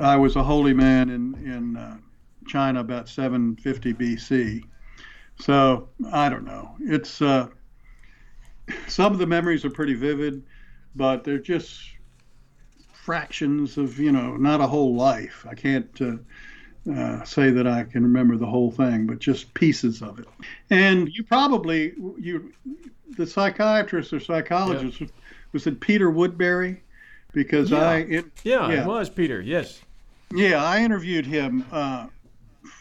I 0.00 0.16
was 0.16 0.36
a 0.36 0.42
holy 0.42 0.74
man 0.74 1.10
in 1.10 1.34
in 1.44 1.76
uh, 1.76 1.98
China 2.46 2.80
about 2.80 3.08
750 3.08 3.94
BC. 3.94 4.64
So 5.40 5.88
I 6.10 6.28
don't 6.28 6.44
know. 6.44 6.74
It's 6.80 7.22
uh, 7.22 7.48
some 8.86 9.12
of 9.12 9.18
the 9.18 9.26
memories 9.26 9.64
are 9.64 9.70
pretty 9.70 9.94
vivid, 9.94 10.42
but 10.94 11.24
they're 11.24 11.38
just 11.38 11.80
fractions 12.92 13.78
of 13.78 13.98
you 13.98 14.12
know 14.12 14.36
not 14.36 14.60
a 14.60 14.66
whole 14.66 14.94
life. 14.94 15.46
I 15.48 15.54
can't 15.54 16.00
uh, 16.00 16.92
uh, 16.92 17.24
say 17.24 17.50
that 17.50 17.66
I 17.66 17.84
can 17.84 18.02
remember 18.02 18.36
the 18.36 18.46
whole 18.46 18.70
thing, 18.70 19.06
but 19.06 19.18
just 19.18 19.52
pieces 19.54 20.02
of 20.02 20.18
it. 20.18 20.28
And 20.70 21.08
you 21.08 21.24
probably 21.24 21.94
you 22.18 22.52
the 23.16 23.26
psychiatrist 23.26 24.12
or 24.12 24.20
psychologist 24.20 25.00
yeah. 25.00 25.06
was 25.52 25.66
it 25.66 25.80
Peter 25.80 26.10
Woodbury? 26.10 26.82
Because 27.32 27.70
yeah. 27.70 27.78
I 27.78 27.96
it, 27.96 28.26
yeah, 28.44 28.70
yeah, 28.70 28.82
it 28.82 28.86
was 28.86 29.08
Peter. 29.08 29.40
Yes. 29.40 29.80
Yeah, 30.34 30.62
I 30.62 30.82
interviewed 30.82 31.24
him 31.24 31.64
uh, 31.72 32.06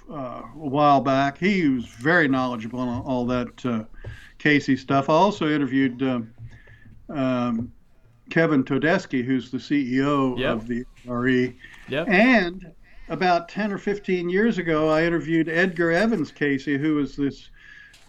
uh, 0.09 0.13
a 0.13 0.43
while 0.53 1.01
back. 1.01 1.38
He 1.38 1.67
was 1.69 1.85
very 1.85 2.27
knowledgeable 2.27 2.79
on 2.79 3.01
all 3.03 3.25
that 3.27 3.65
uh, 3.65 3.83
Cayce 4.38 4.79
stuff. 4.79 5.09
I 5.09 5.13
also 5.13 5.49
interviewed 5.49 6.01
um, 6.03 6.33
um 7.09 7.71
Kevin 8.29 8.63
Todeschi, 8.63 9.23
who's 9.23 9.51
the 9.51 9.57
CEO 9.57 10.38
yep. 10.38 10.53
of 10.53 10.67
the 10.67 10.85
RE. 11.05 11.55
Yep. 11.88 12.09
And 12.09 12.71
about 13.09 13.47
10 13.49 13.71
or 13.71 13.77
15 13.77 14.29
years 14.29 14.57
ago, 14.57 14.89
I 14.89 15.03
interviewed 15.03 15.47
Edgar 15.47 15.91
Evans 15.91 16.31
Cayce, 16.31 16.65
who 16.65 16.95
was 16.95 17.15
this 17.15 17.49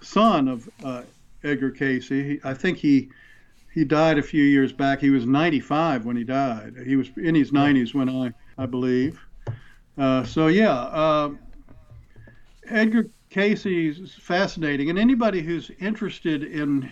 son 0.00 0.48
of 0.48 0.68
uh, 0.84 1.02
Edgar 1.44 1.70
Cayce. 1.70 2.08
He, 2.08 2.40
I 2.44 2.54
think 2.54 2.78
he 2.78 3.08
he 3.72 3.84
died 3.84 4.18
a 4.18 4.22
few 4.22 4.42
years 4.42 4.72
back. 4.72 5.00
He 5.00 5.10
was 5.10 5.24
95 5.24 6.04
when 6.04 6.16
he 6.16 6.24
died. 6.24 6.74
He 6.84 6.96
was 6.96 7.10
in 7.16 7.34
his 7.34 7.52
90s 7.52 7.94
when 7.94 8.08
I 8.08 8.32
I 8.56 8.66
believe. 8.66 9.20
Uh, 9.96 10.24
so 10.24 10.48
yeah, 10.48 10.72
uh, 10.72 11.30
Edgar 12.68 13.08
Cayce 13.30 13.66
is 13.66 14.14
fascinating, 14.14 14.90
and 14.90 14.98
anybody 14.98 15.42
who's 15.42 15.70
interested 15.80 16.42
in 16.44 16.90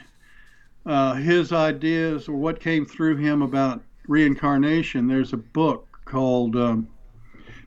uh, 0.84 1.14
his 1.14 1.52
ideas 1.52 2.28
or 2.28 2.34
what 2.34 2.60
came 2.60 2.84
through 2.84 3.16
him 3.16 3.42
about 3.42 3.82
reincarnation, 4.06 5.06
there's 5.08 5.32
a 5.32 5.38
book 5.38 5.86
called 6.04 6.56
um, 6.56 6.88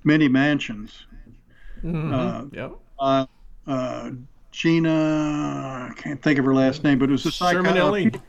many 0.04 0.28
mansions. 0.28 1.06
Mm-hmm. 1.84 2.14
Uh, 2.14 2.46
yep. 2.52 2.72
Uh, 3.00 3.26
uh, 3.68 4.12
Gina, 4.52 5.90
I 5.92 5.94
can't 5.96 6.22
think 6.22 6.40
of 6.40 6.46
her 6.46 6.54
last 6.54 6.84
name, 6.84 7.00
but 7.00 7.10
it 7.10 7.14
was 7.14 7.26
a 7.26 7.32
psychologist. 7.32 8.24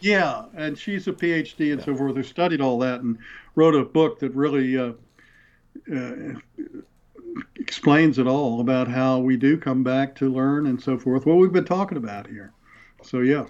Yeah, 0.00 0.46
and 0.56 0.78
she's 0.78 1.06
a 1.08 1.12
PhD 1.12 1.72
and 1.72 1.80
yeah. 1.80 1.84
so 1.84 1.94
forth 1.94 2.16
who 2.16 2.22
studied 2.22 2.60
all 2.60 2.78
that 2.78 3.00
and 3.00 3.18
wrote 3.54 3.74
a 3.74 3.84
book 3.84 4.18
that 4.20 4.34
really 4.34 4.78
uh, 4.78 4.92
uh, 5.94 6.34
explains 7.70 8.18
it 8.18 8.26
all 8.26 8.60
about 8.60 8.88
how 8.88 9.20
we 9.20 9.36
do 9.36 9.56
come 9.56 9.84
back 9.84 10.12
to 10.16 10.28
learn 10.28 10.66
and 10.66 10.82
so 10.82 10.98
forth. 10.98 11.24
What 11.24 11.36
we've 11.36 11.52
been 11.52 11.64
talking 11.64 11.96
about 11.96 12.26
here. 12.26 12.52
So 13.00 13.20
yeah. 13.20 13.46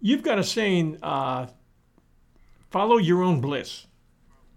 You've 0.00 0.24
got 0.24 0.40
a 0.40 0.42
saying, 0.42 0.98
uh, 1.00 1.46
follow 2.72 2.96
your 2.96 3.22
own 3.22 3.40
bliss. 3.40 3.86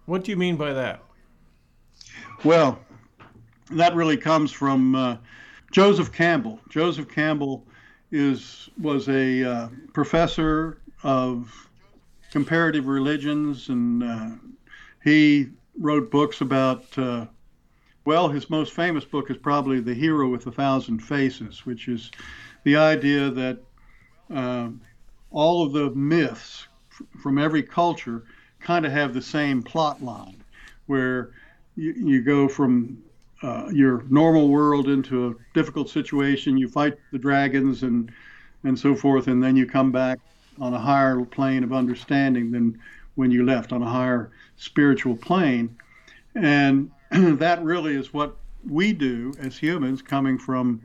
What 0.07 0.24
do 0.24 0.32
you 0.32 0.38
mean 0.38 0.55
by 0.55 0.74
that? 0.74 1.03
Well, 2.43 2.80
that 3.69 3.93
really 3.93 4.17
comes 4.17 4.51
from 4.51 4.95
uh, 4.95 5.17
Joseph 5.71 6.11
Campbell. 6.11 6.59
Joseph 6.67 7.07
Campbell 7.07 7.67
is 8.11 8.71
was 8.82 9.07
a 9.07 9.43
uh, 9.43 9.69
professor 9.93 10.80
of 11.03 11.69
comparative 12.32 12.88
religions, 12.88 13.69
and 13.69 14.03
uh, 14.03 14.30
he 15.03 15.49
wrote 15.78 16.09
books 16.09 16.41
about. 16.41 16.86
Well, 18.06 18.28
his 18.28 18.49
most 18.49 18.74
famous 18.74 19.06
book 19.06 19.32
is 19.32 19.38
probably 19.38 19.80
The 19.80 19.93
Hero 19.93 20.28
with 20.28 20.45
a 20.47 20.51
Thousand 20.51 20.99
Faces, 20.99 21.66
which 21.66 21.88
is 21.88 22.12
the 22.64 22.76
idea 22.76 23.30
that 23.30 23.60
uh, 24.34 24.70
all 25.32 25.66
of 25.66 25.72
the 25.72 25.89
myths 25.91 26.68
from 27.22 27.38
every 27.38 27.64
culture 27.64 28.24
kind 28.60 28.86
of 28.86 28.91
have 28.91 29.14
the 29.14 29.22
same 29.22 29.64
plot 29.64 30.04
line, 30.04 30.43
where 30.88 31.32
you, 31.76 31.93
you 31.93 32.22
go 32.22 32.49
from 32.49 33.01
uh, 33.41 33.70
your 33.72 34.04
normal 34.10 34.49
world 34.49 34.89
into 34.89 35.28
a 35.30 35.36
difficult 35.54 35.89
situation. 35.89 36.58
You 36.58 36.68
fight 36.68 36.97
the 37.12 37.18
dragons 37.18 37.84
and 37.84 38.12
and 38.66 38.80
so 38.80 38.95
forth, 38.95 39.28
and 39.28 39.43
then 39.43 39.58
you 39.58 39.66
come 39.66 39.91
back 39.91 40.20
on 40.60 40.74
a 40.74 40.80
higher 40.80 41.24
plane 41.26 41.66
of 41.66 41.74
understanding 41.74 42.51
than 42.51 42.80
when 43.16 43.30
you 43.30 43.45
left 43.45 43.74
on 43.74 43.82
a 43.82 43.89
higher 43.89 44.32
spiritual 44.56 45.18
plane. 45.18 45.78
And 46.36 46.89
that 47.38 47.61
really 47.64 47.95
is 47.95 48.11
what 48.11 48.36
we 48.68 48.91
do 48.91 49.34
as 49.39 49.55
humans 49.55 50.01
coming 50.01 50.39
from 50.39 50.82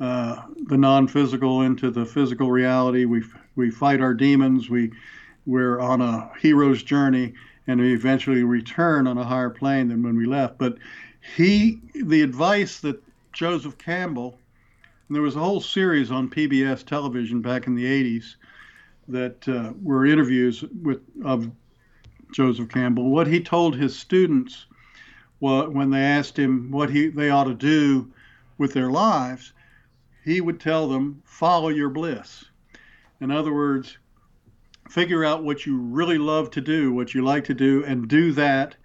uh, 0.00 0.42
the 0.66 0.76
non-physical 0.76 1.62
into 1.62 1.90
the 1.90 2.04
physical 2.04 2.50
reality. 2.50 3.06
We 3.06 3.22
we 3.56 3.70
fight 3.70 4.02
our 4.02 4.12
demons. 4.12 4.68
We 4.68 4.92
we're 5.46 5.80
on 5.80 6.02
a 6.02 6.30
hero's 6.38 6.82
journey, 6.82 7.32
and 7.66 7.80
we 7.80 7.94
eventually 7.94 8.42
return 8.42 9.06
on 9.06 9.16
a 9.16 9.24
higher 9.24 9.48
plane 9.48 9.88
than 9.88 10.02
when 10.02 10.14
we 10.16 10.26
left. 10.26 10.58
But 10.58 10.76
he, 11.36 11.80
the 11.94 12.20
advice 12.20 12.80
that 12.80 13.02
Joseph 13.32 13.78
Campbell, 13.78 14.38
and 15.08 15.14
there 15.14 15.22
was 15.22 15.36
a 15.36 15.40
whole 15.40 15.60
series 15.60 16.10
on 16.10 16.28
PBS 16.28 16.84
television 16.84 17.40
back 17.40 17.66
in 17.66 17.74
the 17.74 17.84
80s 17.84 18.34
that 19.08 19.48
uh, 19.48 19.72
were 19.82 20.04
interviews 20.04 20.62
with 20.82 21.00
of 21.24 21.50
Joseph 22.34 22.68
Campbell. 22.68 23.08
What 23.08 23.26
he 23.26 23.40
told 23.40 23.74
his 23.74 23.98
students 23.98 24.66
when 25.42 25.90
they 25.90 26.02
asked 26.02 26.38
him 26.38 26.70
what 26.70 26.90
he 26.90 27.08
they 27.08 27.28
ought 27.28 27.44
to 27.44 27.54
do 27.54 28.12
with 28.58 28.72
their 28.72 28.90
lives, 28.90 29.52
he 30.24 30.40
would 30.40 30.60
tell 30.60 30.88
them, 30.88 31.20
"Follow 31.24 31.68
your 31.68 31.90
bliss." 31.90 32.44
In 33.20 33.32
other 33.32 33.52
words, 33.52 33.98
figure 34.88 35.24
out 35.24 35.42
what 35.42 35.66
you 35.66 35.78
really 35.78 36.18
love 36.18 36.50
to 36.52 36.60
do, 36.60 36.92
what 36.92 37.12
you 37.12 37.24
like 37.24 37.44
to 37.44 37.54
do, 37.54 37.84
and 37.84 38.06
do 38.06 38.30
that. 38.32 38.76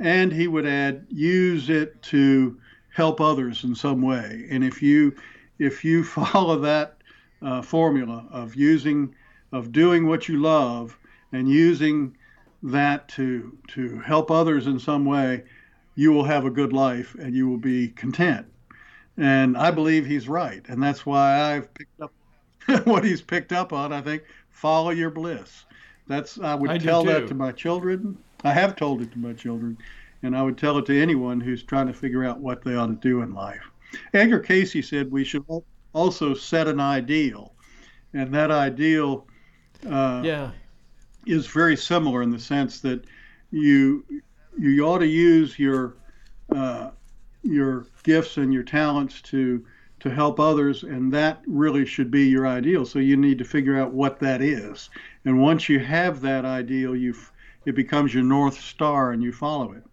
And 0.00 0.32
he 0.32 0.48
would 0.48 0.66
add, 0.66 1.06
use 1.10 1.70
it 1.70 2.02
to 2.02 2.58
help 2.92 3.20
others 3.20 3.62
in 3.62 3.74
some 3.76 4.02
way. 4.02 4.46
And 4.50 4.64
if 4.64 4.82
you 4.82 5.14
if 5.60 5.84
you 5.84 6.02
follow 6.18 6.58
that 6.58 6.96
uh, 7.40 7.62
formula 7.62 8.26
of 8.30 8.56
using 8.56 9.14
of 9.52 9.70
doing 9.70 10.06
what 10.08 10.28
you 10.28 10.40
love 10.40 10.98
and 11.32 11.48
using 11.48 12.16
that 12.64 13.08
to 13.10 13.56
to 13.68 14.00
help 14.00 14.32
others 14.32 14.66
in 14.66 14.80
some 14.80 15.04
way, 15.04 15.44
you 16.00 16.12
will 16.12 16.24
have 16.24 16.46
a 16.46 16.50
good 16.50 16.72
life 16.72 17.14
and 17.16 17.34
you 17.34 17.46
will 17.46 17.58
be 17.58 17.88
content. 17.88 18.46
And 19.18 19.54
I 19.54 19.70
believe 19.70 20.06
he's 20.06 20.30
right, 20.30 20.64
and 20.66 20.82
that's 20.82 21.04
why 21.04 21.38
I've 21.38 21.74
picked 21.74 22.00
up 22.00 22.10
what 22.86 23.04
he's 23.04 23.20
picked 23.20 23.52
up 23.52 23.74
on. 23.74 23.92
I 23.92 24.00
think 24.00 24.22
follow 24.48 24.92
your 24.92 25.10
bliss. 25.10 25.66
That's 26.08 26.38
I 26.38 26.54
would 26.54 26.70
I 26.70 26.78
tell 26.78 27.04
that 27.04 27.28
to 27.28 27.34
my 27.34 27.52
children. 27.52 28.16
I 28.44 28.52
have 28.54 28.76
told 28.76 29.02
it 29.02 29.12
to 29.12 29.18
my 29.18 29.34
children, 29.34 29.76
and 30.22 30.34
I 30.34 30.42
would 30.42 30.56
tell 30.56 30.78
it 30.78 30.86
to 30.86 30.98
anyone 30.98 31.38
who's 31.38 31.62
trying 31.62 31.88
to 31.88 31.92
figure 31.92 32.24
out 32.24 32.38
what 32.38 32.64
they 32.64 32.76
ought 32.76 32.86
to 32.86 32.94
do 32.94 33.20
in 33.20 33.34
life. 33.34 33.70
Edgar 34.14 34.40
Cayce 34.40 34.88
said 34.88 35.12
we 35.12 35.22
should 35.22 35.44
also 35.92 36.32
set 36.32 36.66
an 36.66 36.80
ideal, 36.80 37.52
and 38.14 38.32
that 38.32 38.50
ideal 38.50 39.26
uh, 39.86 40.22
yeah. 40.24 40.52
is 41.26 41.46
very 41.46 41.76
similar 41.76 42.22
in 42.22 42.30
the 42.30 42.40
sense 42.40 42.80
that 42.80 43.04
you 43.50 44.02
you 44.58 44.84
ought 44.86 44.98
to 44.98 45.06
use 45.06 45.58
your 45.58 45.96
uh, 46.54 46.90
your 47.42 47.86
gifts 48.02 48.36
and 48.36 48.52
your 48.52 48.62
talents 48.62 49.20
to 49.22 49.64
to 50.00 50.10
help 50.10 50.40
others, 50.40 50.82
and 50.82 51.12
that 51.12 51.42
really 51.46 51.84
should 51.84 52.10
be 52.10 52.26
your 52.26 52.46
ideal. 52.46 52.86
So 52.86 52.98
you 52.98 53.16
need 53.16 53.38
to 53.38 53.44
figure 53.44 53.78
out 53.78 53.92
what 53.92 54.18
that 54.20 54.40
is, 54.40 54.90
and 55.24 55.40
once 55.40 55.68
you 55.68 55.78
have 55.80 56.20
that 56.22 56.44
ideal, 56.44 56.96
you 56.96 57.14
it 57.66 57.74
becomes 57.74 58.14
your 58.14 58.24
north 58.24 58.60
star, 58.60 59.12
and 59.12 59.22
you 59.22 59.32
follow 59.32 59.72
it. 59.72 59.84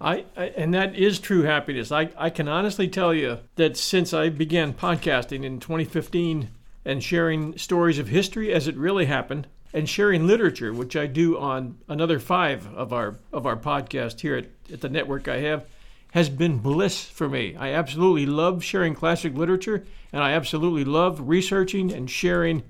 I, 0.00 0.26
I, 0.36 0.46
and 0.56 0.74
that 0.74 0.94
is 0.94 1.18
true 1.18 1.42
happiness. 1.42 1.90
I, 1.90 2.10
I 2.16 2.28
can 2.28 2.48
honestly 2.48 2.88
tell 2.88 3.14
you 3.14 3.38
that 3.56 3.76
since 3.76 4.12
I 4.12 4.28
began 4.28 4.74
podcasting 4.74 5.44
in 5.44 5.60
2015 5.60 6.50
and 6.84 7.02
sharing 7.02 7.56
stories 7.56 7.98
of 7.98 8.08
history 8.08 8.52
as 8.52 8.68
it 8.68 8.76
really 8.76 9.06
happened, 9.06 9.46
and 9.74 9.88
sharing 9.88 10.26
literature, 10.26 10.72
which 10.72 10.94
I 10.94 11.06
do 11.06 11.36
on 11.36 11.76
another 11.88 12.20
five 12.20 12.72
of 12.74 12.92
our 12.92 13.16
of 13.32 13.44
our 13.44 13.56
podcast 13.56 14.20
here 14.20 14.36
at, 14.36 14.46
at 14.72 14.80
the 14.80 14.88
network 14.88 15.26
I 15.26 15.40
have, 15.40 15.66
has 16.12 16.28
been 16.30 16.58
bliss 16.58 17.04
for 17.04 17.28
me. 17.28 17.56
I 17.56 17.72
absolutely 17.72 18.24
love 18.24 18.62
sharing 18.62 18.94
classic 18.94 19.34
literature, 19.34 19.84
and 20.12 20.22
I 20.22 20.30
absolutely 20.30 20.84
love 20.84 21.28
researching 21.28 21.92
and 21.92 22.08
sharing 22.08 22.62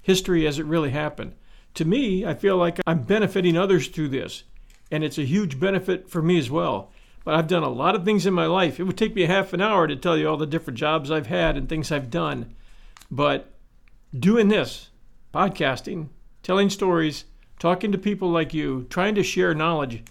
history 0.00 0.46
as 0.46 0.60
it 0.60 0.66
really 0.66 0.90
happened. 0.90 1.34
To 1.74 1.84
me, 1.84 2.24
I 2.24 2.34
feel 2.34 2.56
like 2.56 2.78
I'm 2.86 3.02
benefiting 3.02 3.56
others 3.56 3.88
through 3.88 4.10
this, 4.10 4.44
and 4.90 5.02
it's 5.02 5.18
a 5.18 5.24
huge 5.24 5.58
benefit 5.58 6.08
for 6.08 6.22
me 6.22 6.38
as 6.38 6.48
well. 6.48 6.92
But 7.24 7.34
I've 7.34 7.48
done 7.48 7.62
a 7.64 7.68
lot 7.68 7.96
of 7.96 8.04
things 8.04 8.24
in 8.24 8.34
my 8.34 8.46
life. 8.46 8.78
It 8.78 8.84
would 8.84 8.98
take 8.98 9.14
me 9.14 9.22
half 9.22 9.52
an 9.52 9.60
hour 9.60 9.86
to 9.88 9.96
tell 9.96 10.16
you 10.16 10.28
all 10.28 10.36
the 10.36 10.46
different 10.46 10.78
jobs 10.78 11.10
I've 11.10 11.26
had 11.26 11.56
and 11.56 11.68
things 11.68 11.90
I've 11.90 12.10
done. 12.10 12.54
But 13.10 13.52
doing 14.16 14.48
this, 14.48 14.90
podcasting, 15.32 16.08
telling 16.42 16.70
stories, 16.70 17.24
talking 17.58 17.92
to 17.92 17.98
people 17.98 18.30
like 18.30 18.52
you, 18.52 18.86
trying 18.90 19.14
to 19.14 19.22
share 19.22 19.54
knowledge, 19.54 20.02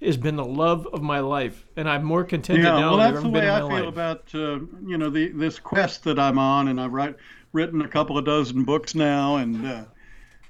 has 0.00 0.16
been 0.16 0.36
the 0.36 0.44
love 0.44 0.86
of 0.92 1.02
my 1.02 1.18
life, 1.18 1.66
and 1.76 1.88
I'm 1.88 2.04
more 2.04 2.24
contented 2.24 2.64
yeah, 2.64 2.78
now 2.78 2.90
well, 2.90 2.98
than 2.98 3.14
that's 3.14 3.16
I've 3.16 3.22
the 3.22 3.28
ever 3.28 3.34
way 3.34 3.40
been 3.40 3.50
I 3.50 3.58
in 3.58 3.62
my 3.64 3.68
feel 3.68 3.84
life. 3.84 3.88
about 3.88 4.34
uh, 4.34 4.60
you 4.86 4.98
know 4.98 5.10
the, 5.10 5.28
this 5.28 5.58
quest 5.58 6.04
that 6.04 6.18
I'm 6.18 6.38
on, 6.38 6.68
and 6.68 6.80
I've 6.80 6.92
write, 6.92 7.16
written 7.52 7.82
a 7.82 7.88
couple 7.88 8.16
of 8.16 8.24
dozen 8.24 8.64
books 8.64 8.94
now, 8.94 9.36
and 9.36 9.66
uh, 9.66 9.84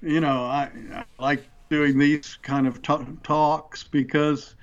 you 0.03 0.21
know 0.21 0.43
I, 0.45 0.71
I, 0.93 1.05
like 1.19 1.49
doing 1.71 1.99
these 1.99 2.39
kind 2.43 2.67
of 2.67 2.83
t- 2.83 3.07
talks 3.23 3.85
because 3.85 4.55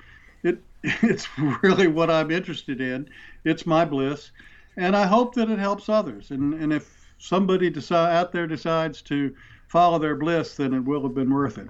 it 0.43 0.61
it's 0.83 1.27
really 1.63 1.87
what 1.87 2.11
I'm 2.11 2.29
interested 2.29 2.79
in. 2.79 3.09
It's 3.43 3.65
my 3.65 3.85
bliss, 3.85 4.31
and 4.77 4.95
I 4.95 5.07
hope 5.07 5.33
that 5.35 5.49
it 5.49 5.57
helps 5.57 5.89
others. 5.89 6.29
And 6.29 6.53
and 6.53 6.71
if 6.71 7.09
somebody 7.17 7.71
decide 7.71 8.15
out 8.15 8.31
there 8.31 8.45
decides 8.45 9.01
to 9.03 9.35
follow 9.67 9.99
their 9.99 10.15
bliss, 10.15 10.55
then 10.55 10.73
it 10.73 10.81
will 10.81 11.03
have 11.03 11.15
been 11.15 11.33
worth 11.33 11.57
it. 11.57 11.67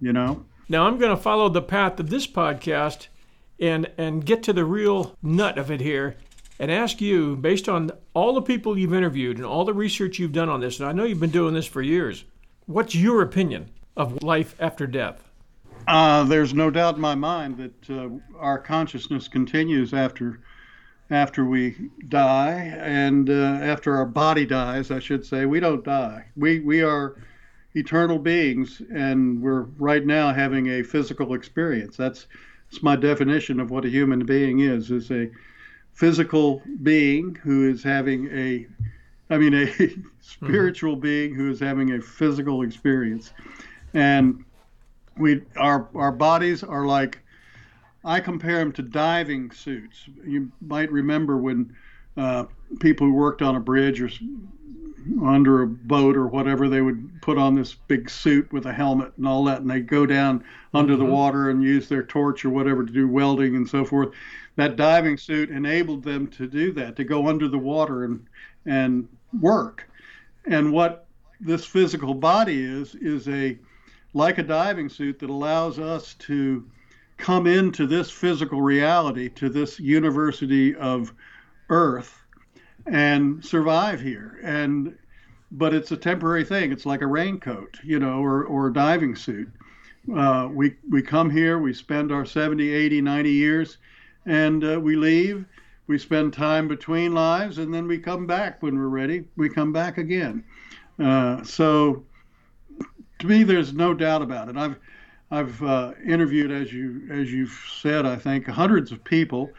You 0.00 0.12
know. 0.12 0.44
Now 0.68 0.86
I'm 0.86 0.98
going 0.98 1.14
to 1.14 1.22
follow 1.22 1.48
the 1.48 1.62
path 1.62 2.00
of 2.00 2.10
this 2.10 2.26
podcast 2.26 3.08
and 3.60 3.90
and 3.98 4.24
get 4.24 4.42
to 4.44 4.52
the 4.52 4.64
real 4.64 5.16
nut 5.22 5.58
of 5.58 5.70
it 5.70 5.80
here 5.80 6.16
and 6.58 6.70
ask 6.70 7.00
you 7.00 7.36
based 7.36 7.68
on 7.68 7.90
all 8.14 8.34
the 8.34 8.42
people 8.42 8.78
you've 8.78 8.94
interviewed 8.94 9.36
and 9.36 9.46
all 9.46 9.64
the 9.64 9.74
research 9.74 10.18
you've 10.18 10.32
done 10.32 10.48
on 10.48 10.60
this 10.60 10.80
and 10.80 10.88
I 10.88 10.92
know 10.92 11.04
you've 11.04 11.20
been 11.20 11.30
doing 11.30 11.54
this 11.54 11.66
for 11.66 11.82
years. 11.82 12.24
What's 12.66 12.94
your 12.94 13.22
opinion 13.22 13.70
of 13.96 14.22
life 14.22 14.54
after 14.58 14.86
death? 14.86 15.28
Uh, 15.86 16.24
there's 16.24 16.54
no 16.54 16.70
doubt 16.70 16.94
in 16.94 17.00
my 17.00 17.14
mind 17.14 17.56
that 17.56 17.90
uh, 17.90 18.08
our 18.38 18.58
consciousness 18.58 19.28
continues 19.28 19.92
after 19.92 20.40
after 21.12 21.44
we 21.44 21.90
die 22.08 22.74
and 22.80 23.28
uh, 23.28 23.58
after 23.60 23.96
our 23.96 24.06
body 24.06 24.46
dies, 24.46 24.90
I 24.90 24.98
should 24.98 25.26
say. 25.26 25.44
We 25.44 25.60
don't 25.60 25.84
die. 25.84 26.24
We 26.36 26.60
we 26.60 26.82
are 26.82 27.16
eternal 27.74 28.18
beings, 28.18 28.80
and 28.92 29.40
we're 29.42 29.62
right 29.78 30.04
now 30.04 30.32
having 30.32 30.68
a 30.68 30.82
physical 30.82 31.34
experience. 31.34 31.96
That's, 31.96 32.26
that's 32.70 32.82
my 32.82 32.96
definition 32.96 33.60
of 33.60 33.70
what 33.70 33.84
a 33.84 33.90
human 33.90 34.24
being 34.24 34.60
is: 34.60 34.90
is 34.90 35.10
a 35.10 35.30
physical 35.92 36.62
being 36.82 37.34
who 37.42 37.68
is 37.68 37.82
having 37.82 38.28
a, 38.32 38.66
I 39.28 39.36
mean, 39.36 39.54
a 39.54 39.70
spiritual 40.20 40.92
mm-hmm. 40.92 41.02
being 41.02 41.34
who 41.34 41.50
is 41.50 41.60
having 41.60 41.92
a 41.92 42.00
physical 42.00 42.62
experience, 42.62 43.32
and 43.92 44.44
we 45.18 45.42
our 45.56 45.88
our 45.94 46.12
bodies 46.12 46.62
are 46.62 46.86
like. 46.86 47.18
I 48.04 48.20
compare 48.20 48.58
them 48.58 48.72
to 48.72 48.82
diving 48.82 49.50
suits. 49.52 50.08
You 50.26 50.50
might 50.60 50.90
remember 50.90 51.36
when 51.36 51.74
uh, 52.16 52.44
people 52.80 53.06
who 53.06 53.14
worked 53.14 53.42
on 53.42 53.56
a 53.56 53.60
bridge 53.60 54.00
or 54.00 54.10
under 55.22 55.62
a 55.62 55.66
boat 55.66 56.16
or 56.16 56.26
whatever, 56.26 56.68
they 56.68 56.80
would 56.80 57.22
put 57.22 57.38
on 57.38 57.54
this 57.54 57.74
big 57.74 58.08
suit 58.08 58.52
with 58.52 58.66
a 58.66 58.72
helmet 58.72 59.12
and 59.16 59.26
all 59.26 59.44
that, 59.44 59.60
and 59.60 59.70
they 59.70 59.80
go 59.80 60.06
down 60.06 60.44
under 60.74 60.94
mm-hmm. 60.94 61.04
the 61.04 61.10
water 61.10 61.50
and 61.50 61.62
use 61.62 61.88
their 61.88 62.02
torch 62.02 62.44
or 62.44 62.50
whatever 62.50 62.84
to 62.84 62.92
do 62.92 63.08
welding 63.08 63.56
and 63.56 63.68
so 63.68 63.84
forth. 63.84 64.10
That 64.56 64.76
diving 64.76 65.16
suit 65.16 65.50
enabled 65.50 66.02
them 66.02 66.26
to 66.28 66.46
do 66.46 66.72
that, 66.72 66.96
to 66.96 67.04
go 67.04 67.28
under 67.28 67.48
the 67.48 67.58
water 67.58 68.04
and 68.04 68.26
and 68.66 69.08
work. 69.40 69.88
And 70.46 70.72
what 70.72 71.06
this 71.40 71.64
physical 71.64 72.14
body 72.14 72.62
is 72.62 72.94
is 72.94 73.28
a 73.28 73.58
like 74.14 74.38
a 74.38 74.42
diving 74.42 74.88
suit 74.88 75.18
that 75.20 75.30
allows 75.30 75.78
us 75.78 76.14
to 76.14 76.64
come 77.22 77.46
into 77.46 77.86
this 77.86 78.10
physical 78.10 78.60
reality, 78.60 79.28
to 79.28 79.48
this 79.48 79.78
university 79.78 80.74
of 80.74 81.14
Earth 81.68 82.20
and 82.86 83.44
survive 83.44 84.00
here. 84.00 84.40
And 84.42 84.98
but 85.52 85.72
it's 85.72 85.92
a 85.92 85.96
temporary 85.96 86.44
thing. 86.44 86.72
It's 86.72 86.84
like 86.84 87.00
a 87.00 87.06
raincoat, 87.06 87.78
you 87.84 87.98
know, 88.00 88.24
or, 88.24 88.44
or 88.44 88.66
a 88.66 88.72
diving 88.72 89.14
suit. 89.14 89.48
Uh, 90.12 90.48
we 90.50 90.74
we 90.90 91.00
come 91.00 91.30
here, 91.30 91.60
we 91.60 91.72
spend 91.72 92.10
our 92.10 92.24
70, 92.24 92.68
80, 92.68 93.00
90 93.00 93.30
years, 93.30 93.78
and 94.26 94.64
uh, 94.64 94.80
we 94.80 94.96
leave. 94.96 95.44
We 95.86 95.98
spend 95.98 96.32
time 96.32 96.66
between 96.66 97.12
lives, 97.12 97.58
and 97.58 97.72
then 97.72 97.86
we 97.86 97.98
come 97.98 98.26
back 98.26 98.62
when 98.62 98.76
we're 98.76 98.88
ready. 98.88 99.24
We 99.36 99.48
come 99.48 99.72
back 99.72 99.98
again. 99.98 100.42
Uh, 100.98 101.44
so, 101.44 102.04
to 103.20 103.26
me, 103.26 103.44
there's 103.44 103.72
no 103.72 103.94
doubt 103.94 104.22
about 104.22 104.48
it. 104.48 104.56
I've 104.56 104.76
I've 105.32 105.62
uh, 105.62 105.92
interviewed, 106.06 106.52
as 106.52 106.70
you 106.74 107.08
as 107.10 107.32
you've 107.32 107.58
said, 107.80 108.04
I 108.04 108.16
think 108.16 108.46
hundreds 108.46 108.92
of 108.92 109.02
people, 109.02 109.50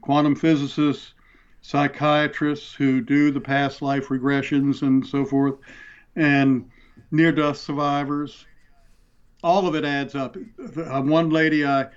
quantum 0.00 0.34
physicists, 0.34 1.12
psychiatrists 1.60 2.74
who 2.74 3.02
do 3.02 3.30
the 3.30 3.40
past 3.40 3.82
life 3.82 4.08
regressions 4.08 4.80
and 4.80 5.06
so 5.06 5.26
forth. 5.26 5.56
And 6.16 6.70
near 7.10 7.30
death 7.30 7.58
survivors. 7.58 8.46
All 9.42 9.66
of 9.66 9.74
it 9.74 9.84
adds 9.84 10.14
up. 10.14 10.34
Uh, 10.58 11.02
one 11.02 11.28
lady 11.28 11.66
I 11.66 11.88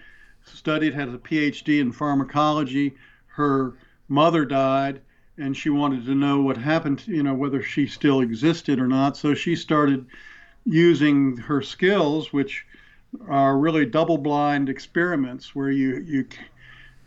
studied 0.43 0.93
has 0.93 1.13
a 1.13 1.18
PhD 1.18 1.80
in 1.80 1.93
pharmacology. 1.93 2.95
Her 3.28 3.78
mother 4.09 4.43
died, 4.43 4.99
and 5.38 5.55
she 5.55 5.70
wanted 5.70 6.05
to 6.05 6.16
know 6.16 6.41
what 6.41 6.57
happened, 6.57 7.07
you 7.07 7.24
know, 7.24 7.34
whether 7.34 7.63
she 7.63 7.88
still 7.88 8.20
existed 8.20 8.78
or 8.78 8.88
not. 8.88 9.16
So 9.16 9.34
she 9.34 9.55
started 9.55 10.05
using 10.66 11.38
her 11.38 11.61
skills, 11.61 12.34
which 12.34 12.66
are 13.28 13.57
really 13.57 13.86
double-blind 13.86 14.70
experiments 14.70 15.55
where 15.55 15.72
you 15.72 15.97
you 15.99 16.28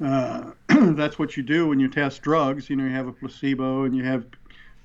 uh, 0.05 0.53
that's 0.69 1.19
what 1.19 1.37
you 1.37 1.43
do 1.43 1.69
when 1.69 1.81
you 1.81 1.89
test 1.89 2.23
drugs. 2.23 2.71
You 2.71 2.77
know, 2.77 2.85
you 2.85 2.91
have 2.91 3.09
a 3.09 3.13
placebo 3.13 3.85
and 3.85 3.97
you 3.97 4.05
have 4.05 4.27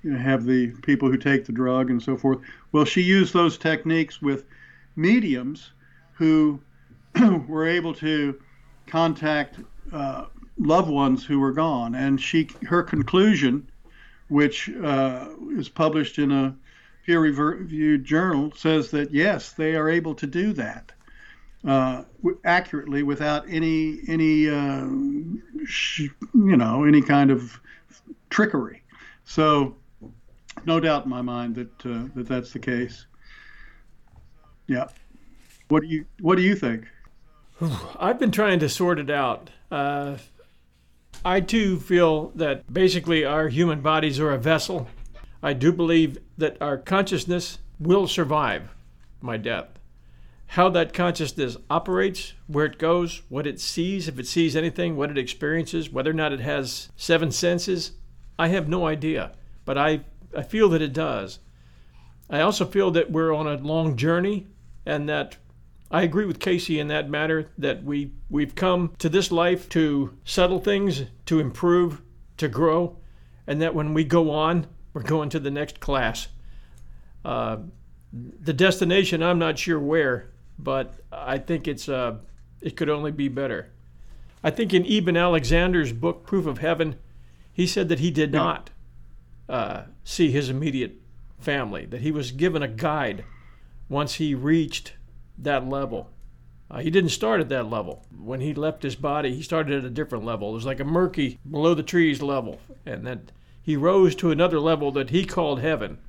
you 0.01 0.13
have 0.15 0.45
the 0.45 0.71
people 0.81 1.09
who 1.09 1.17
take 1.17 1.45
the 1.45 1.51
drug 1.51 1.89
and 1.89 2.01
so 2.01 2.17
forth. 2.17 2.39
Well, 2.71 2.85
she 2.85 3.01
used 3.01 3.33
those 3.33 3.57
techniques 3.57 4.21
with 4.21 4.45
mediums 4.95 5.71
who 6.13 6.59
were 7.47 7.67
able 7.67 7.93
to 7.95 8.39
contact 8.87 9.59
uh, 9.91 10.25
loved 10.57 10.89
ones 10.89 11.23
who 11.23 11.39
were 11.39 11.53
gone, 11.53 11.95
and 11.95 12.19
she 12.19 12.49
her 12.67 12.83
conclusion, 12.83 13.67
which 14.27 14.69
uh, 14.69 15.29
is 15.55 15.69
published 15.69 16.19
in 16.19 16.31
a 16.31 16.55
peer-reviewed 17.05 18.03
journal, 18.03 18.51
says 18.55 18.91
that 18.91 19.13
yes, 19.13 19.51
they 19.51 19.75
are 19.75 19.89
able 19.89 20.15
to 20.15 20.25
do 20.25 20.53
that 20.53 20.91
uh, 21.65 22.03
accurately 22.43 23.03
without 23.03 23.45
any 23.49 23.99
any 24.07 24.49
uh, 24.49 24.87
sh- 25.65 26.09
you 26.33 26.57
know 26.57 26.83
any 26.83 27.01
kind 27.01 27.31
of 27.31 27.59
trickery. 28.29 28.83
So 29.25 29.75
no 30.65 30.79
doubt 30.79 31.05
in 31.05 31.09
my 31.09 31.21
mind 31.21 31.55
that 31.55 31.85
uh, 31.85 32.07
that 32.15 32.27
that's 32.27 32.51
the 32.51 32.59
case. 32.59 33.05
Yeah. 34.67 34.87
What 35.69 35.81
do 35.81 35.87
you 35.87 36.05
What 36.19 36.35
do 36.35 36.41
you 36.41 36.55
think? 36.55 36.85
I've 37.99 38.19
been 38.19 38.31
trying 38.31 38.59
to 38.59 38.69
sort 38.69 38.99
it 38.99 39.09
out. 39.09 39.49
Uh, 39.71 40.17
I 41.23 41.39
too 41.39 41.79
feel 41.79 42.29
that 42.35 42.71
basically 42.71 43.23
our 43.23 43.47
human 43.47 43.81
bodies 43.81 44.19
are 44.19 44.31
a 44.31 44.37
vessel. 44.37 44.87
I 45.41 45.53
do 45.53 45.71
believe 45.71 46.17
that 46.37 46.57
our 46.61 46.77
consciousness 46.77 47.59
will 47.79 48.07
survive 48.07 48.73
my 49.21 49.37
death. 49.37 49.67
How 50.53 50.69
that 50.69 50.93
consciousness 50.93 51.57
operates, 51.67 52.33
where 52.45 52.67
it 52.67 52.77
goes, 52.77 53.23
what 53.27 53.47
it 53.47 53.59
sees, 53.59 54.07
if 54.07 54.19
it 54.19 54.27
sees 54.27 54.55
anything, 54.55 54.95
what 54.95 55.09
it 55.09 55.17
experiences, 55.17 55.89
whether 55.89 56.11
or 56.11 56.13
not 56.13 56.31
it 56.31 56.41
has 56.41 56.89
seven 56.95 57.31
senses, 57.31 57.93
I 58.37 58.49
have 58.49 58.69
no 58.69 58.85
idea. 58.85 59.31
But 59.65 59.79
I 59.79 60.01
I 60.37 60.43
feel 60.43 60.69
that 60.69 60.81
it 60.83 60.93
does. 60.93 61.39
I 62.29 62.41
also 62.41 62.65
feel 62.65 62.91
that 62.91 63.09
we're 63.09 63.33
on 63.33 63.47
a 63.47 63.55
long 63.55 63.97
journey 63.97 64.45
and 64.85 65.09
that 65.09 65.37
I 65.89 66.03
agree 66.03 66.25
with 66.25 66.39
Cayce 66.39 66.69
in 66.69 66.87
that 66.89 67.09
matter 67.09 67.49
that 67.57 67.83
we 67.83 68.11
we've 68.29 68.53
come 68.53 68.93
to 68.99 69.09
this 69.09 69.31
life 69.31 69.67
to 69.69 70.15
settle 70.23 70.59
things, 70.59 71.05
to 71.25 71.39
improve, 71.39 71.99
to 72.37 72.47
grow, 72.47 72.97
and 73.47 73.59
that 73.59 73.73
when 73.73 73.95
we 73.95 74.03
go 74.03 74.29
on, 74.29 74.67
we're 74.93 75.01
going 75.01 75.29
to 75.29 75.39
the 75.39 75.49
next 75.49 75.79
class. 75.79 76.27
Uh, 77.25 77.57
the 78.11 78.53
destination, 78.53 79.23
I'm 79.23 79.39
not 79.39 79.57
sure 79.57 79.79
where, 79.79 80.29
but 80.57 80.95
I 81.11 81.37
think 81.37 81.67
it's 81.67 81.89
uh, 81.89 82.17
it 82.61 82.75
could 82.75 82.89
only 82.89 83.11
be 83.11 83.27
better. 83.27 83.71
I 84.43 84.49
think 84.49 84.73
in 84.73 84.85
Eben 84.85 85.17
Alexander's 85.17 85.93
book 85.93 86.25
Proof 86.25 86.45
of 86.45 86.59
Heaven, 86.59 86.97
he 87.51 87.65
said 87.65 87.89
that 87.89 87.99
he 87.99 88.11
did 88.11 88.31
not 88.31 88.71
uh, 89.47 89.83
see 90.03 90.31
his 90.31 90.49
immediate 90.49 90.99
family, 91.39 91.85
that 91.85 92.01
he 92.01 92.11
was 92.11 92.31
given 92.31 92.63
a 92.63 92.67
guide 92.67 93.23
once 93.89 94.15
he 94.15 94.35
reached 94.35 94.93
that 95.37 95.67
level. 95.67 96.09
Uh, 96.69 96.79
he 96.79 96.89
didn't 96.89 97.09
start 97.09 97.39
at 97.39 97.49
that 97.49 97.69
level. 97.69 98.05
When 98.17 98.41
he 98.41 98.53
left 98.53 98.83
his 98.83 98.95
body, 98.95 99.35
he 99.35 99.43
started 99.43 99.77
at 99.77 99.85
a 99.85 99.89
different 99.89 100.25
level. 100.25 100.49
It 100.49 100.55
was 100.55 100.65
like 100.65 100.79
a 100.79 100.85
murky, 100.85 101.37
below 101.49 101.73
the 101.73 101.83
trees 101.83 102.21
level. 102.21 102.59
And 102.85 103.05
that 103.05 103.31
he 103.61 103.77
rose 103.77 104.15
to 104.15 104.31
another 104.31 104.59
level 104.59 104.91
that 104.93 105.11
he 105.11 105.25
called 105.25 105.59
heaven. 105.61 105.99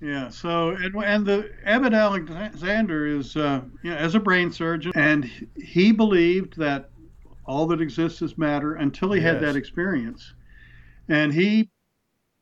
Yeah. 0.00 0.28
So 0.28 0.70
and 0.70 0.94
and 0.96 1.26
the 1.26 1.50
Eben 1.64 1.92
Alexander 1.92 3.06
is 3.06 3.36
uh, 3.36 3.62
you 3.82 3.90
know, 3.90 3.96
as 3.96 4.14
a 4.14 4.20
brain 4.20 4.52
surgeon, 4.52 4.92
and 4.94 5.48
he 5.56 5.92
believed 5.92 6.56
that 6.56 6.90
all 7.44 7.66
that 7.66 7.80
exists 7.80 8.22
is 8.22 8.38
matter 8.38 8.74
until 8.74 9.12
he 9.12 9.20
yes. 9.20 9.32
had 9.32 9.42
that 9.42 9.56
experience, 9.56 10.34
and 11.08 11.32
he 11.32 11.70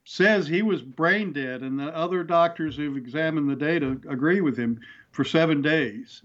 says 0.05 0.47
he 0.47 0.63
was 0.63 0.83
brain 0.83 1.33
dead, 1.33 1.63
and 1.63 1.79
the 1.79 1.97
other 1.97 2.23
doctors 2.23 2.77
who've 2.77 2.97
examined 2.97 3.49
the 3.49 3.57
data 3.57 3.99
agree 4.09 4.41
with 4.41 4.57
him 4.57 4.79
for 5.13 5.25
seven 5.25 5.63
days. 5.63 6.23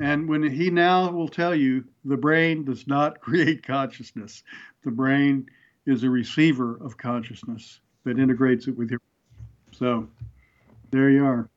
And 0.00 0.28
when 0.28 0.42
he 0.42 0.70
now 0.70 1.10
will 1.10 1.28
tell 1.28 1.54
you 1.54 1.84
the 2.06 2.16
brain 2.16 2.64
does 2.64 2.86
not 2.86 3.20
create 3.20 3.66
consciousness, 3.66 4.42
the 4.82 4.90
brain 4.90 5.46
is 5.86 6.04
a 6.04 6.10
receiver 6.10 6.76
of 6.82 6.96
consciousness 6.96 7.80
that 8.04 8.18
integrates 8.18 8.66
it 8.66 8.76
with 8.76 8.90
your. 8.90 9.00
So 9.72 10.08
there 10.90 11.10
you 11.10 11.24
are. 11.24 11.48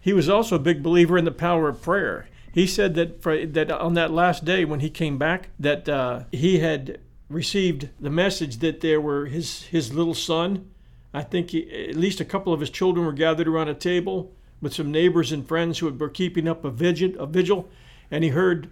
He 0.00 0.12
was 0.12 0.28
also 0.28 0.56
a 0.56 0.60
big 0.60 0.82
believer 0.82 1.16
in 1.16 1.24
the 1.24 1.30
power 1.30 1.68
of 1.68 1.82
prayer. 1.82 2.28
He 2.52 2.66
said 2.66 2.94
that 2.94 3.22
for, 3.22 3.44
that 3.46 3.70
on 3.70 3.94
that 3.94 4.12
last 4.12 4.44
day 4.44 4.64
when 4.64 4.80
he 4.80 4.90
came 4.90 5.18
back, 5.18 5.48
that 5.58 5.88
uh, 5.88 6.24
he 6.30 6.58
had 6.58 7.00
received 7.28 7.88
the 7.98 8.10
message 8.10 8.58
that 8.58 8.80
there 8.80 9.00
were 9.00 9.26
his 9.26 9.64
his 9.64 9.92
little 9.92 10.14
son 10.14 10.70
I 11.14 11.22
think 11.22 11.50
he, 11.50 11.88
at 11.88 11.94
least 11.94 12.20
a 12.20 12.24
couple 12.24 12.52
of 12.52 12.58
his 12.58 12.70
children 12.70 13.06
were 13.06 13.12
gathered 13.12 13.46
around 13.46 13.68
a 13.68 13.74
table 13.74 14.32
with 14.60 14.74
some 14.74 14.90
neighbors 14.90 15.30
and 15.30 15.46
friends 15.46 15.78
who 15.78 15.88
were 15.88 16.08
keeping 16.08 16.48
up 16.48 16.64
a 16.64 16.70
vigil, 16.70 17.12
a 17.18 17.26
vigil, 17.26 17.68
and 18.10 18.24
he 18.24 18.30
heard 18.30 18.68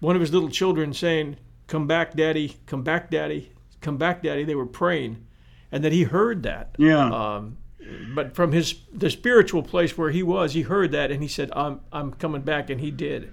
one 0.00 0.14
of 0.14 0.20
his 0.20 0.32
little 0.32 0.50
children 0.50 0.92
saying, 0.92 1.36
"Come 1.66 1.86
back, 1.86 2.14
Daddy! 2.14 2.58
Come 2.66 2.82
back, 2.82 3.10
Daddy! 3.10 3.50
Come 3.80 3.96
back, 3.96 4.22
Daddy!" 4.22 4.44
They 4.44 4.54
were 4.54 4.66
praying, 4.66 5.26
and 5.72 5.82
that 5.82 5.92
he 5.92 6.02
heard 6.02 6.42
that. 6.42 6.76
Yeah. 6.78 7.08
Um, 7.10 7.56
but 8.14 8.34
from 8.34 8.52
his 8.52 8.74
the 8.92 9.10
spiritual 9.10 9.62
place 9.62 9.96
where 9.96 10.10
he 10.10 10.22
was, 10.22 10.52
he 10.52 10.62
heard 10.62 10.92
that, 10.92 11.10
and 11.10 11.22
he 11.22 11.28
said, 11.28 11.50
"I'm 11.54 11.80
I'm 11.92 12.12
coming 12.12 12.42
back," 12.42 12.70
and 12.70 12.80
he 12.80 12.90
did. 12.90 13.30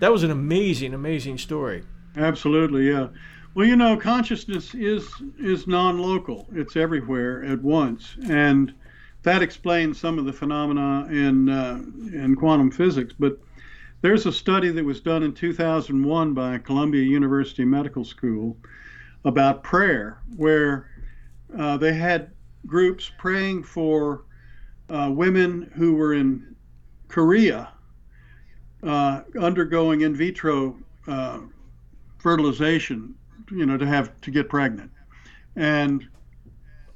That 0.00 0.12
was 0.12 0.22
an 0.22 0.30
amazing, 0.30 0.94
amazing 0.94 1.38
story. 1.38 1.84
Absolutely, 2.16 2.88
yeah. 2.88 3.08
Well, 3.54 3.66
you 3.66 3.76
know, 3.76 3.96
consciousness 3.96 4.74
is 4.74 5.08
is 5.38 5.66
non-local. 5.66 6.48
It's 6.52 6.76
everywhere 6.76 7.44
at 7.44 7.62
once, 7.62 8.16
and 8.28 8.74
that 9.22 9.42
explains 9.42 9.98
some 9.98 10.18
of 10.18 10.24
the 10.24 10.32
phenomena 10.32 11.06
in 11.10 11.48
uh, 11.48 11.80
in 12.12 12.36
quantum 12.36 12.70
physics. 12.70 13.14
But 13.18 13.38
there's 14.02 14.26
a 14.26 14.32
study 14.32 14.70
that 14.70 14.84
was 14.84 15.00
done 15.00 15.22
in 15.22 15.32
2001 15.32 16.34
by 16.34 16.58
Columbia 16.58 17.02
University 17.02 17.64
Medical 17.64 18.04
School 18.04 18.56
about 19.24 19.62
prayer, 19.62 20.20
where 20.36 20.90
uh, 21.56 21.76
they 21.76 21.94
had 21.94 22.33
groups 22.66 23.10
praying 23.18 23.62
for 23.62 24.24
uh, 24.88 25.10
women 25.12 25.70
who 25.74 25.94
were 25.94 26.14
in 26.14 26.54
Korea 27.08 27.72
uh, 28.82 29.22
undergoing 29.40 30.02
in 30.02 30.14
vitro 30.14 30.76
uh, 31.06 31.40
fertilization 32.18 33.14
you 33.50 33.66
know, 33.66 33.76
to 33.76 33.86
have 33.86 34.20
to 34.22 34.30
get 34.30 34.48
pregnant. 34.48 34.90
And 35.56 36.06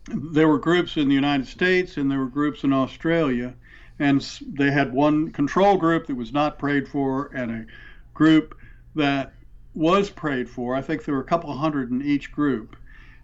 there 0.09 0.49
were 0.49 0.59
groups 0.59 0.97
in 0.97 1.09
the 1.09 1.15
United 1.15 1.47
States 1.47 1.97
and 1.97 2.11
there 2.11 2.19
were 2.19 2.27
groups 2.27 2.65
in 2.65 2.73
Australia, 2.73 3.55
and 3.99 4.21
they 4.47 4.71
had 4.71 4.93
one 4.93 5.31
control 5.33 5.77
group 5.77 6.07
that 6.07 6.15
was 6.15 6.33
not 6.33 6.59
prayed 6.59 6.89
for 6.89 7.31
and 7.35 7.51
a 7.51 7.67
group 8.15 8.57
that 8.95 9.35
was 9.75 10.11
prayed 10.11 10.49
for. 10.49 10.75
I 10.75 10.83
think 10.83 11.05
there 11.05 11.15
were 11.15 11.21
a 11.21 11.25
couple 11.25 11.55
hundred 11.57 11.91
in 11.91 12.03
each 12.03 12.33
group. 12.33 12.77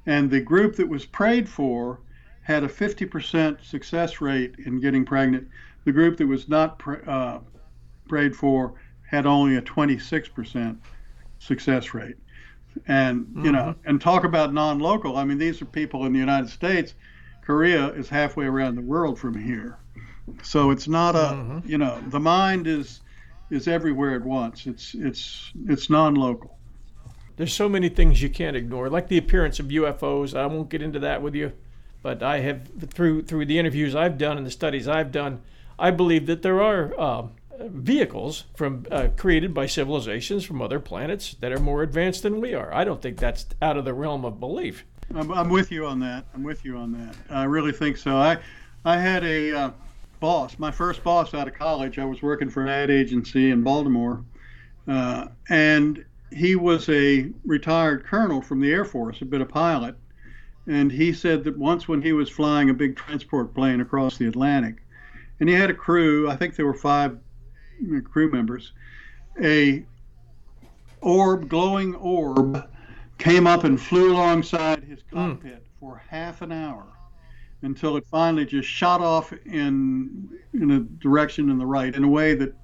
And 0.07 0.31
the 0.31 0.41
group 0.41 0.77
that 0.77 0.89
was 0.89 1.07
prayed 1.07 1.49
for 1.49 2.01
had 2.45 2.63
a 2.63 2.69
50% 2.69 3.65
success 3.65 4.21
rate 4.21 4.55
in 4.65 4.79
getting 4.79 5.05
pregnant. 5.05 5.49
The 5.85 5.93
group 5.93 6.19
that 6.19 6.27
was 6.27 6.49
not 6.49 6.81
uh, 7.07 7.41
prayed 8.07 8.37
for 8.37 8.75
had 9.03 9.27
only 9.27 9.57
a 9.57 9.63
26% 9.63 10.77
success 11.39 11.95
rate. 11.95 12.17
And 12.87 13.27
you 13.37 13.43
mm-hmm. 13.43 13.53
know 13.53 13.75
and 13.85 14.01
talk 14.01 14.25
about 14.25 14.53
non-local. 14.53 15.17
I 15.17 15.25
mean 15.25 15.39
these 15.39 15.63
are 15.63 15.67
people 15.67 16.07
in 16.07 16.13
the 16.13 16.19
united 16.19 16.51
states. 16.51 16.95
Korea 17.43 17.89
is 17.93 18.09
halfway 18.09 18.47
around 18.47 18.75
the 18.75 18.83
world 18.83 19.19
from 19.19 19.41
here. 19.41 19.79
So 20.43 20.71
it's 20.71 20.89
not 20.89 21.15
a 21.15 21.35
mm-hmm. 21.35 21.69
you 21.71 21.79
know 21.79 22.03
the 22.09 22.19
mind 22.19 22.67
is 22.67 23.01
is 23.49 23.69
everywhere 23.69 24.17
at 24.17 24.25
once. 24.25 24.67
It's 24.67 24.93
it's 24.95 25.53
it's 25.69 25.89
non-local. 25.89 26.59
There's 27.37 27.53
so 27.53 27.69
many 27.69 27.89
things 27.89 28.21
you 28.21 28.29
can't 28.29 28.57
ignore 28.57 28.91
like 28.91 29.07
the 29.09 29.19
appearance 29.19 29.59
of 29.59 29.67
ufos 29.67 30.39
i 30.39 30.47
won't 30.47 30.69
get 30.69 30.83
into 30.83 31.01
that 31.01 31.21
with 31.21 31.35
you 31.35 31.53
but 32.05 32.23
i 32.23 32.39
have 32.39 32.69
through 32.91 33.23
through 33.23 33.45
the 33.45 33.59
interviews 33.59 33.97
i've 33.97 34.17
done 34.17 34.39
and 34.39 34.47
the 34.47 34.51
studies 34.51 34.87
i've 34.87 35.11
done 35.11 35.41
i 35.77 35.91
believe 35.91 36.27
that 36.27 36.43
there 36.43 36.63
are 36.63 36.95
uh, 37.01 37.27
vehicles 37.61 38.45
from 38.55 38.87
uh, 38.91 39.09
created 39.17 39.55
by 39.55 39.67
civilizations 39.67 40.45
from 40.45 40.61
other 40.63 40.81
planets 40.81 41.35
that 41.41 41.53
are 41.53 41.59
more 41.59 41.83
advanced 41.83 42.23
than 42.23 42.41
we 42.41 42.55
are. 42.55 42.73
I 42.75 42.85
don't 42.85 43.01
think 43.01 43.19
that's 43.19 43.47
out 43.63 43.77
of 43.77 43.85
the 43.85 43.95
realm 43.95 44.25
of 44.25 44.41
belief. 44.41 44.85
I'm, 45.15 45.31
I'm 45.33 45.49
with 45.49 45.71
you 45.71 45.87
on 45.87 46.01
that. 46.01 46.25
I'm 46.35 46.43
with 46.43 46.65
you 46.65 46.77
on 46.77 46.93
that. 46.93 47.17
I 47.31 47.45
really 47.45 47.73
think 47.73 47.97
so. 47.97 48.17
I 48.17 48.39
I 48.85 48.99
had 48.99 49.25
a 49.25 49.53
uh, 49.53 49.71
boss, 50.21 50.59
my 50.59 50.71
first 50.71 51.03
boss 51.03 51.35
out 51.35 51.49
of 51.49 51.55
college. 51.55 51.99
I 51.99 52.05
was 52.05 52.23
working 52.23 52.51
for 52.51 52.63
an 52.63 52.69
ad 52.69 52.91
agency 52.91 53.51
in 53.51 53.63
Baltimore, 53.63 54.25
uh, 54.89 55.29
and 55.49 56.05
he 56.31 56.57
was 56.57 56.89
a 56.89 57.31
retired 57.45 58.05
colonel 58.05 58.43
from 58.43 58.61
the 58.61 58.73
Air 58.73 58.85
Force, 58.85 59.19
had 59.19 59.31
been 59.31 59.43
a 59.43 59.47
pilot, 59.47 59.97
and 60.67 60.91
he 60.91 61.13
said 61.13 61.45
that 61.45 61.59
once 61.59 61.89
when 61.89 62.03
he 62.03 62.13
was 62.13 62.29
flying 62.31 62.71
a 62.71 62.75
big 62.75 62.97
transport 62.97 63.55
plane 63.55 63.81
across 63.81 64.17
the 64.17 64.27
Atlantic, 64.27 64.77
and 65.41 65.49
he 65.49 65.55
had 65.55 65.71
a 65.71 65.75
crew, 65.75 66.29
I 66.31 66.37
think 66.37 66.57
there 66.57 66.67
were 66.67 66.75
five 66.75 67.19
crew 68.05 68.31
members, 68.31 68.73
a 69.43 69.85
orb, 71.01 71.49
glowing 71.49 71.95
orb, 71.97 72.69
came 73.19 73.47
up 73.47 73.65
and 73.65 73.81
flew 73.81 74.13
alongside 74.13 74.85
his 74.85 75.01
hmm. 75.11 75.17
cockpit 75.17 75.63
mm. 75.63 75.81
for 75.81 76.03
half 76.09 76.43
an 76.43 76.53
hour 76.53 76.87
until 77.63 77.97
it 77.97 78.07
finally 78.11 78.45
just 78.45 78.69
shot 78.69 79.01
off 79.01 79.33
in 79.47 80.29
in 80.53 80.71
a 80.71 80.81
direction 80.81 81.51
in 81.51 81.59
the 81.59 81.67
right 81.67 81.95
in 81.95 82.05
a 82.05 82.09
way 82.09 82.35
that 82.35 82.55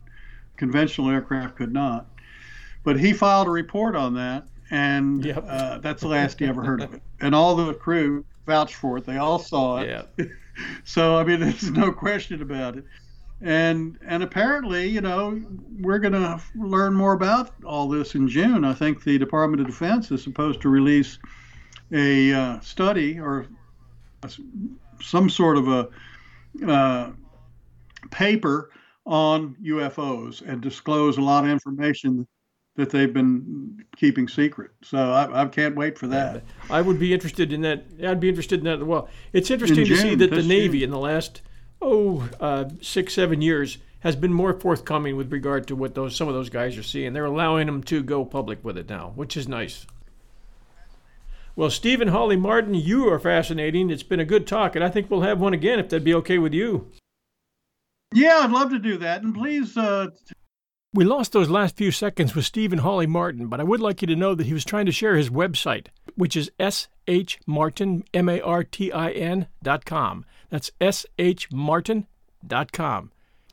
conventional 0.56 1.10
aircraft 1.10 1.56
could 1.56 1.72
not. 1.72 2.06
But 2.84 2.98
he 2.98 3.12
filed 3.12 3.46
a 3.46 3.50
report 3.50 3.96
on 3.96 4.14
that, 4.14 4.46
and 4.70 5.24
yep. 5.24 5.44
uh, 5.46 5.78
that's 5.78 6.02
the 6.02 6.08
last 6.08 6.38
he 6.38 6.46
ever 6.46 6.62
heard 6.62 6.80
of 6.80 6.94
it. 6.94 7.02
And 7.20 7.34
all 7.34 7.56
the 7.56 7.74
crew 7.74 8.24
vouched 8.46 8.76
for 8.76 8.98
it; 8.98 9.04
they 9.04 9.16
all 9.16 9.38
saw 9.38 9.78
it. 9.78 10.08
Yeah. 10.16 10.24
so 10.84 11.16
I 11.16 11.24
mean, 11.24 11.40
there's 11.40 11.70
no 11.70 11.92
question 11.92 12.42
about 12.42 12.76
it. 12.76 12.84
And 13.40 13.98
and 14.06 14.22
apparently, 14.22 14.86
you 14.86 15.00
know, 15.00 15.42
we're 15.80 15.98
going 15.98 16.12
to 16.12 16.40
learn 16.54 16.94
more 16.94 17.14
about 17.14 17.54
all 17.64 17.88
this 17.88 18.14
in 18.14 18.28
June. 18.28 18.64
I 18.64 18.74
think 18.74 19.02
the 19.02 19.18
Department 19.18 19.60
of 19.60 19.66
Defense 19.66 20.10
is 20.10 20.22
supposed 20.22 20.60
to 20.62 20.68
release 20.68 21.18
a 21.92 22.32
uh, 22.32 22.60
study 22.60 23.18
or 23.18 23.46
a, 24.22 24.30
some 25.02 25.30
sort 25.30 25.56
of 25.56 25.68
a 25.68 25.88
uh, 26.70 27.10
paper 28.10 28.70
on 29.06 29.56
UFOs 29.62 30.42
and 30.46 30.60
disclose 30.60 31.16
a 31.16 31.22
lot 31.22 31.44
of 31.44 31.50
information 31.50 32.26
that 32.80 32.90
they've 32.90 33.12
been 33.12 33.84
keeping 33.96 34.26
secret. 34.26 34.70
So 34.82 34.98
I, 34.98 35.42
I 35.42 35.46
can't 35.46 35.76
wait 35.76 35.98
for 35.98 36.06
that. 36.08 36.42
I 36.70 36.80
would 36.80 36.98
be 36.98 37.12
interested 37.12 37.52
in 37.52 37.60
that. 37.62 37.84
I'd 38.04 38.20
be 38.20 38.28
interested 38.28 38.60
in 38.60 38.64
that 38.64 38.78
as 38.78 38.84
well. 38.84 39.08
It's 39.32 39.50
interesting 39.50 39.80
in 39.80 39.84
to 39.84 39.94
June, 39.94 39.98
see 39.98 40.14
that 40.16 40.30
the 40.30 40.42
Navy 40.42 40.82
in 40.82 40.90
the 40.90 40.98
last 40.98 41.42
oh 41.80 42.28
uh, 42.40 42.68
six 42.80 43.14
seven 43.14 43.42
years 43.42 43.78
has 44.00 44.16
been 44.16 44.32
more 44.32 44.58
forthcoming 44.58 45.16
with 45.16 45.30
regard 45.30 45.66
to 45.68 45.76
what 45.76 45.94
those 45.94 46.16
some 46.16 46.26
of 46.26 46.34
those 46.34 46.48
guys 46.48 46.76
are 46.78 46.82
seeing. 46.82 47.12
They're 47.12 47.24
allowing 47.26 47.66
them 47.66 47.82
to 47.84 48.02
go 48.02 48.24
public 48.24 48.64
with 48.64 48.78
it 48.78 48.88
now, 48.88 49.12
which 49.14 49.36
is 49.36 49.46
nice. 49.46 49.86
Well, 51.54 51.70
Stephen 51.70 52.08
Hawley 52.08 52.36
Martin, 52.36 52.74
you 52.74 53.12
are 53.12 53.18
fascinating. 53.18 53.90
It's 53.90 54.02
been 54.02 54.20
a 54.20 54.24
good 54.24 54.46
talk, 54.46 54.74
and 54.74 54.84
I 54.84 54.88
think 54.88 55.10
we'll 55.10 55.20
have 55.22 55.40
one 55.40 55.52
again 55.52 55.78
if 55.78 55.90
that'd 55.90 56.04
be 56.04 56.14
okay 56.14 56.38
with 56.38 56.54
you. 56.54 56.90
Yeah, 58.14 58.40
I'd 58.42 58.50
love 58.50 58.70
to 58.70 58.78
do 58.78 58.96
that. 58.98 59.22
And 59.22 59.34
please. 59.34 59.76
Uh... 59.76 60.08
We 60.92 61.04
lost 61.04 61.30
those 61.30 61.48
last 61.48 61.76
few 61.76 61.92
seconds 61.92 62.34
with 62.34 62.44
Stephen 62.44 62.80
Hawley 62.80 63.06
Martin, 63.06 63.46
but 63.46 63.60
I 63.60 63.62
would 63.62 63.78
like 63.80 64.02
you 64.02 64.08
to 64.08 64.16
know 64.16 64.34
that 64.34 64.48
he 64.48 64.52
was 64.52 64.64
trying 64.64 64.86
to 64.86 64.92
share 64.92 65.14
his 65.14 65.30
website, 65.30 65.86
which 66.16 66.36
is 66.36 66.50
shmartin, 66.58 68.02
M-A-R-T-I-N 68.12 69.46
dot 69.62 69.84
com. 69.84 70.24
That's 70.48 70.72
shmartin 70.80 72.06
dot 72.44 72.72
com. 72.72 73.12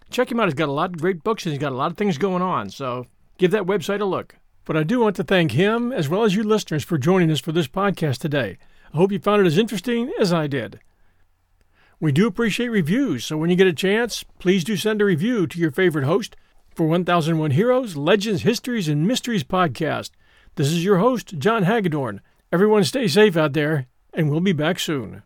Check 0.09 0.31
him 0.31 0.39
out. 0.39 0.45
He's 0.45 0.55
got 0.55 0.67
a 0.67 0.71
lot 0.71 0.89
of 0.89 1.01
great 1.01 1.23
books 1.23 1.45
and 1.45 1.53
he's 1.53 1.61
got 1.61 1.73
a 1.73 1.75
lot 1.75 1.91
of 1.91 1.97
things 1.97 2.17
going 2.17 2.41
on. 2.41 2.71
So 2.71 3.05
give 3.38 3.51
that 3.51 3.67
website 3.67 4.01
a 4.01 4.05
look. 4.05 4.38
But 4.65 4.75
I 4.75 4.81
do 4.81 4.99
want 4.99 5.15
to 5.17 5.23
thank 5.23 5.51
him 5.51 5.91
as 5.91 6.09
well 6.09 6.23
as 6.23 6.33
you 6.33 6.41
listeners 6.41 6.83
for 6.83 6.97
joining 6.97 7.29
us 7.29 7.39
for 7.39 7.51
this 7.51 7.67
podcast 7.67 8.17
today. 8.17 8.57
I 8.91 8.97
hope 8.97 9.11
you 9.11 9.19
found 9.19 9.43
it 9.43 9.47
as 9.47 9.59
interesting 9.59 10.11
as 10.19 10.33
I 10.33 10.47
did. 10.47 10.79
We 11.99 12.11
do 12.11 12.25
appreciate 12.25 12.69
reviews, 12.69 13.25
so 13.25 13.38
when 13.38 13.51
you 13.51 13.55
get 13.55 13.67
a 13.67 13.73
chance, 13.73 14.23
please 14.39 14.63
do 14.63 14.75
send 14.75 15.03
a 15.03 15.05
review 15.05 15.45
to 15.45 15.59
your 15.59 15.71
favorite 15.71 16.05
host 16.05 16.35
for 16.78 16.86
1001 16.86 17.51
Heroes, 17.51 17.97
Legends, 17.97 18.43
Histories, 18.43 18.88
and 18.88 19.07
Mysteries 19.07 19.43
podcast. 19.43 20.11
This 20.57 20.67
is 20.67 20.86
your 20.86 20.99
host, 20.99 21.39
John 21.39 21.63
Hagedorn. 21.63 22.21
Everyone 22.51 22.84
stay 22.84 23.07
safe 23.07 23.36
out 23.36 23.53
there, 23.53 23.88
and 24.13 24.30
we'll 24.30 24.41
be 24.41 24.53
back 24.53 24.78
soon. 24.78 25.23